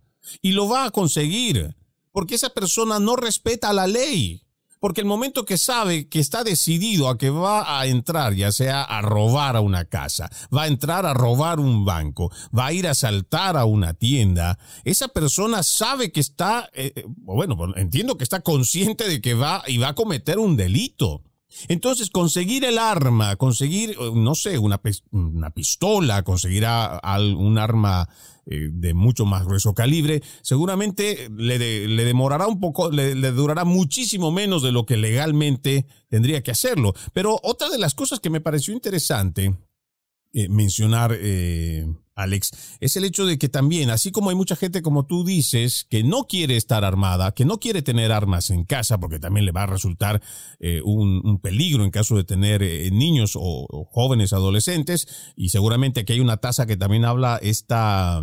Y 0.41 0.53
lo 0.53 0.67
va 0.67 0.85
a 0.85 0.91
conseguir, 0.91 1.75
porque 2.11 2.35
esa 2.35 2.49
persona 2.49 2.99
no 2.99 3.15
respeta 3.15 3.73
la 3.73 3.87
ley. 3.87 4.43
Porque 4.79 5.01
el 5.01 5.07
momento 5.07 5.43
que 5.43 5.57
sabe 5.57 6.07
que 6.07 6.19
está 6.19 6.45
decidido 6.45 7.09
a 7.09 7.17
que 7.17 7.29
va 7.29 7.79
a 7.79 7.85
entrar, 7.87 8.33
ya 8.33 8.53
sea 8.53 8.81
a 8.81 9.01
robar 9.01 9.57
a 9.57 9.61
una 9.61 9.83
casa, 9.83 10.29
va 10.55 10.63
a 10.63 10.67
entrar 10.67 11.05
a 11.05 11.13
robar 11.13 11.59
un 11.59 11.83
banco, 11.83 12.31
va 12.57 12.67
a 12.67 12.73
ir 12.73 12.87
a 12.87 12.95
saltar 12.95 13.57
a 13.57 13.65
una 13.65 13.93
tienda, 13.93 14.57
esa 14.85 15.09
persona 15.09 15.63
sabe 15.63 16.13
que 16.13 16.21
está, 16.21 16.69
eh, 16.73 16.93
eh, 16.95 17.03
bueno, 17.07 17.57
entiendo 17.75 18.17
que 18.17 18.23
está 18.23 18.39
consciente 18.39 19.09
de 19.09 19.19
que 19.19 19.33
va 19.33 19.63
y 19.67 19.79
va 19.79 19.89
a 19.89 19.95
cometer 19.95 20.39
un 20.39 20.55
delito. 20.55 21.23
Entonces, 21.67 22.09
conseguir 22.09 22.65
el 22.65 22.77
arma, 22.77 23.35
conseguir, 23.35 23.91
eh, 23.91 24.11
no 24.13 24.35
sé, 24.35 24.57
una, 24.57 24.79
una 25.11 25.49
pistola, 25.51 26.23
conseguir 26.23 26.65
un 26.65 27.57
arma 27.57 28.07
eh, 28.45 28.69
de 28.71 28.93
mucho 28.93 29.25
más 29.25 29.45
grueso 29.45 29.73
calibre, 29.73 30.23
seguramente 30.41 31.29
le, 31.35 31.87
le 31.87 32.05
demorará 32.05 32.47
un 32.47 32.59
poco, 32.59 32.89
le, 32.89 33.13
durará 33.31 33.63
muchísimo 33.63 34.31
menos 34.31 34.63
de 34.63 34.71
lo 34.71 34.85
que 34.85 34.97
legalmente 34.97 35.85
tendría 36.09 36.41
que 36.41 36.51
hacerlo. 36.51 36.93
Pero 37.13 37.39
otra 37.43 37.69
de 37.69 37.77
las 37.77 37.93
cosas 37.93 38.19
que 38.19 38.31
me 38.31 38.41
pareció 38.41 38.73
interesante 38.73 39.55
eh, 40.33 40.49
mencionar, 40.49 41.17
Alex, 42.19 42.51
es 42.81 42.95
el 42.97 43.05
hecho 43.05 43.25
de 43.25 43.37
que 43.37 43.47
también, 43.49 43.89
así 43.89 44.11
como 44.11 44.29
hay 44.29 44.35
mucha 44.35 44.55
gente, 44.55 44.81
como 44.81 45.05
tú 45.05 45.23
dices, 45.23 45.87
que 45.89 46.03
no 46.03 46.25
quiere 46.25 46.57
estar 46.57 46.83
armada, 46.83 47.33
que 47.33 47.45
no 47.45 47.59
quiere 47.59 47.81
tener 47.81 48.11
armas 48.11 48.49
en 48.49 48.65
casa, 48.65 48.99
porque 48.99 49.19
también 49.19 49.45
le 49.45 49.53
va 49.53 49.63
a 49.63 49.67
resultar 49.67 50.21
eh, 50.59 50.81
un, 50.83 51.39
peligro 51.41 51.85
en 51.85 51.91
caso 51.91 52.17
de 52.17 52.25
tener 52.25 52.61
eh, 52.61 52.89
niños 52.91 53.35
o, 53.35 53.65
o, 53.69 53.85
jóvenes 53.85 54.33
adolescentes, 54.33 55.07
y 55.35 55.49
seguramente 55.49 56.01
aquí 56.01 56.13
hay 56.13 56.19
una 56.19 56.37
tasa 56.37 56.65
que 56.65 56.77
también 56.77 57.05
habla 57.05 57.39
esta 57.41 58.21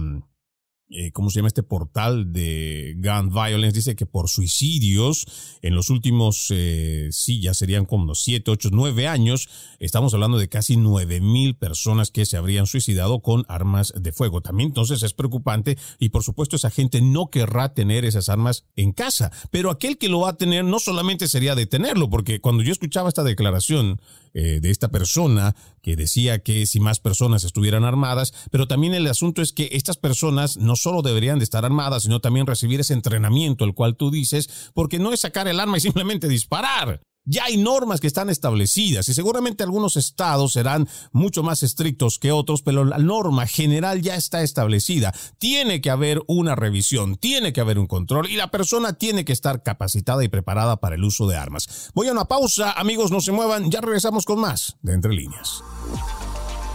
eh, 0.89 1.11
¿cómo 1.11 1.30
se 1.30 1.41
llama 1.41 1.49
este 1.49 1.64
portal 1.64 2.32
de 2.32 2.95
Gun 2.99 3.30
Violence? 3.30 3.76
Dice 3.76 3.97
que 3.97 4.07
por 4.07 4.28
suicidios 4.28 5.26
en 5.62 5.74
los 5.74 5.91
últimos, 5.91 6.47
eh, 6.51 7.09
sí, 7.11 7.41
ya 7.41 7.55
serían 7.55 7.87
como 7.87 8.14
7, 8.14 8.51
8, 8.51 8.68
9 8.72 9.09
años, 9.09 9.49
estamos 9.80 10.14
hablando 10.14 10.39
de 10.39 10.49
casi 10.49 10.76
9 10.76 11.20
mil 11.20 11.57
personas 11.57 12.11
que 12.11 12.24
se 12.24 12.37
habrían 12.37 12.66
suicidado 12.66 13.20
con 13.20 13.45
armas 13.49 13.93
de 13.97 14.12
fuego. 14.12 14.41
También 14.41 14.68
entonces 14.68 15.03
es 15.03 15.12
preocupante 15.12 15.76
y 15.99 16.11
por 16.11 16.22
supuesto 16.22 16.55
esa 16.55 16.70
gente 16.70 17.01
no 17.01 17.30
querrá 17.30 17.74
tener 17.74 18.05
esas 18.05 18.28
armas 18.28 18.64
en 18.76 18.93
casa, 18.93 19.32
pero 19.51 19.70
aquel 19.70 19.99
que 19.99 20.09
lo 20.09 20.20
va 20.20 20.30
a 20.30 20.37
tener 20.37 20.64
no 20.64 20.78
solamente 20.78 21.26
sería 21.26 21.57
detenerlo, 21.57 22.11
porque 22.11 22.41
cuando 22.41 22.62
yo 22.62 22.70
escuchaba 22.70 23.09
esta 23.09 23.24
declaración 23.24 24.01
eh, 24.39 24.61
de 24.61 24.70
esta 24.70 24.89
persona 24.89 25.57
que 25.80 25.97
decía 25.97 26.41
que 26.41 26.66
si 26.66 26.78
más 26.78 27.01
personas 27.01 27.43
estuvieran 27.43 27.84
armadas, 27.84 28.34
pero 28.51 28.68
también 28.68 28.93
el 28.93 29.07
asunto 29.07 29.41
es 29.41 29.55
que 29.55 29.70
estas 29.72 29.97
personas 29.97 30.59
no 30.59 30.76
solo 30.76 31.01
deberían 31.01 31.39
de 31.39 31.45
estar 31.45 31.64
armadas, 31.64 32.03
sino 32.03 32.20
también 32.20 32.47
recibir 32.47 32.80
ese 32.80 32.93
entrenamiento, 32.93 33.64
el 33.64 33.72
cual 33.72 33.97
tú 33.97 34.11
dices, 34.11 34.70
porque 34.74 34.99
no 34.99 35.14
es 35.14 35.20
sacar 35.20 35.49
el 35.49 35.59
arma 35.59 35.78
y 35.78 35.80
simplemente 35.80 36.28
disparar. 36.28 37.01
Ya 37.29 37.45
hay 37.45 37.57
normas 37.57 38.01
que 38.01 38.07
están 38.07 38.31
establecidas 38.31 39.09
y 39.09 39.14
seguramente 39.14 39.64
algunos 39.64 39.97
estados 39.97 40.53
serán 40.53 40.89
mucho 41.11 41.43
más 41.43 41.64
estrictos 41.64 42.20
que 42.20 42.31
otros, 42.31 42.62
pero 42.62 42.85
la 42.85 42.99
norma 42.99 43.47
general 43.49 44.01
ya 44.01 44.14
está 44.14 44.43
establecida. 44.43 45.12
Tiene 45.39 45.81
que 45.81 45.91
haber 45.91 46.22
una 46.29 46.55
revisión, 46.55 47.16
tiene 47.16 47.53
que 47.53 47.61
haber 47.61 47.81
un 47.81 47.89
control 47.89 48.31
y 48.31 48.37
la 48.37 48.53
persona 48.53 48.93
tiene 48.93 49.24
que 49.24 49.33
estar 49.33 49.64
capacitada 49.64 50.22
y 50.22 50.29
preparada 50.29 50.77
para 50.77 50.95
el 50.95 51.03
uso 51.03 51.27
de 51.27 51.37
armas. 51.37 51.91
Voy 51.95 52.07
a 52.07 52.12
una 52.12 52.27
pausa, 52.27 52.72
amigos, 52.72 53.11
no 53.11 53.20
se 53.20 53.33
muevan, 53.33 53.72
ya 53.72 53.81
regresamos 53.81 54.24
con 54.24 54.41
más 54.41 54.77
de 54.83 54.93
Entre 54.93 55.12
Líneas. 55.12 55.64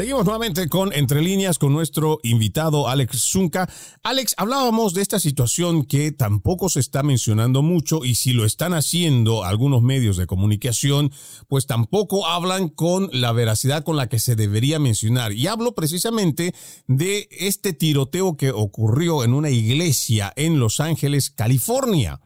Seguimos 0.00 0.24
nuevamente 0.24 0.66
con 0.70 0.94
Entre 0.94 1.20
líneas 1.20 1.58
con 1.58 1.74
nuestro 1.74 2.20
invitado 2.22 2.88
Alex 2.88 3.18
Zunca. 3.18 3.68
Alex, 4.02 4.32
hablábamos 4.38 4.94
de 4.94 5.02
esta 5.02 5.20
situación 5.20 5.84
que 5.84 6.10
tampoco 6.10 6.70
se 6.70 6.80
está 6.80 7.02
mencionando 7.02 7.60
mucho 7.60 8.06
y 8.06 8.14
si 8.14 8.32
lo 8.32 8.46
están 8.46 8.72
haciendo 8.72 9.44
algunos 9.44 9.82
medios 9.82 10.16
de 10.16 10.26
comunicación, 10.26 11.12
pues 11.48 11.66
tampoco 11.66 12.26
hablan 12.26 12.70
con 12.70 13.10
la 13.12 13.32
veracidad 13.32 13.84
con 13.84 13.98
la 13.98 14.08
que 14.08 14.20
se 14.20 14.36
debería 14.36 14.78
mencionar. 14.78 15.34
Y 15.34 15.48
hablo 15.48 15.74
precisamente 15.74 16.54
de 16.86 17.28
este 17.30 17.74
tiroteo 17.74 18.38
que 18.38 18.52
ocurrió 18.52 19.22
en 19.22 19.34
una 19.34 19.50
iglesia 19.50 20.32
en 20.34 20.58
Los 20.58 20.80
Ángeles, 20.80 21.28
California. 21.28 22.22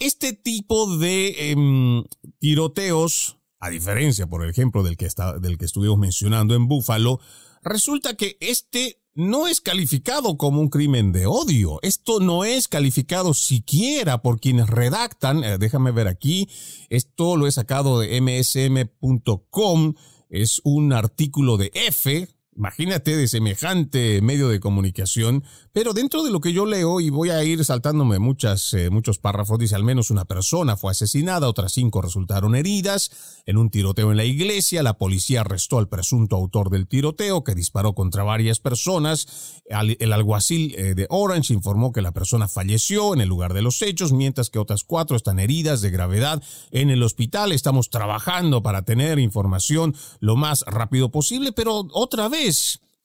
Este 0.00 0.32
tipo 0.32 0.96
de 0.96 1.52
em, 1.52 2.02
tiroteos 2.40 3.36
a 3.62 3.70
diferencia, 3.70 4.26
por 4.26 4.44
ejemplo, 4.44 4.82
del 4.82 4.96
que, 4.96 5.06
está, 5.06 5.38
del 5.38 5.56
que 5.56 5.66
estuvimos 5.66 5.96
mencionando 5.96 6.56
en 6.56 6.66
Búfalo, 6.66 7.20
resulta 7.62 8.16
que 8.16 8.36
este 8.40 9.00
no 9.14 9.46
es 9.46 9.60
calificado 9.60 10.36
como 10.36 10.60
un 10.60 10.68
crimen 10.68 11.12
de 11.12 11.26
odio. 11.26 11.78
Esto 11.82 12.18
no 12.18 12.44
es 12.44 12.66
calificado 12.66 13.34
siquiera 13.34 14.20
por 14.20 14.40
quienes 14.40 14.68
redactan. 14.68 15.44
Eh, 15.44 15.58
déjame 15.58 15.92
ver 15.92 16.08
aquí. 16.08 16.48
Esto 16.88 17.36
lo 17.36 17.46
he 17.46 17.52
sacado 17.52 18.00
de 18.00 18.20
msm.com. 18.20 19.94
Es 20.28 20.60
un 20.64 20.92
artículo 20.92 21.56
de 21.56 21.70
F, 21.72 22.26
Imagínate 22.54 23.16
de 23.16 23.28
semejante 23.28 24.20
medio 24.20 24.48
de 24.48 24.60
comunicación, 24.60 25.42
pero 25.72 25.94
dentro 25.94 26.22
de 26.22 26.30
lo 26.30 26.42
que 26.42 26.52
yo 26.52 26.66
leo, 26.66 27.00
y 27.00 27.08
voy 27.08 27.30
a 27.30 27.42
ir 27.42 27.64
saltándome 27.64 28.18
muchas, 28.18 28.74
eh, 28.74 28.90
muchos 28.90 29.18
párrafos, 29.18 29.58
dice 29.58 29.74
al 29.74 29.84
menos 29.84 30.10
una 30.10 30.26
persona 30.26 30.76
fue 30.76 30.90
asesinada, 30.90 31.48
otras 31.48 31.72
cinco 31.72 32.02
resultaron 32.02 32.54
heridas. 32.54 33.42
En 33.46 33.56
un 33.56 33.70
tiroteo 33.70 34.10
en 34.10 34.18
la 34.18 34.26
iglesia, 34.26 34.82
la 34.82 34.98
policía 34.98 35.40
arrestó 35.40 35.78
al 35.78 35.88
presunto 35.88 36.36
autor 36.36 36.68
del 36.68 36.86
tiroteo 36.86 37.42
que 37.42 37.54
disparó 37.54 37.94
contra 37.94 38.22
varias 38.22 38.60
personas, 38.60 39.62
el 39.64 40.12
alguacil 40.12 40.74
eh, 40.76 40.94
de 40.94 41.06
Orange 41.08 41.54
informó 41.54 41.90
que 41.90 42.02
la 42.02 42.12
persona 42.12 42.48
falleció 42.48 43.14
en 43.14 43.22
el 43.22 43.30
lugar 43.30 43.54
de 43.54 43.62
los 43.62 43.80
hechos, 43.80 44.12
mientras 44.12 44.50
que 44.50 44.58
otras 44.58 44.84
cuatro 44.84 45.16
están 45.16 45.38
heridas 45.38 45.80
de 45.80 45.90
gravedad 45.90 46.42
en 46.70 46.90
el 46.90 47.02
hospital, 47.02 47.52
estamos 47.52 47.88
trabajando 47.88 48.62
para 48.62 48.82
tener 48.82 49.18
información 49.18 49.94
lo 50.20 50.36
más 50.36 50.64
rápido 50.66 51.10
posible, 51.10 51.52
pero 51.52 51.86
otra 51.92 52.28
vez, 52.28 52.41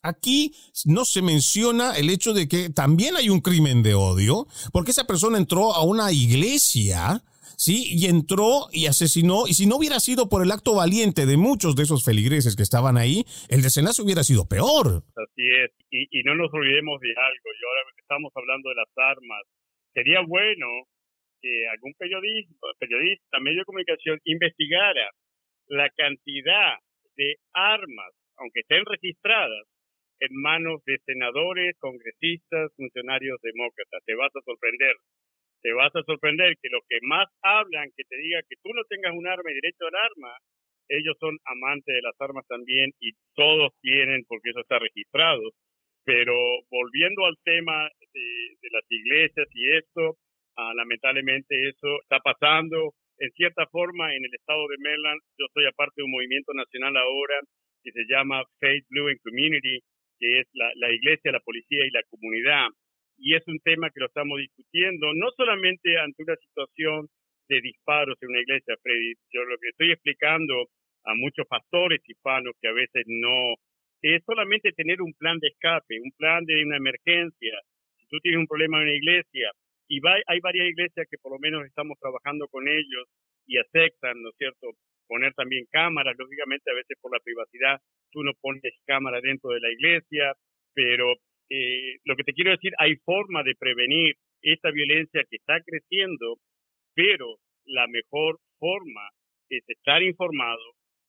Aquí 0.04 0.54
no 0.86 1.04
se 1.06 1.22
menciona 1.22 1.98
el 1.98 2.10
hecho 2.10 2.34
de 2.34 2.48
que 2.48 2.70
también 2.70 3.18
hay 3.18 3.30
un 3.30 3.42
crimen 3.42 3.84
de 3.84 3.94
odio, 3.94 4.46
porque 4.72 4.92
esa 4.92 5.06
persona 5.06 5.38
entró 5.38 5.74
a 5.74 5.84
una 5.84 6.12
iglesia, 6.12 7.24
¿sí? 7.58 7.92
Y 7.92 8.06
entró 8.06 8.70
y 8.72 8.86
asesinó, 8.86 9.48
y 9.48 9.54
si 9.54 9.66
no 9.66 9.76
hubiera 9.76 10.00
sido 10.00 10.30
por 10.30 10.44
el 10.44 10.52
acto 10.52 10.76
valiente 10.76 11.26
de 11.26 11.36
muchos 11.36 11.76
de 11.76 11.84
esos 11.84 12.06
feligreses 12.06 12.56
que 12.56 12.64
estaban 12.64 12.96
ahí, 12.96 13.26
el 13.50 13.62
desenlace 13.62 14.02
hubiera 14.02 14.24
sido 14.24 14.48
peor. 14.48 15.04
Así 15.18 15.44
es, 15.44 15.72
y, 15.92 16.24
no 16.24 16.36
nos 16.36 16.54
olvidemos 16.54 17.02
de 17.02 17.10
algo, 17.10 17.48
y 17.52 17.62
ahora 17.66 17.82
estamos 17.98 18.32
hablando 18.36 18.70
de 18.70 18.76
las 18.76 18.92
armas, 18.96 19.44
sería 19.94 20.22
bueno 20.22 20.68
que 21.42 21.68
algún 21.68 21.94
periodista, 21.96 22.68
periodista, 22.80 23.40
medio 23.42 23.60
de 23.60 23.66
comunicación, 23.66 24.20
investigara 24.24 25.10
la 25.68 25.90
cantidad 25.90 26.80
de 27.18 27.36
armas 27.54 28.14
aunque 28.38 28.62
estén 28.62 28.86
registradas, 28.86 29.68
en 30.20 30.34
manos 30.42 30.84
de 30.86 30.98
senadores, 31.06 31.76
congresistas, 31.80 32.72
funcionarios 32.76 33.40
demócratas. 33.42 34.04
Te 34.06 34.16
vas 34.16 34.36
a 34.36 34.42
sorprender. 34.42 34.96
Te 35.62 35.74
vas 35.74 35.96
a 35.96 36.04
sorprender 36.04 36.56
que 36.62 36.70
los 36.70 36.82
que 36.88 36.98
más 37.02 37.28
hablan, 37.42 37.90
que 37.96 38.04
te 38.04 38.18
digan 38.18 38.44
que 38.50 38.56
tú 38.64 38.70
no 38.74 38.84
tengas 38.90 39.14
un 39.14 39.28
arma 39.28 39.52
y 39.52 39.56
derecho 39.56 39.86
al 39.86 39.96
arma, 39.96 40.34
ellos 40.90 41.18
son 41.20 41.38
amantes 41.46 41.94
de 41.94 42.02
las 42.02 42.16
armas 42.20 42.46
también 42.48 42.92
y 43.00 43.12
todos 43.36 43.74
tienen, 43.82 44.24
porque 44.28 44.52
eso 44.52 44.62
está 44.62 44.80
registrado. 44.80 45.42
Pero 46.06 46.34
volviendo 46.70 47.26
al 47.26 47.36
tema 47.44 47.90
de, 48.14 48.70
las 48.72 48.84
iglesias 48.90 49.48
y 49.52 49.78
esto, 49.78 50.16
ah, 50.56 50.74
lamentablemente 50.76 51.56
eso 51.68 52.00
está 52.02 52.20
pasando. 52.20 52.94
En 53.20 53.32
cierta 53.32 53.66
forma, 53.68 54.16
en 54.16 54.24
el 54.24 54.34
estado 54.34 54.68
de 54.68 54.78
Maryland, 54.78 55.20
yo 55.38 55.48
soy 55.54 55.66
aparte 55.66 55.94
de 55.98 56.04
un 56.04 56.12
movimiento 56.12 56.54
nacional 56.54 56.96
ahora 56.96 57.42
que 57.88 58.04
se 58.04 58.06
llama 58.12 58.44
Faith 58.60 58.86
Blue 58.90 59.08
and 59.08 59.22
Community, 59.24 59.80
que 60.20 60.40
es 60.40 60.48
la, 60.54 60.92
iglesia, 60.92 61.32
la 61.32 61.40
policía 61.40 61.86
y 61.86 61.92
la 61.92 62.04
comunidad. 62.10 62.68
Y 63.18 63.36
es 63.36 63.48
un 63.48 63.60
tema 63.60 63.90
que 63.90 64.02
lo 64.02 64.08
estamos 64.08 64.40
discutiendo, 64.40 65.14
no 65.14 65.32
solamente 65.38 65.98
ante 65.98 66.24
una 66.24 66.36
situación 66.36 67.08
de 67.48 67.62
disparos 67.62 68.18
en 68.22 68.30
una 68.30 68.42
iglesia, 68.42 68.76
Freddy. 68.84 69.14
Yo 69.32 69.46
lo 69.46 69.58
que 69.58 69.70
estoy 69.70 69.92
explicando 69.92 70.68
a 71.06 71.16
muchos 71.16 71.48
pastores 71.48 72.02
hispanos 72.06 72.54
que 72.62 72.68
a 72.68 72.74
veces 72.74 73.06
no, 73.08 73.56
es 74.02 74.22
solamente 74.26 74.74
tener 74.74 75.02
un 75.02 75.14
plan 75.14 75.40
de 75.40 75.48
escape, 75.48 76.02
un 76.02 76.12
plan 76.18 76.44
de 76.44 76.62
una 76.66 76.76
emergencia. 76.76 77.56
Si 77.98 78.08
tú 78.08 78.20
tienes 78.20 78.40
un 78.40 78.48
problema 78.48 78.80
en 78.80 78.84
una 78.84 78.98
iglesia, 78.98 79.52
y 79.88 80.02
hay 80.04 80.40
varias 80.42 80.68
iglesias 80.68 81.08
que 81.10 81.18
por 81.18 81.32
lo 81.32 81.40
menos 81.40 81.66
estamos 81.66 81.98
trabajando 82.00 82.50
con 82.50 82.68
ellos 82.68 83.08
y 83.46 83.58
aceptan, 83.58 84.22
¿no 84.22 84.30
es 84.30 84.36
cierto?, 84.38 84.72
poner 85.08 85.34
también 85.34 85.66
cámaras, 85.72 86.16
lógicamente 86.18 86.70
a 86.72 86.76
veces 86.76 86.98
por 87.02 87.12
la 87.14 87.24
privacidad 87.24 87.80
tú 88.12 88.24
no 88.24 88.32
pones 88.42 88.74
cámara 88.86 89.20
dentro 89.22 89.52
de 89.52 89.60
la 89.60 89.72
iglesia, 89.72 90.34
pero 90.74 91.14
eh, 91.50 91.98
lo 92.06 92.16
que 92.16 92.24
te 92.24 92.34
quiero 92.34 92.52
decir, 92.52 92.74
hay 92.78 92.96
forma 92.98 93.44
de 93.44 93.56
prevenir 93.56 94.16
esta 94.42 94.72
violencia 94.72 95.24
que 95.30 95.38
está 95.38 95.62
creciendo, 95.62 96.38
pero 96.94 97.38
la 97.66 97.88
mejor 97.88 98.40
forma 98.60 99.10
es 99.50 99.64
estar 99.68 100.02
informado, 100.04 100.64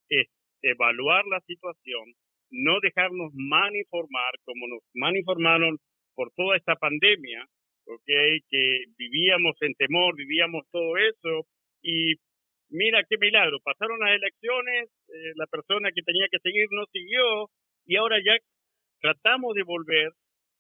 es 0.09 0.27
evaluar 0.63 1.27
la 1.27 1.41
situación, 1.41 2.15
no 2.51 2.81
dejarnos 2.81 3.33
mal 3.35 3.75
informar 3.77 4.33
como 4.45 4.67
nos 4.69 4.83
mal 4.95 5.17
informaron 5.17 5.79
por 6.15 6.33
toda 6.33 6.57
esta 6.57 6.77
pandemia, 6.77 7.45
okay, 7.87 8.41
que 8.51 8.85
vivíamos 8.97 9.57
en 9.61 9.75
temor, 9.75 10.17
vivíamos 10.17 10.65
todo 10.71 10.97
eso 10.97 11.47
y 11.83 12.15
mira 12.71 13.05
qué 13.09 13.17
milagro, 13.19 13.59
pasaron 13.65 13.99
las 14.01 14.11
elecciones, 14.11 14.91
eh, 15.09 15.33
la 15.37 15.47
persona 15.47 15.91
que 15.95 16.03
tenía 16.03 16.27
que 16.31 16.39
seguir 16.41 16.67
no 16.71 16.85
siguió 16.93 17.51
y 17.87 17.97
ahora 17.97 18.19
ya 18.25 18.37
tratamos 19.01 19.55
de 19.55 19.63
volver, 19.63 20.11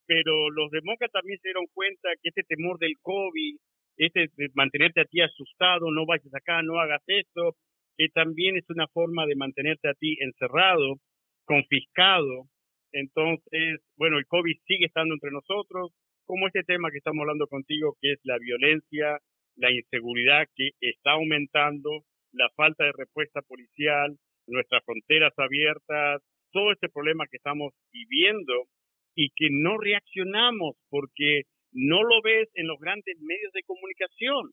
pero 0.07 0.51
los 0.51 0.71
demócratas 0.71 1.13
también 1.13 1.39
se 1.41 1.49
dieron 1.49 1.67
cuenta 1.75 2.09
que 2.23 2.31
este 2.31 2.43
temor 2.45 2.79
del 2.79 2.95
COVID, 3.03 3.57
este 3.99 4.29
de 4.37 4.49
mantenerte 4.55 5.01
a 5.01 5.05
ti 5.05 5.21
asustado, 5.21 5.91
no 5.91 6.07
vayas 6.07 6.33
acá, 6.35 6.63
no 6.63 6.81
hagas 6.81 7.03
esto, 7.07 7.57
que 7.97 8.09
también 8.09 8.57
es 8.57 8.65
una 8.71 8.87
forma 8.89 9.27
de 9.27 9.35
mantenerte 9.35 9.89
a 9.89 9.95
ti 9.95 10.17
encerrado, 10.21 10.97
confiscado. 11.45 12.45
Entonces, 12.93 13.81
bueno, 13.97 14.19
el 14.19 14.27
COVID 14.27 14.57
sigue 14.67 14.87
estando 14.87 15.15
entre 15.15 15.31
nosotros, 15.31 15.93
como 16.25 16.47
este 16.47 16.63
tema 16.63 16.91
que 16.91 16.99
estamos 16.99 17.23
hablando 17.23 17.47
contigo, 17.49 17.97
que 18.01 18.13
es 18.13 18.21
la 18.23 18.39
violencia 18.39 19.19
la 19.59 19.71
inseguridad 19.71 20.47
que 20.55 20.71
está 20.81 21.13
aumentando, 21.13 22.05
la 22.33 22.49
falta 22.57 22.85
de 22.85 22.93
respuesta 22.93 23.43
policial, 23.43 24.17
nuestras 24.47 24.85
fronteras 24.85 25.33
abiertas, 25.37 26.23
todo 26.53 26.73
este 26.73 26.89
problema 26.89 27.27
que 27.27 27.37
estamos 27.37 27.75
viviendo 27.93 28.65
y 29.15 29.31
que 29.37 29.49
no 29.51 29.77
reaccionamos 29.79 30.77
porque 30.89 31.43
no 31.73 32.03
lo 32.03 32.23
ves 32.23 32.49
en 32.55 32.67
los 32.67 32.79
grandes 32.79 33.19
medios 33.21 33.53
de 33.53 33.63
comunicación, 33.65 34.53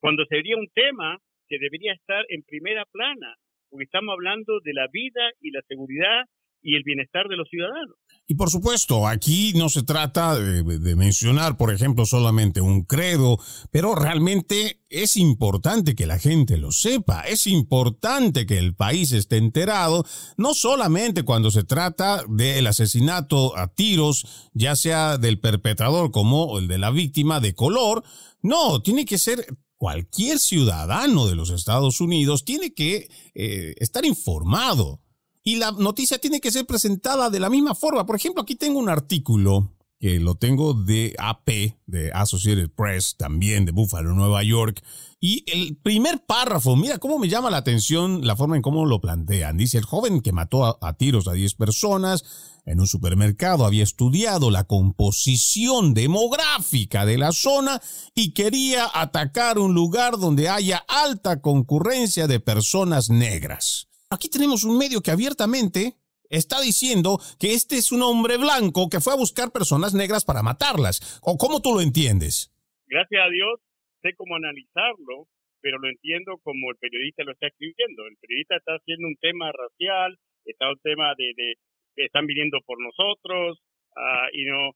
cuando 0.00 0.24
sería 0.26 0.56
un 0.56 0.68
tema 0.74 1.18
que 1.48 1.58
debería 1.58 1.92
estar 1.92 2.24
en 2.28 2.42
primera 2.42 2.84
plana, 2.86 3.36
porque 3.70 3.84
estamos 3.84 4.12
hablando 4.12 4.60
de 4.60 4.72
la 4.72 4.88
vida 4.88 5.30
y 5.40 5.50
la 5.50 5.62
seguridad 5.68 6.24
y 6.66 6.74
el 6.74 6.82
bienestar 6.82 7.28
de 7.28 7.36
los 7.36 7.48
ciudadanos. 7.48 7.94
Y 8.26 8.34
por 8.34 8.50
supuesto, 8.50 9.06
aquí 9.06 9.52
no 9.54 9.68
se 9.68 9.84
trata 9.84 10.36
de, 10.36 10.96
mencionar, 10.96 11.56
por 11.56 11.72
ejemplo, 11.72 12.04
solamente 12.06 12.60
un 12.60 12.82
credo, 12.82 13.38
pero 13.70 13.94
realmente 13.94 14.80
es 14.88 15.16
importante 15.16 15.94
que 15.94 16.06
la 16.06 16.18
gente 16.18 16.56
lo 16.56 16.72
sepa, 16.72 17.20
es 17.20 17.46
importante 17.46 18.44
que 18.44 18.58
el 18.58 18.74
país 18.74 19.12
esté 19.12 19.36
enterado, 19.36 20.04
no 20.36 20.54
solamente 20.54 21.22
cuando 21.22 21.52
se 21.52 21.62
trata 21.62 22.24
del 22.28 22.66
asesinato 22.66 23.56
a 23.56 23.68
tiros, 23.68 24.50
ya 24.52 24.74
sea 24.74 25.18
del 25.18 25.38
perpetrador 25.38 26.10
como 26.10 26.58
el 26.58 26.66
de 26.66 26.78
la 26.78 26.90
víctima 26.90 27.38
de 27.38 27.54
color, 27.54 28.02
no, 28.42 28.82
tiene 28.82 29.04
que 29.04 29.18
ser 29.18 29.46
cualquier 29.76 30.40
ciudadano 30.40 31.28
de 31.28 31.36
los 31.36 31.50
Estados 31.50 32.00
Unidos, 32.00 32.44
tiene 32.44 32.74
que 32.74 33.08
eh, 33.34 33.74
estar 33.78 34.04
informado 34.04 35.00
y 35.46 35.56
la 35.56 35.70
noticia 35.70 36.18
tiene 36.18 36.40
que 36.40 36.50
ser 36.50 36.66
presentada 36.66 37.30
de 37.30 37.38
la 37.38 37.48
misma 37.48 37.76
forma. 37.76 38.04
Por 38.04 38.16
ejemplo, 38.16 38.42
aquí 38.42 38.56
tengo 38.56 38.80
un 38.80 38.88
artículo 38.88 39.70
que 40.00 40.18
lo 40.18 40.34
tengo 40.34 40.74
de 40.74 41.14
AP, 41.20 41.76
de 41.86 42.10
Associated 42.12 42.68
Press, 42.70 43.14
también 43.16 43.64
de 43.64 43.70
Buffalo, 43.70 44.12
Nueva 44.12 44.42
York. 44.42 44.82
Y 45.20 45.44
el 45.46 45.76
primer 45.76 46.26
párrafo, 46.26 46.74
mira 46.74 46.98
cómo 46.98 47.20
me 47.20 47.28
llama 47.28 47.48
la 47.48 47.58
atención 47.58 48.26
la 48.26 48.34
forma 48.34 48.56
en 48.56 48.62
cómo 48.62 48.86
lo 48.86 49.00
plantean. 49.00 49.56
Dice, 49.56 49.78
el 49.78 49.84
joven 49.84 50.20
que 50.20 50.32
mató 50.32 50.84
a, 50.84 50.92
tiros 50.94 51.28
a 51.28 51.32
10 51.32 51.54
personas 51.54 52.24
en 52.64 52.80
un 52.80 52.88
supermercado 52.88 53.66
había 53.66 53.84
estudiado 53.84 54.50
la 54.50 54.64
composición 54.64 55.94
demográfica 55.94 57.06
de 57.06 57.18
la 57.18 57.30
zona 57.30 57.80
y 58.16 58.32
quería 58.32 58.90
atacar 58.92 59.60
un 59.60 59.74
lugar 59.74 60.18
donde 60.18 60.48
haya 60.48 60.84
alta 60.88 61.40
concurrencia 61.40 62.26
de 62.26 62.40
personas 62.40 63.10
negras. 63.10 63.86
Aquí 64.10 64.28
tenemos 64.28 64.64
un 64.64 64.78
medio 64.78 65.00
que 65.00 65.10
abiertamente 65.10 65.94
está 66.30 66.60
diciendo 66.60 67.18
que 67.38 67.54
este 67.54 67.76
es 67.76 67.92
un 67.92 68.02
hombre 68.02 68.36
blanco 68.36 68.88
que 68.88 69.00
fue 69.00 69.12
a 69.12 69.16
buscar 69.16 69.52
personas 69.52 69.94
negras 69.94 70.24
para 70.24 70.42
matarlas. 70.42 71.20
¿O 71.22 71.36
cómo 71.36 71.60
tú 71.60 71.74
lo 71.74 71.80
entiendes? 71.80 72.52
Gracias 72.86 73.20
a 73.24 73.30
Dios 73.30 73.60
sé 74.02 74.14
cómo 74.14 74.36
analizarlo, 74.36 75.26
pero 75.60 75.78
lo 75.78 75.88
entiendo 75.88 76.38
como 76.42 76.70
el 76.70 76.76
periodista 76.76 77.24
lo 77.24 77.32
está 77.32 77.48
escribiendo. 77.48 78.06
El 78.06 78.16
periodista 78.20 78.56
está 78.56 78.72
haciendo 78.74 79.08
un 79.08 79.16
tema 79.16 79.50
racial, 79.50 80.16
está 80.44 80.70
un 80.70 80.78
tema 80.82 81.14
de, 81.18 81.32
de 81.36 81.54
que 81.96 82.04
están 82.04 82.26
viniendo 82.26 82.60
por 82.64 82.78
nosotros, 82.80 83.58
uh, 83.96 84.28
y 84.32 84.44
no. 84.44 84.70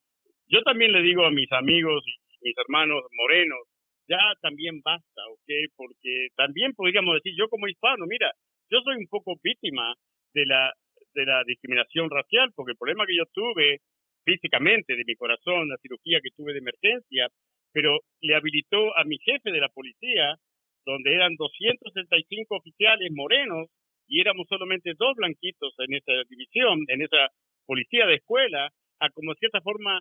Yo 0.49 0.63
también 0.63 0.91
le 0.93 1.03
digo 1.03 1.25
a 1.25 1.31
mis 1.31 1.51
amigos 1.53 2.03
mis 2.43 2.57
hermanos 2.57 3.05
morenos, 3.13 3.69
ya 4.09 4.19
también 4.41 4.81
basta, 4.83 5.21
¿ok? 5.31 5.51
Porque 5.77 6.29
también 6.37 6.73
podríamos 6.73 7.15
decir, 7.15 7.35
yo 7.37 7.49
como 7.49 7.69
hispano, 7.69 8.07
mira, 8.07 8.33
yo 8.71 8.81
soy 8.83 8.97
un 8.97 9.09
poco 9.09 9.35
víctima 9.43 9.95
de 10.35 10.47
la 10.47 10.73
de 11.15 11.25
discriminación 11.47 12.09
racial, 12.09 12.53
porque 12.55 12.73
el 12.73 12.79
problema 12.79 13.05
que 13.05 13.17
yo 13.17 13.27
tuve 13.33 13.81
físicamente 14.25 14.95
de 14.95 15.05
mi 15.05 15.17
corazón, 15.17 15.69
la 15.69 15.77
cirugía 15.79 16.21
que 16.23 16.31
tuve 16.37 16.53
de 16.53 16.61
emergencia, 16.61 17.29
pero 17.73 17.99
le 18.21 18.35
habilitó 18.35 18.97
a 18.97 19.05
mi 19.05 19.19
jefe 19.19 19.51
de 19.51 19.61
la 19.61 19.69
policía, 19.69 20.37
donde 20.85 21.15
eran 21.15 21.35
265 21.37 22.57
oficiales 22.57 23.11
morenos 23.13 23.69
y 24.07 24.21
éramos 24.21 24.47
solamente 24.49 24.95
dos 24.97 25.17
blanquitos 25.17 25.75
en 25.79 25.95
esa 25.95 26.13
división, 26.29 26.85
en 26.89 27.03
esa 27.03 27.29
policía 27.67 28.07
de 28.07 28.17
escuela, 28.17 28.71
a 29.01 29.11
como 29.11 29.35
cierta 29.35 29.61
forma 29.61 30.01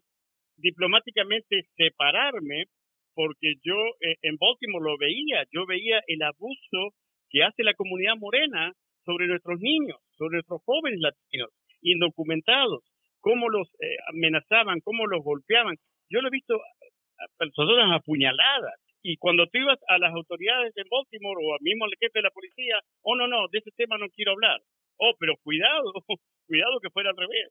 diplomáticamente 0.58 1.64
separarme, 1.76 2.66
porque 3.14 3.56
yo 3.64 3.76
eh, 4.02 4.16
en 4.22 4.38
Baltimore 4.38 4.84
lo 4.84 4.98
veía, 4.98 5.46
yo 5.52 5.66
veía 5.66 6.02
el 6.08 6.22
abuso 6.24 6.94
que 7.30 7.44
hace 7.44 7.64
la 7.64 7.74
comunidad 7.74 8.16
morena 8.18 8.74
sobre 9.06 9.28
nuestros 9.28 9.60
niños, 9.60 9.98
sobre 10.18 10.36
nuestros 10.36 10.62
jóvenes 10.66 11.00
latinos, 11.00 11.50
indocumentados, 11.82 12.84
cómo 13.22 13.50
los 13.50 13.68
eh, 13.80 13.98
amenazaban, 14.08 14.82
cómo 14.82 15.08
los 15.08 15.24
golpeaban. 15.24 15.76
Yo 16.10 16.22
lo 16.22 16.28
he 16.28 16.32
visto 16.32 16.56
a 16.56 17.26
personas 17.38 17.96
apuñaladas. 17.96 18.76
Y 19.02 19.16
cuando 19.18 19.48
tú 19.48 19.60
ibas 19.60 19.80
a 19.88 19.98
las 19.98 20.14
autoridades 20.14 20.74
de 20.74 20.84
Baltimore 20.90 21.40
o 21.40 21.54
al 21.54 21.62
mismo 21.62 21.86
jefe 22.00 22.20
de 22.20 22.24
la 22.24 22.32
policía, 22.32 22.80
oh, 23.04 23.16
no, 23.16 23.28
no, 23.28 23.48
de 23.52 23.60
ese 23.60 23.72
tema 23.78 23.98
no 23.98 24.10
quiero 24.10 24.34
hablar. 24.34 24.60
Oh, 24.98 25.14
pero 25.18 25.36
cuidado, 25.44 25.94
cuidado 26.48 26.80
que 26.82 26.90
fuera 26.90 27.12
al 27.12 27.18
revés, 27.18 27.48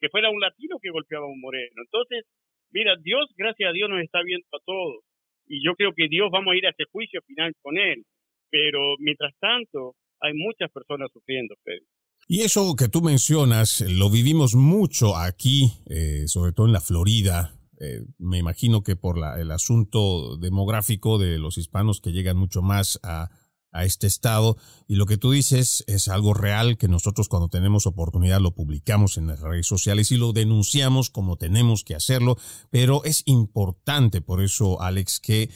que 0.00 0.08
fuera 0.08 0.30
un 0.30 0.40
latino 0.40 0.78
que 0.80 0.90
golpeaba 0.90 1.26
a 1.26 1.28
un 1.28 1.40
moreno. 1.40 1.82
Entonces, 1.82 2.24
mira, 2.70 2.94
Dios, 3.02 3.32
gracias 3.36 3.70
a 3.70 3.72
Dios, 3.72 3.90
nos 3.90 4.00
está 4.00 4.22
viendo 4.22 4.46
a 4.52 4.62
todos. 4.64 5.02
Y 5.46 5.64
yo 5.64 5.74
creo 5.74 5.92
que 5.92 6.06
Dios 6.06 6.30
vamos 6.30 6.54
a 6.54 6.56
ir 6.56 6.66
a 6.66 6.70
ese 6.70 6.84
juicio 6.84 7.20
final 7.22 7.52
con 7.62 7.76
Él. 7.78 8.04
Pero 8.52 8.78
mientras 8.98 9.32
tanto, 9.40 9.96
hay 10.20 10.34
muchas 10.34 10.70
personas 10.70 11.08
sufriendo, 11.12 11.54
Pedro. 11.64 11.86
Y 12.28 12.42
eso 12.42 12.76
que 12.76 12.88
tú 12.88 13.00
mencionas, 13.00 13.80
lo 13.80 14.10
vivimos 14.10 14.54
mucho 14.54 15.16
aquí, 15.16 15.72
eh, 15.86 16.24
sobre 16.26 16.52
todo 16.52 16.66
en 16.66 16.72
la 16.72 16.80
Florida. 16.80 17.58
Eh, 17.80 18.02
me 18.18 18.38
imagino 18.38 18.82
que 18.82 18.94
por 18.94 19.18
la, 19.18 19.40
el 19.40 19.50
asunto 19.50 20.36
demográfico 20.36 21.18
de 21.18 21.38
los 21.38 21.56
hispanos 21.56 22.00
que 22.00 22.12
llegan 22.12 22.36
mucho 22.36 22.62
más 22.62 23.00
a, 23.02 23.30
a 23.72 23.84
este 23.84 24.06
estado. 24.06 24.56
Y 24.86 24.96
lo 24.96 25.06
que 25.06 25.16
tú 25.16 25.32
dices 25.32 25.82
es 25.86 26.08
algo 26.08 26.34
real 26.34 26.76
que 26.76 26.88
nosotros 26.88 27.28
cuando 27.28 27.48
tenemos 27.48 27.86
oportunidad 27.86 28.40
lo 28.40 28.54
publicamos 28.54 29.16
en 29.16 29.26
las 29.26 29.40
redes 29.40 29.66
sociales 29.66 30.12
y 30.12 30.18
lo 30.18 30.32
denunciamos 30.32 31.10
como 31.10 31.36
tenemos 31.36 31.82
que 31.82 31.94
hacerlo. 31.94 32.36
Pero 32.70 33.02
es 33.04 33.22
importante 33.26 34.20
por 34.20 34.42
eso, 34.42 34.80
Alex, 34.80 35.20
que 35.20 35.50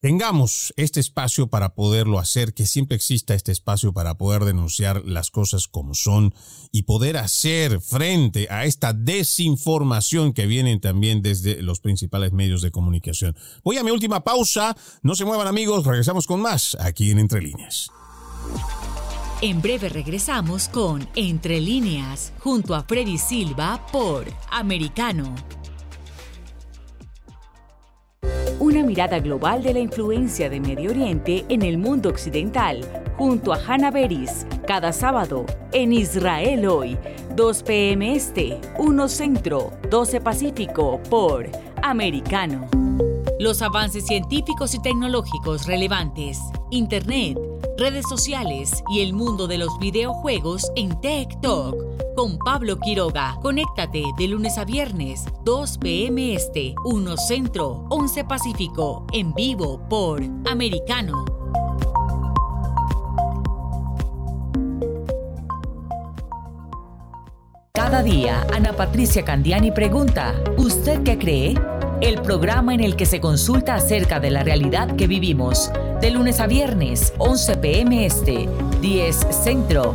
tengamos 0.00 0.72
este 0.76 0.98
espacio 0.98 1.48
para 1.48 1.74
poderlo 1.74 2.18
hacer, 2.18 2.54
que 2.54 2.66
siempre 2.66 2.96
exista 2.96 3.34
este 3.34 3.52
espacio 3.52 3.92
para 3.92 4.16
poder 4.16 4.44
denunciar 4.44 5.02
las 5.04 5.30
cosas 5.30 5.68
como 5.68 5.94
son 5.94 6.34
y 6.72 6.82
poder 6.82 7.18
hacer 7.18 7.80
frente 7.80 8.48
a 8.50 8.64
esta 8.64 8.92
desinformación 8.92 10.32
que 10.32 10.46
viene 10.46 10.78
también 10.78 11.22
desde 11.22 11.62
los 11.62 11.80
principales 11.80 12.32
medios 12.32 12.62
de 12.62 12.70
comunicación. 12.70 13.36
Voy 13.62 13.76
a 13.76 13.84
mi 13.84 13.90
última 13.90 14.24
pausa, 14.24 14.76
no 15.02 15.14
se 15.14 15.24
muevan 15.24 15.46
amigos, 15.46 15.86
regresamos 15.86 16.26
con 16.26 16.40
más 16.40 16.76
aquí 16.80 17.10
en 17.10 17.18
Entre 17.18 17.42
Líneas. 17.42 17.90
En 19.42 19.62
breve 19.62 19.88
regresamos 19.88 20.68
con 20.68 21.08
Entre 21.14 21.60
Líneas, 21.60 22.32
junto 22.40 22.74
a 22.74 22.82
Freddy 22.82 23.16
Silva 23.16 23.86
por 23.90 24.26
Americano. 24.50 25.34
Una 28.60 28.82
mirada 28.82 29.20
global 29.20 29.62
de 29.62 29.72
la 29.72 29.78
influencia 29.78 30.50
de 30.50 30.60
Medio 30.60 30.90
Oriente 30.90 31.46
en 31.48 31.62
el 31.62 31.78
mundo 31.78 32.10
occidental, 32.10 32.82
junto 33.16 33.54
a 33.54 33.56
Hannah 33.56 33.90
Beris, 33.90 34.46
cada 34.66 34.92
sábado 34.92 35.46
en 35.72 35.94
Israel 35.94 36.66
hoy, 36.66 36.98
2 37.36 37.62
p.m. 37.62 38.14
Este, 38.14 38.60
1 38.78 39.08
Centro, 39.08 39.72
12 39.88 40.20
Pacífico, 40.20 41.00
por 41.08 41.48
Americano. 41.82 42.68
Los 43.38 43.62
avances 43.62 44.04
científicos 44.04 44.74
y 44.74 44.82
tecnológicos 44.82 45.66
relevantes, 45.66 46.38
Internet, 46.70 47.38
redes 47.78 48.04
sociales 48.10 48.84
y 48.94 49.00
el 49.00 49.14
mundo 49.14 49.46
de 49.46 49.56
los 49.56 49.78
videojuegos 49.78 50.70
en 50.76 51.00
Tech 51.00 51.40
Talk 51.40 51.99
con 52.14 52.38
Pablo 52.38 52.78
Quiroga. 52.78 53.36
Conéctate 53.42 54.02
de 54.18 54.28
lunes 54.28 54.58
a 54.58 54.64
viernes, 54.64 55.24
2 55.44 55.78
p.m. 55.78 56.34
Este, 56.34 56.74
1 56.84 57.16
Centro, 57.16 57.86
11 57.90 58.24
Pacífico, 58.24 59.06
en 59.12 59.34
vivo 59.34 59.80
por 59.88 60.22
Americano. 60.48 61.24
Cada 67.72 68.02
día, 68.02 68.46
Ana 68.52 68.72
Patricia 68.74 69.24
Candiani 69.24 69.72
pregunta, 69.72 70.34
¿usted 70.56 71.02
qué 71.02 71.18
cree? 71.18 71.54
El 72.00 72.22
programa 72.22 72.72
en 72.72 72.80
el 72.80 72.96
que 72.96 73.04
se 73.04 73.20
consulta 73.20 73.74
acerca 73.74 74.20
de 74.20 74.30
la 74.30 74.42
realidad 74.42 74.96
que 74.96 75.06
vivimos, 75.06 75.70
de 76.00 76.10
lunes 76.10 76.40
a 76.40 76.46
viernes, 76.46 77.12
11 77.18 77.56
p.m. 77.56 78.06
Este, 78.06 78.48
10 78.80 79.16
Centro, 79.30 79.94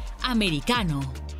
Americano. 0.23 1.30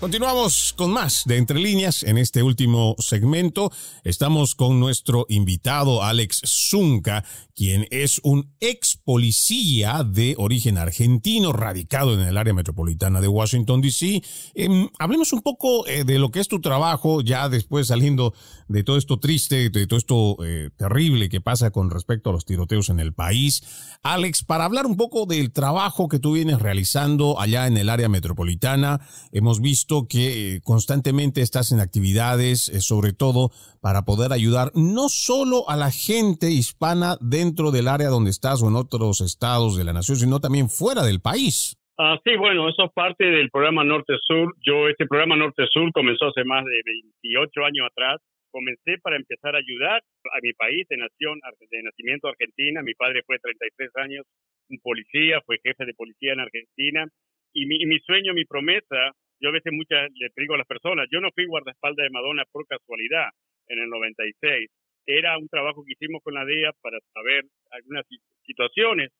Continuamos 0.00 0.72
con 0.72 0.92
más 0.92 1.24
de 1.26 1.36
Entre 1.36 1.60
líneas 1.60 2.04
en 2.04 2.16
este 2.16 2.42
último 2.42 2.96
segmento. 2.98 3.70
Estamos 4.02 4.54
con 4.54 4.80
nuestro 4.80 5.26
invitado 5.28 6.02
Alex 6.02 6.40
Zunca, 6.46 7.22
quien 7.54 7.86
es 7.90 8.18
un 8.24 8.54
ex 8.60 8.96
policía 8.96 10.02
de 10.02 10.36
origen 10.38 10.78
argentino, 10.78 11.52
radicado 11.52 12.14
en 12.14 12.20
el 12.20 12.38
área 12.38 12.54
metropolitana 12.54 13.20
de 13.20 13.28
Washington, 13.28 13.82
D.C. 13.82 14.22
Em, 14.54 14.88
hablemos 14.98 15.34
un 15.34 15.42
poco 15.42 15.86
eh, 15.86 16.04
de 16.04 16.18
lo 16.18 16.30
que 16.30 16.40
es 16.40 16.48
tu 16.48 16.62
trabajo, 16.62 17.20
ya 17.20 17.50
después 17.50 17.88
saliendo 17.88 18.32
de 18.68 18.82
todo 18.82 18.96
esto 18.96 19.18
triste, 19.18 19.68
de 19.68 19.86
todo 19.86 19.98
esto 19.98 20.36
eh, 20.46 20.70
terrible 20.78 21.28
que 21.28 21.42
pasa 21.42 21.72
con 21.72 21.90
respecto 21.90 22.30
a 22.30 22.32
los 22.32 22.46
tiroteos 22.46 22.88
en 22.88 23.00
el 23.00 23.12
país. 23.12 23.62
Alex, 24.02 24.44
para 24.44 24.64
hablar 24.64 24.86
un 24.86 24.96
poco 24.96 25.26
del 25.26 25.52
trabajo 25.52 26.08
que 26.08 26.18
tú 26.18 26.32
vienes 26.32 26.58
realizando 26.58 27.38
allá 27.38 27.66
en 27.66 27.76
el 27.76 27.90
área 27.90 28.08
metropolitana, 28.08 29.06
hemos 29.32 29.60
visto 29.60 29.89
que 30.08 30.56
eh, 30.56 30.60
constantemente 30.62 31.42
estás 31.42 31.72
en 31.72 31.80
actividades, 31.80 32.70
sobre 32.80 33.12
todo 33.12 33.50
para 33.80 34.02
poder 34.02 34.32
ayudar 34.32 34.70
no 34.74 35.08
solo 35.08 35.68
a 35.68 35.76
la 35.76 35.90
gente 35.90 36.50
hispana 36.50 37.16
dentro 37.20 37.70
del 37.70 37.88
área 37.88 38.08
donde 38.08 38.30
estás 38.30 38.62
o 38.62 38.68
en 38.68 38.76
otros 38.76 39.20
estados 39.20 39.76
de 39.76 39.84
la 39.84 39.92
nación, 39.92 40.16
sino 40.16 40.40
también 40.40 40.68
fuera 40.68 41.02
del 41.02 41.20
país. 41.20 41.76
Ah, 41.98 42.16
sí, 42.24 42.34
bueno, 42.36 42.68
eso 42.68 42.84
es 42.84 42.92
parte 42.92 43.26
del 43.26 43.50
programa 43.50 43.84
Norte-Sur. 43.84 44.54
Yo, 44.64 44.88
este 44.88 45.06
programa 45.06 45.36
Norte-Sur 45.36 45.92
comenzó 45.92 46.28
hace 46.28 46.44
más 46.44 46.64
de 46.64 46.80
28 47.22 47.64
años 47.64 47.88
atrás. 47.90 48.22
Comencé 48.50 48.96
para 49.02 49.16
empezar 49.16 49.54
a 49.54 49.58
ayudar 49.58 50.00
a 50.00 50.38
mi 50.40 50.52
país 50.54 50.88
de 50.88 50.96
nación, 50.96 51.38
de 51.70 51.82
nacimiento 51.82 52.28
Argentina. 52.28 52.80
Mi 52.82 52.94
padre 52.94 53.22
fue 53.26 53.38
33 53.38 53.90
años 53.96 54.24
un 54.70 54.78
policía, 54.80 55.42
fue 55.44 55.58
jefe 55.62 55.84
de 55.84 55.92
policía 55.92 56.32
en 56.32 56.40
Argentina. 56.40 57.06
Y 57.52 57.66
mi 57.66 57.98
sueño, 58.00 58.32
mi 58.32 58.46
promesa, 58.46 59.12
yo 59.40 59.48
a 59.48 59.52
veces 59.52 59.72
muchas 59.72 60.10
le 60.14 60.30
digo 60.36 60.54
a 60.54 60.58
las 60.58 60.66
personas, 60.66 61.08
yo 61.10 61.20
no 61.20 61.30
fui 61.32 61.46
guardaespaldas 61.46 62.04
de 62.04 62.10
Madonna 62.10 62.44
por 62.52 62.66
casualidad 62.66 63.30
en 63.68 63.78
el 63.78 63.88
96 63.88 64.70
era 65.06 65.38
un 65.38 65.48
trabajo 65.48 65.84
que 65.84 65.92
hicimos 65.92 66.22
con 66.22 66.34
la 66.34 66.44
DEA 66.44 66.72
para 66.82 66.98
saber 67.12 67.44
algunas 67.70 68.06
situaciones, 68.44 69.10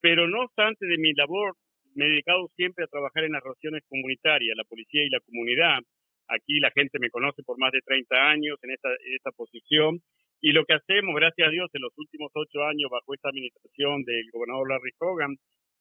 pero 0.00 0.28
no 0.28 0.42
obstante 0.42 0.86
de 0.86 0.98
mi 0.98 1.12
labor, 1.14 1.54
me 1.94 2.06
he 2.06 2.10
dedicado 2.10 2.48
siempre 2.56 2.84
a 2.84 2.88
trabajar 2.88 3.24
en 3.24 3.32
las 3.32 3.42
relaciones 3.42 3.82
comunitarias, 3.88 4.56
la 4.56 4.64
policía 4.64 5.04
y 5.04 5.10
la 5.10 5.20
comunidad. 5.20 5.78
Aquí 6.28 6.60
la 6.60 6.70
gente 6.70 6.98
me 6.98 7.10
conoce 7.10 7.42
por 7.42 7.58
más 7.58 7.72
de 7.72 7.80
30 7.82 8.16
años 8.16 8.58
en 8.62 8.70
esta, 8.70 8.88
esta 9.14 9.30
posición 9.32 10.00
y 10.40 10.52
lo 10.52 10.64
que 10.64 10.74
hacemos, 10.74 11.14
gracias 11.14 11.48
a 11.48 11.50
Dios, 11.50 11.70
en 11.72 11.82
los 11.82 11.92
últimos 11.96 12.32
ocho 12.34 12.64
años 12.64 12.90
bajo 12.90 13.14
esta 13.14 13.28
administración 13.28 14.02
del 14.04 14.30
gobernador 14.32 14.70
Larry 14.70 14.90
Hogan, 14.98 15.36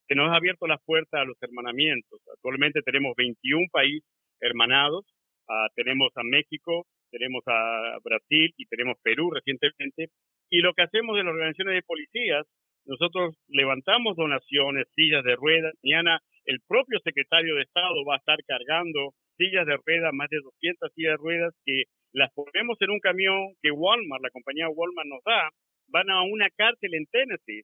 que 0.07 0.15
nos 0.15 0.29
ha 0.29 0.35
abierto 0.35 0.67
las 0.67 0.81
puertas 0.83 1.21
a 1.21 1.25
los 1.25 1.37
hermanamientos. 1.41 2.19
Actualmente 2.33 2.81
tenemos 2.81 3.15
21 3.15 3.67
países 3.71 4.09
hermanados, 4.39 5.05
ah, 5.49 5.67
tenemos 5.75 6.11
a 6.15 6.23
México, 6.23 6.85
tenemos 7.11 7.43
a 7.47 7.97
Brasil 8.03 8.53
y 8.57 8.65
tenemos 8.65 8.97
Perú 9.03 9.31
recientemente. 9.31 10.09
Y 10.49 10.59
lo 10.59 10.73
que 10.73 10.83
hacemos 10.83 11.17
en 11.17 11.25
las 11.25 11.33
organizaciones 11.33 11.75
de 11.75 11.83
policías, 11.83 12.45
nosotros 12.85 13.35
levantamos 13.47 14.15
donaciones, 14.15 14.87
sillas 14.95 15.23
de 15.23 15.35
ruedas. 15.35 15.73
Mañana 15.83 16.19
el 16.45 16.59
propio 16.67 16.99
secretario 17.03 17.55
de 17.55 17.63
Estado 17.63 18.03
va 18.05 18.15
a 18.15 18.17
estar 18.17 18.37
cargando 18.47 19.13
sillas 19.37 19.65
de 19.65 19.77
ruedas, 19.77 20.13
más 20.13 20.29
de 20.29 20.39
200 20.41 20.91
sillas 20.93 21.13
de 21.13 21.17
ruedas 21.17 21.53
que 21.65 21.83
las 22.13 22.31
ponemos 22.33 22.77
en 22.81 22.89
un 22.89 22.99
camión 22.99 23.53
que 23.61 23.71
Walmart, 23.71 24.23
la 24.23 24.29
compañía 24.31 24.69
Walmart 24.69 25.07
nos 25.07 25.23
da, 25.23 25.49
van 25.87 26.09
a 26.09 26.23
una 26.23 26.49
cárcel 26.49 26.93
en 26.93 27.05
Tennessee. 27.07 27.63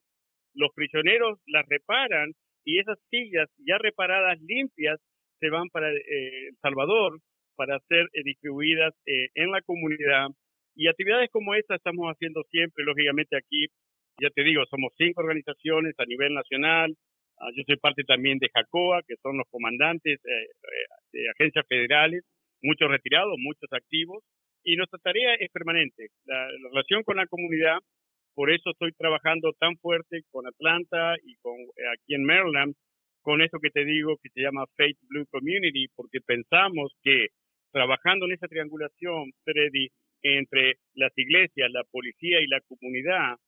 Los 0.54 0.70
prisioneros 0.74 1.38
las 1.46 1.66
reparan 1.68 2.32
y 2.64 2.78
esas 2.78 2.98
sillas 3.10 3.48
ya 3.58 3.78
reparadas, 3.78 4.40
limpias, 4.40 5.00
se 5.40 5.50
van 5.50 5.68
para 5.68 5.92
eh, 5.92 6.48
El 6.48 6.56
Salvador 6.60 7.20
para 7.58 7.80
ser 7.88 8.08
eh, 8.14 8.22
distribuidas 8.24 8.94
eh, 9.04 9.28
en 9.34 9.50
la 9.50 9.60
comunidad. 9.62 10.28
Y 10.76 10.86
actividades 10.86 11.28
como 11.30 11.56
esta 11.56 11.74
estamos 11.74 12.06
haciendo 12.06 12.44
siempre, 12.50 12.84
lógicamente 12.84 13.36
aquí, 13.36 13.66
ya 14.22 14.30
te 14.30 14.44
digo, 14.44 14.64
somos 14.70 14.92
cinco 14.96 15.22
organizaciones 15.22 15.94
a 15.98 16.04
nivel 16.04 16.34
nacional. 16.34 16.94
Ah, 17.40 17.50
yo 17.56 17.64
soy 17.66 17.76
parte 17.76 18.04
también 18.04 18.38
de 18.38 18.48
JACOA, 18.48 19.02
que 19.02 19.16
son 19.22 19.38
los 19.38 19.46
comandantes 19.50 20.20
eh, 20.24 20.46
de 21.12 21.30
agencias 21.30 21.66
federales, 21.68 22.22
muchos 22.62 22.88
retirados, 22.88 23.34
muchos 23.38 23.68
activos. 23.72 24.22
Y 24.62 24.76
nuestra 24.76 25.00
tarea 25.00 25.34
es 25.34 25.50
permanente, 25.50 26.08
la, 26.26 26.50
la 26.52 26.68
relación 26.70 27.02
con 27.02 27.16
la 27.16 27.26
comunidad. 27.26 27.78
Por 28.38 28.52
eso 28.52 28.70
estoy 28.70 28.92
trabajando 28.92 29.52
tan 29.58 29.76
fuerte 29.78 30.22
con 30.30 30.46
Atlanta 30.46 31.16
y 31.24 31.34
con 31.42 31.56
aquí 31.92 32.14
en 32.14 32.22
Maryland, 32.22 32.72
con 33.20 33.42
esto 33.42 33.58
que 33.58 33.70
te 33.70 33.84
digo 33.84 34.16
que 34.22 34.28
se 34.28 34.42
llama 34.42 34.64
Faith 34.76 34.96
Blue 35.08 35.26
Community, 35.32 35.88
porque 35.96 36.20
pensamos 36.20 36.92
que 37.02 37.30
trabajando 37.72 38.26
en 38.26 38.34
esa 38.34 38.46
triangulación, 38.46 39.32
Freddy, 39.42 39.88
entre 40.22 40.76
las 40.94 41.10
iglesias, 41.18 41.68
la 41.72 41.82
policía 41.90 42.40
y 42.40 42.46
la 42.46 42.60
comunidad, 42.60 43.38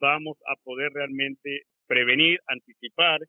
vamos 0.00 0.36
a 0.46 0.56
poder 0.62 0.92
realmente 0.92 1.62
prevenir, 1.86 2.38
anticipar 2.46 3.22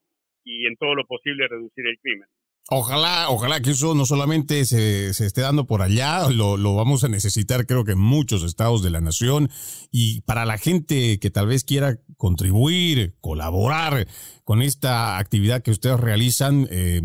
y 0.43 0.65
en 0.65 0.75
todo 0.75 0.93
lo 0.93 1.05
posible 1.05 1.47
reducir 1.47 1.87
el 1.87 1.97
crimen. 1.99 2.27
Ojalá, 2.69 3.29
ojalá 3.29 3.61
que 3.61 3.71
eso 3.71 3.95
no 3.95 4.05
solamente 4.05 4.65
se, 4.65 5.13
se 5.13 5.25
esté 5.25 5.39
dando 5.39 5.67
por 5.67 5.81
allá, 5.81 6.29
lo, 6.29 6.57
lo, 6.57 6.75
vamos 6.75 7.05
a 7.05 7.07
necesitar 7.07 7.65
creo 7.65 7.85
que 7.85 7.93
en 7.93 7.99
muchos 7.99 8.43
estados 8.43 8.83
de 8.83 8.89
la 8.89 8.99
nación 8.99 9.47
y 9.89 10.19
para 10.21 10.43
la 10.43 10.57
gente 10.57 11.17
que 11.19 11.29
tal 11.29 11.47
vez 11.47 11.63
quiera 11.63 11.95
contribuir, 12.17 13.15
colaborar 13.21 14.07
con 14.43 14.61
esta 14.61 15.17
actividad 15.17 15.61
que 15.61 15.71
ustedes 15.71 15.97
realizan, 15.97 16.67
eh, 16.69 17.01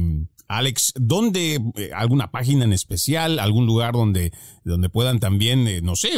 Alex, 0.52 0.92
¿dónde, 1.00 1.56
eh, 1.78 1.90
alguna 1.94 2.30
página 2.30 2.64
en 2.64 2.74
especial, 2.74 3.38
algún 3.38 3.64
lugar 3.64 3.92
donde, 3.92 4.32
donde 4.64 4.90
puedan 4.90 5.18
también, 5.18 5.66
eh, 5.66 5.80
no 5.80 5.96
sé, 5.96 6.10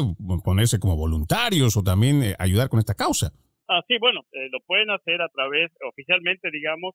ponerse 0.43 0.81
como 0.81 0.97
voluntarios 0.97 1.77
o 1.77 1.85
también 1.85 2.23
eh, 2.23 2.35
ayudar 2.41 2.69
con 2.69 2.81
esta 2.81 2.95
causa? 2.95 3.33
Ah, 3.69 3.81
sí, 3.87 3.95
bueno, 4.01 4.23
lo 4.51 4.61
pueden 4.67 4.91
hacer 4.91 5.23
a 5.23 5.29
través, 5.29 5.71
oficialmente, 5.89 6.51
digamos, 6.51 6.95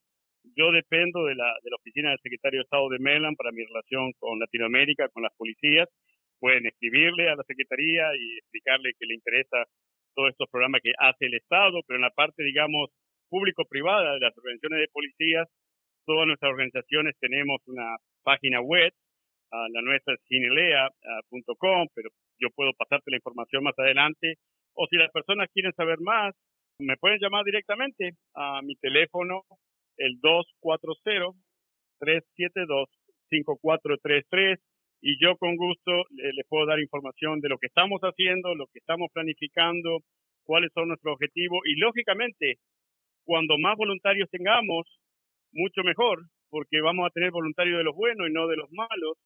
yo 0.55 0.71
dependo 0.71 1.25
de 1.25 1.35
la, 1.35 1.53
de 1.63 1.69
la 1.69 1.77
oficina 1.77 2.09
del 2.09 2.19
secretario 2.19 2.59
de 2.59 2.63
Estado 2.63 2.89
de 2.89 2.99
Maryland 2.99 3.37
para 3.37 3.51
mi 3.51 3.63
relación 3.63 4.13
con 4.19 4.39
Latinoamérica, 4.39 5.09
con 5.09 5.23
las 5.23 5.33
policías. 5.35 5.89
Pueden 6.39 6.65
escribirle 6.67 7.29
a 7.29 7.35
la 7.35 7.43
secretaría 7.43 8.15
y 8.15 8.37
explicarle 8.37 8.93
que 8.97 9.05
le 9.05 9.15
interesa 9.15 9.65
todos 10.15 10.29
estos 10.29 10.49
programas 10.49 10.81
que 10.81 10.91
hace 10.97 11.25
el 11.25 11.33
Estado, 11.35 11.81
pero 11.85 11.97
en 11.97 12.03
la 12.03 12.11
parte, 12.11 12.43
digamos, 12.43 12.89
público-privada 13.29 14.13
de 14.13 14.19
las 14.19 14.37
organizaciones 14.37 14.79
de 14.79 14.87
policías, 14.91 15.47
todas 16.05 16.27
nuestras 16.27 16.51
organizaciones 16.51 17.15
tenemos 17.19 17.61
una 17.67 17.97
página 18.23 18.61
web, 18.61 18.91
la 19.51 19.81
nuestra 19.81 20.13
es 20.13 20.21
cinelea.com, 20.27 21.87
pero 21.93 22.09
yo 22.39 22.49
puedo 22.55 22.71
pasarte 22.73 23.11
la 23.11 23.17
información 23.17 23.63
más 23.63 23.77
adelante. 23.77 24.35
O 24.75 24.87
si 24.87 24.95
las 24.97 25.11
personas 25.11 25.49
quieren 25.53 25.73
saber 25.73 25.99
más, 25.99 26.35
me 26.79 26.97
pueden 26.97 27.19
llamar 27.19 27.43
directamente 27.43 28.11
a 28.35 28.61
mi 28.61 28.75
teléfono, 28.75 29.43
el 29.99 30.19
240-372-5433, 32.01 34.59
y 35.01 35.17
yo 35.23 35.37
con 35.37 35.55
gusto 35.55 35.91
les 36.09 36.45
puedo 36.49 36.65
dar 36.65 36.79
información 36.79 37.39
de 37.39 37.49
lo 37.49 37.57
que 37.57 37.67
estamos 37.67 38.01
haciendo, 38.01 38.55
lo 38.55 38.67
que 38.67 38.79
estamos 38.79 39.09
planificando, 39.13 39.99
cuáles 40.43 40.73
son 40.73 40.89
nuestros 40.89 41.13
objetivos, 41.13 41.59
y 41.65 41.75
lógicamente, 41.75 42.57
cuando 43.23 43.57
más 43.59 43.77
voluntarios 43.77 44.29
tengamos, 44.29 44.87
mucho 45.51 45.83
mejor, 45.83 46.23
porque 46.49 46.81
vamos 46.81 47.07
a 47.07 47.11
tener 47.11 47.31
voluntarios 47.31 47.77
de 47.77 47.83
los 47.83 47.95
buenos 47.95 48.27
y 48.27 48.33
no 48.33 48.47
de 48.47 48.57
los 48.57 48.71
malos. 48.71 49.17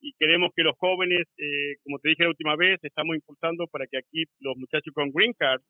Y 0.00 0.12
queremos 0.18 0.50
que 0.54 0.62
los 0.62 0.76
jóvenes, 0.78 1.26
eh, 1.38 1.76
como 1.84 1.98
te 1.98 2.10
dije 2.10 2.24
la 2.24 2.30
última 2.30 2.56
vez, 2.56 2.78
estamos 2.82 3.14
impulsando 3.14 3.66
para 3.68 3.86
que 3.86 3.98
aquí 3.98 4.24
los 4.40 4.56
muchachos 4.56 4.92
con 4.94 5.12
Green 5.12 5.32
Card 5.32 5.62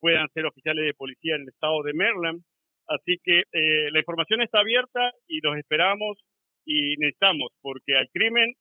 puedan 0.00 0.28
ser 0.34 0.46
oficiales 0.46 0.84
de 0.84 0.94
policía 0.94 1.36
en 1.36 1.42
el 1.42 1.48
estado 1.48 1.82
de 1.82 1.94
Maryland. 1.94 2.42
Así 2.88 3.18
que 3.22 3.42
eh, 3.52 3.90
la 3.92 3.98
información 3.98 4.40
está 4.40 4.60
abierta 4.60 5.12
y 5.26 5.40
los 5.42 5.56
esperamos 5.56 6.18
y 6.64 6.96
necesitamos, 6.96 7.50
porque 7.60 7.96
al 7.96 8.08
crimen, 8.10 8.54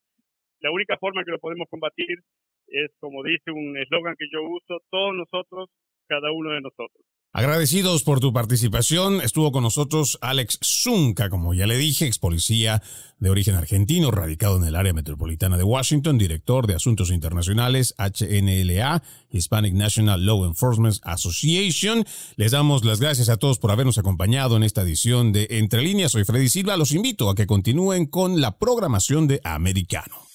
la 0.60 0.72
única 0.72 0.98
forma 0.98 1.24
que 1.24 1.32
lo 1.32 1.40
podemos 1.40 1.68
combatir 1.70 2.20
es, 2.68 2.92
como 3.00 3.24
dice 3.24 3.52
un 3.52 3.78
eslogan 3.78 4.16
que 4.18 4.28
yo 4.32 4.44
uso, 4.44 4.80
todos 4.90 5.16
nosotros, 5.16 5.70
cada 6.08 6.32
uno 6.32 6.52
de 6.52 6.62
nosotros. 6.62 7.06
Agradecidos 7.34 8.02
por 8.04 8.20
tu 8.20 8.34
participación, 8.34 9.22
estuvo 9.22 9.52
con 9.52 9.62
nosotros 9.62 10.18
Alex 10.22 10.58
Zunca, 10.64 11.30
como 11.30 11.54
ya 11.54 11.68
le 11.68 11.78
dije, 11.78 12.08
ex 12.08 12.18
policía 12.18 12.82
de 13.20 13.30
origen 13.30 13.54
argentino, 13.54 14.10
radicado 14.12 14.58
en 14.58 14.64
el 14.64 14.76
área 14.76 14.94
metropolitana 14.94 15.58
de 15.58 15.64
Washington, 15.64 16.18
director 16.18 16.66
de 16.66 16.76
Asuntos 16.76 17.12
Internacionales 17.12 17.94
HNLA, 17.98 19.04
Hispanic 19.30 19.74
National 19.74 20.26
Law 20.26 20.46
Enforcement 20.46 20.96
Association. 21.04 22.06
Les 22.38 22.54
damos 22.54 22.84
las 22.84 23.00
gracias 23.00 23.30
a 23.30 23.38
todos 23.38 23.60
por 23.60 23.72
habernos 23.72 23.98
acompañado 23.98 24.58
en 24.58 24.64
esta 24.64 24.82
edición 24.82 25.32
de 25.32 25.48
Entre 25.52 25.82
Líneas. 25.82 26.14
Soy 26.14 26.24
Freddy 26.24 26.50
Silva, 26.50 26.78
los 26.78 26.92
invito 26.92 27.30
a 27.30 27.36
que 27.36 27.46
continúen 27.46 28.08
con 28.08 28.42
la 28.42 28.58
programación 28.58 29.28
de 29.28 29.42
Americano. 29.44 30.27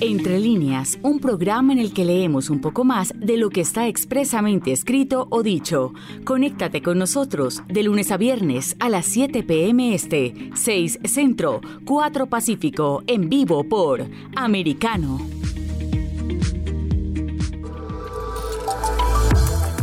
Entre 0.00 0.38
líneas, 0.38 0.98
un 1.02 1.20
programa 1.20 1.72
en 1.72 1.78
el 1.78 1.92
que 1.92 2.04
leemos 2.04 2.50
un 2.50 2.60
poco 2.60 2.84
más 2.84 3.14
de 3.16 3.38
lo 3.38 3.48
que 3.48 3.62
está 3.62 3.88
expresamente 3.88 4.72
escrito 4.72 5.26
o 5.30 5.42
dicho. 5.42 5.94
Conéctate 6.24 6.82
con 6.82 6.98
nosotros 6.98 7.62
de 7.66 7.82
lunes 7.82 8.10
a 8.10 8.18
viernes 8.18 8.76
a 8.78 8.90
las 8.90 9.06
7 9.06 9.42
p.m. 9.42 9.94
Este, 9.94 10.50
6 10.54 11.00
Centro, 11.04 11.60
4 11.86 12.26
Pacífico, 12.26 13.02
en 13.06 13.28
vivo 13.30 13.64
por 13.64 14.04
Americano. 14.34 15.18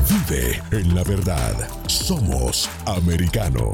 Vive 0.10 0.62
en 0.72 0.94
la 0.94 1.04
verdad. 1.04 1.70
Somos 1.88 2.70
Americano. 2.86 3.74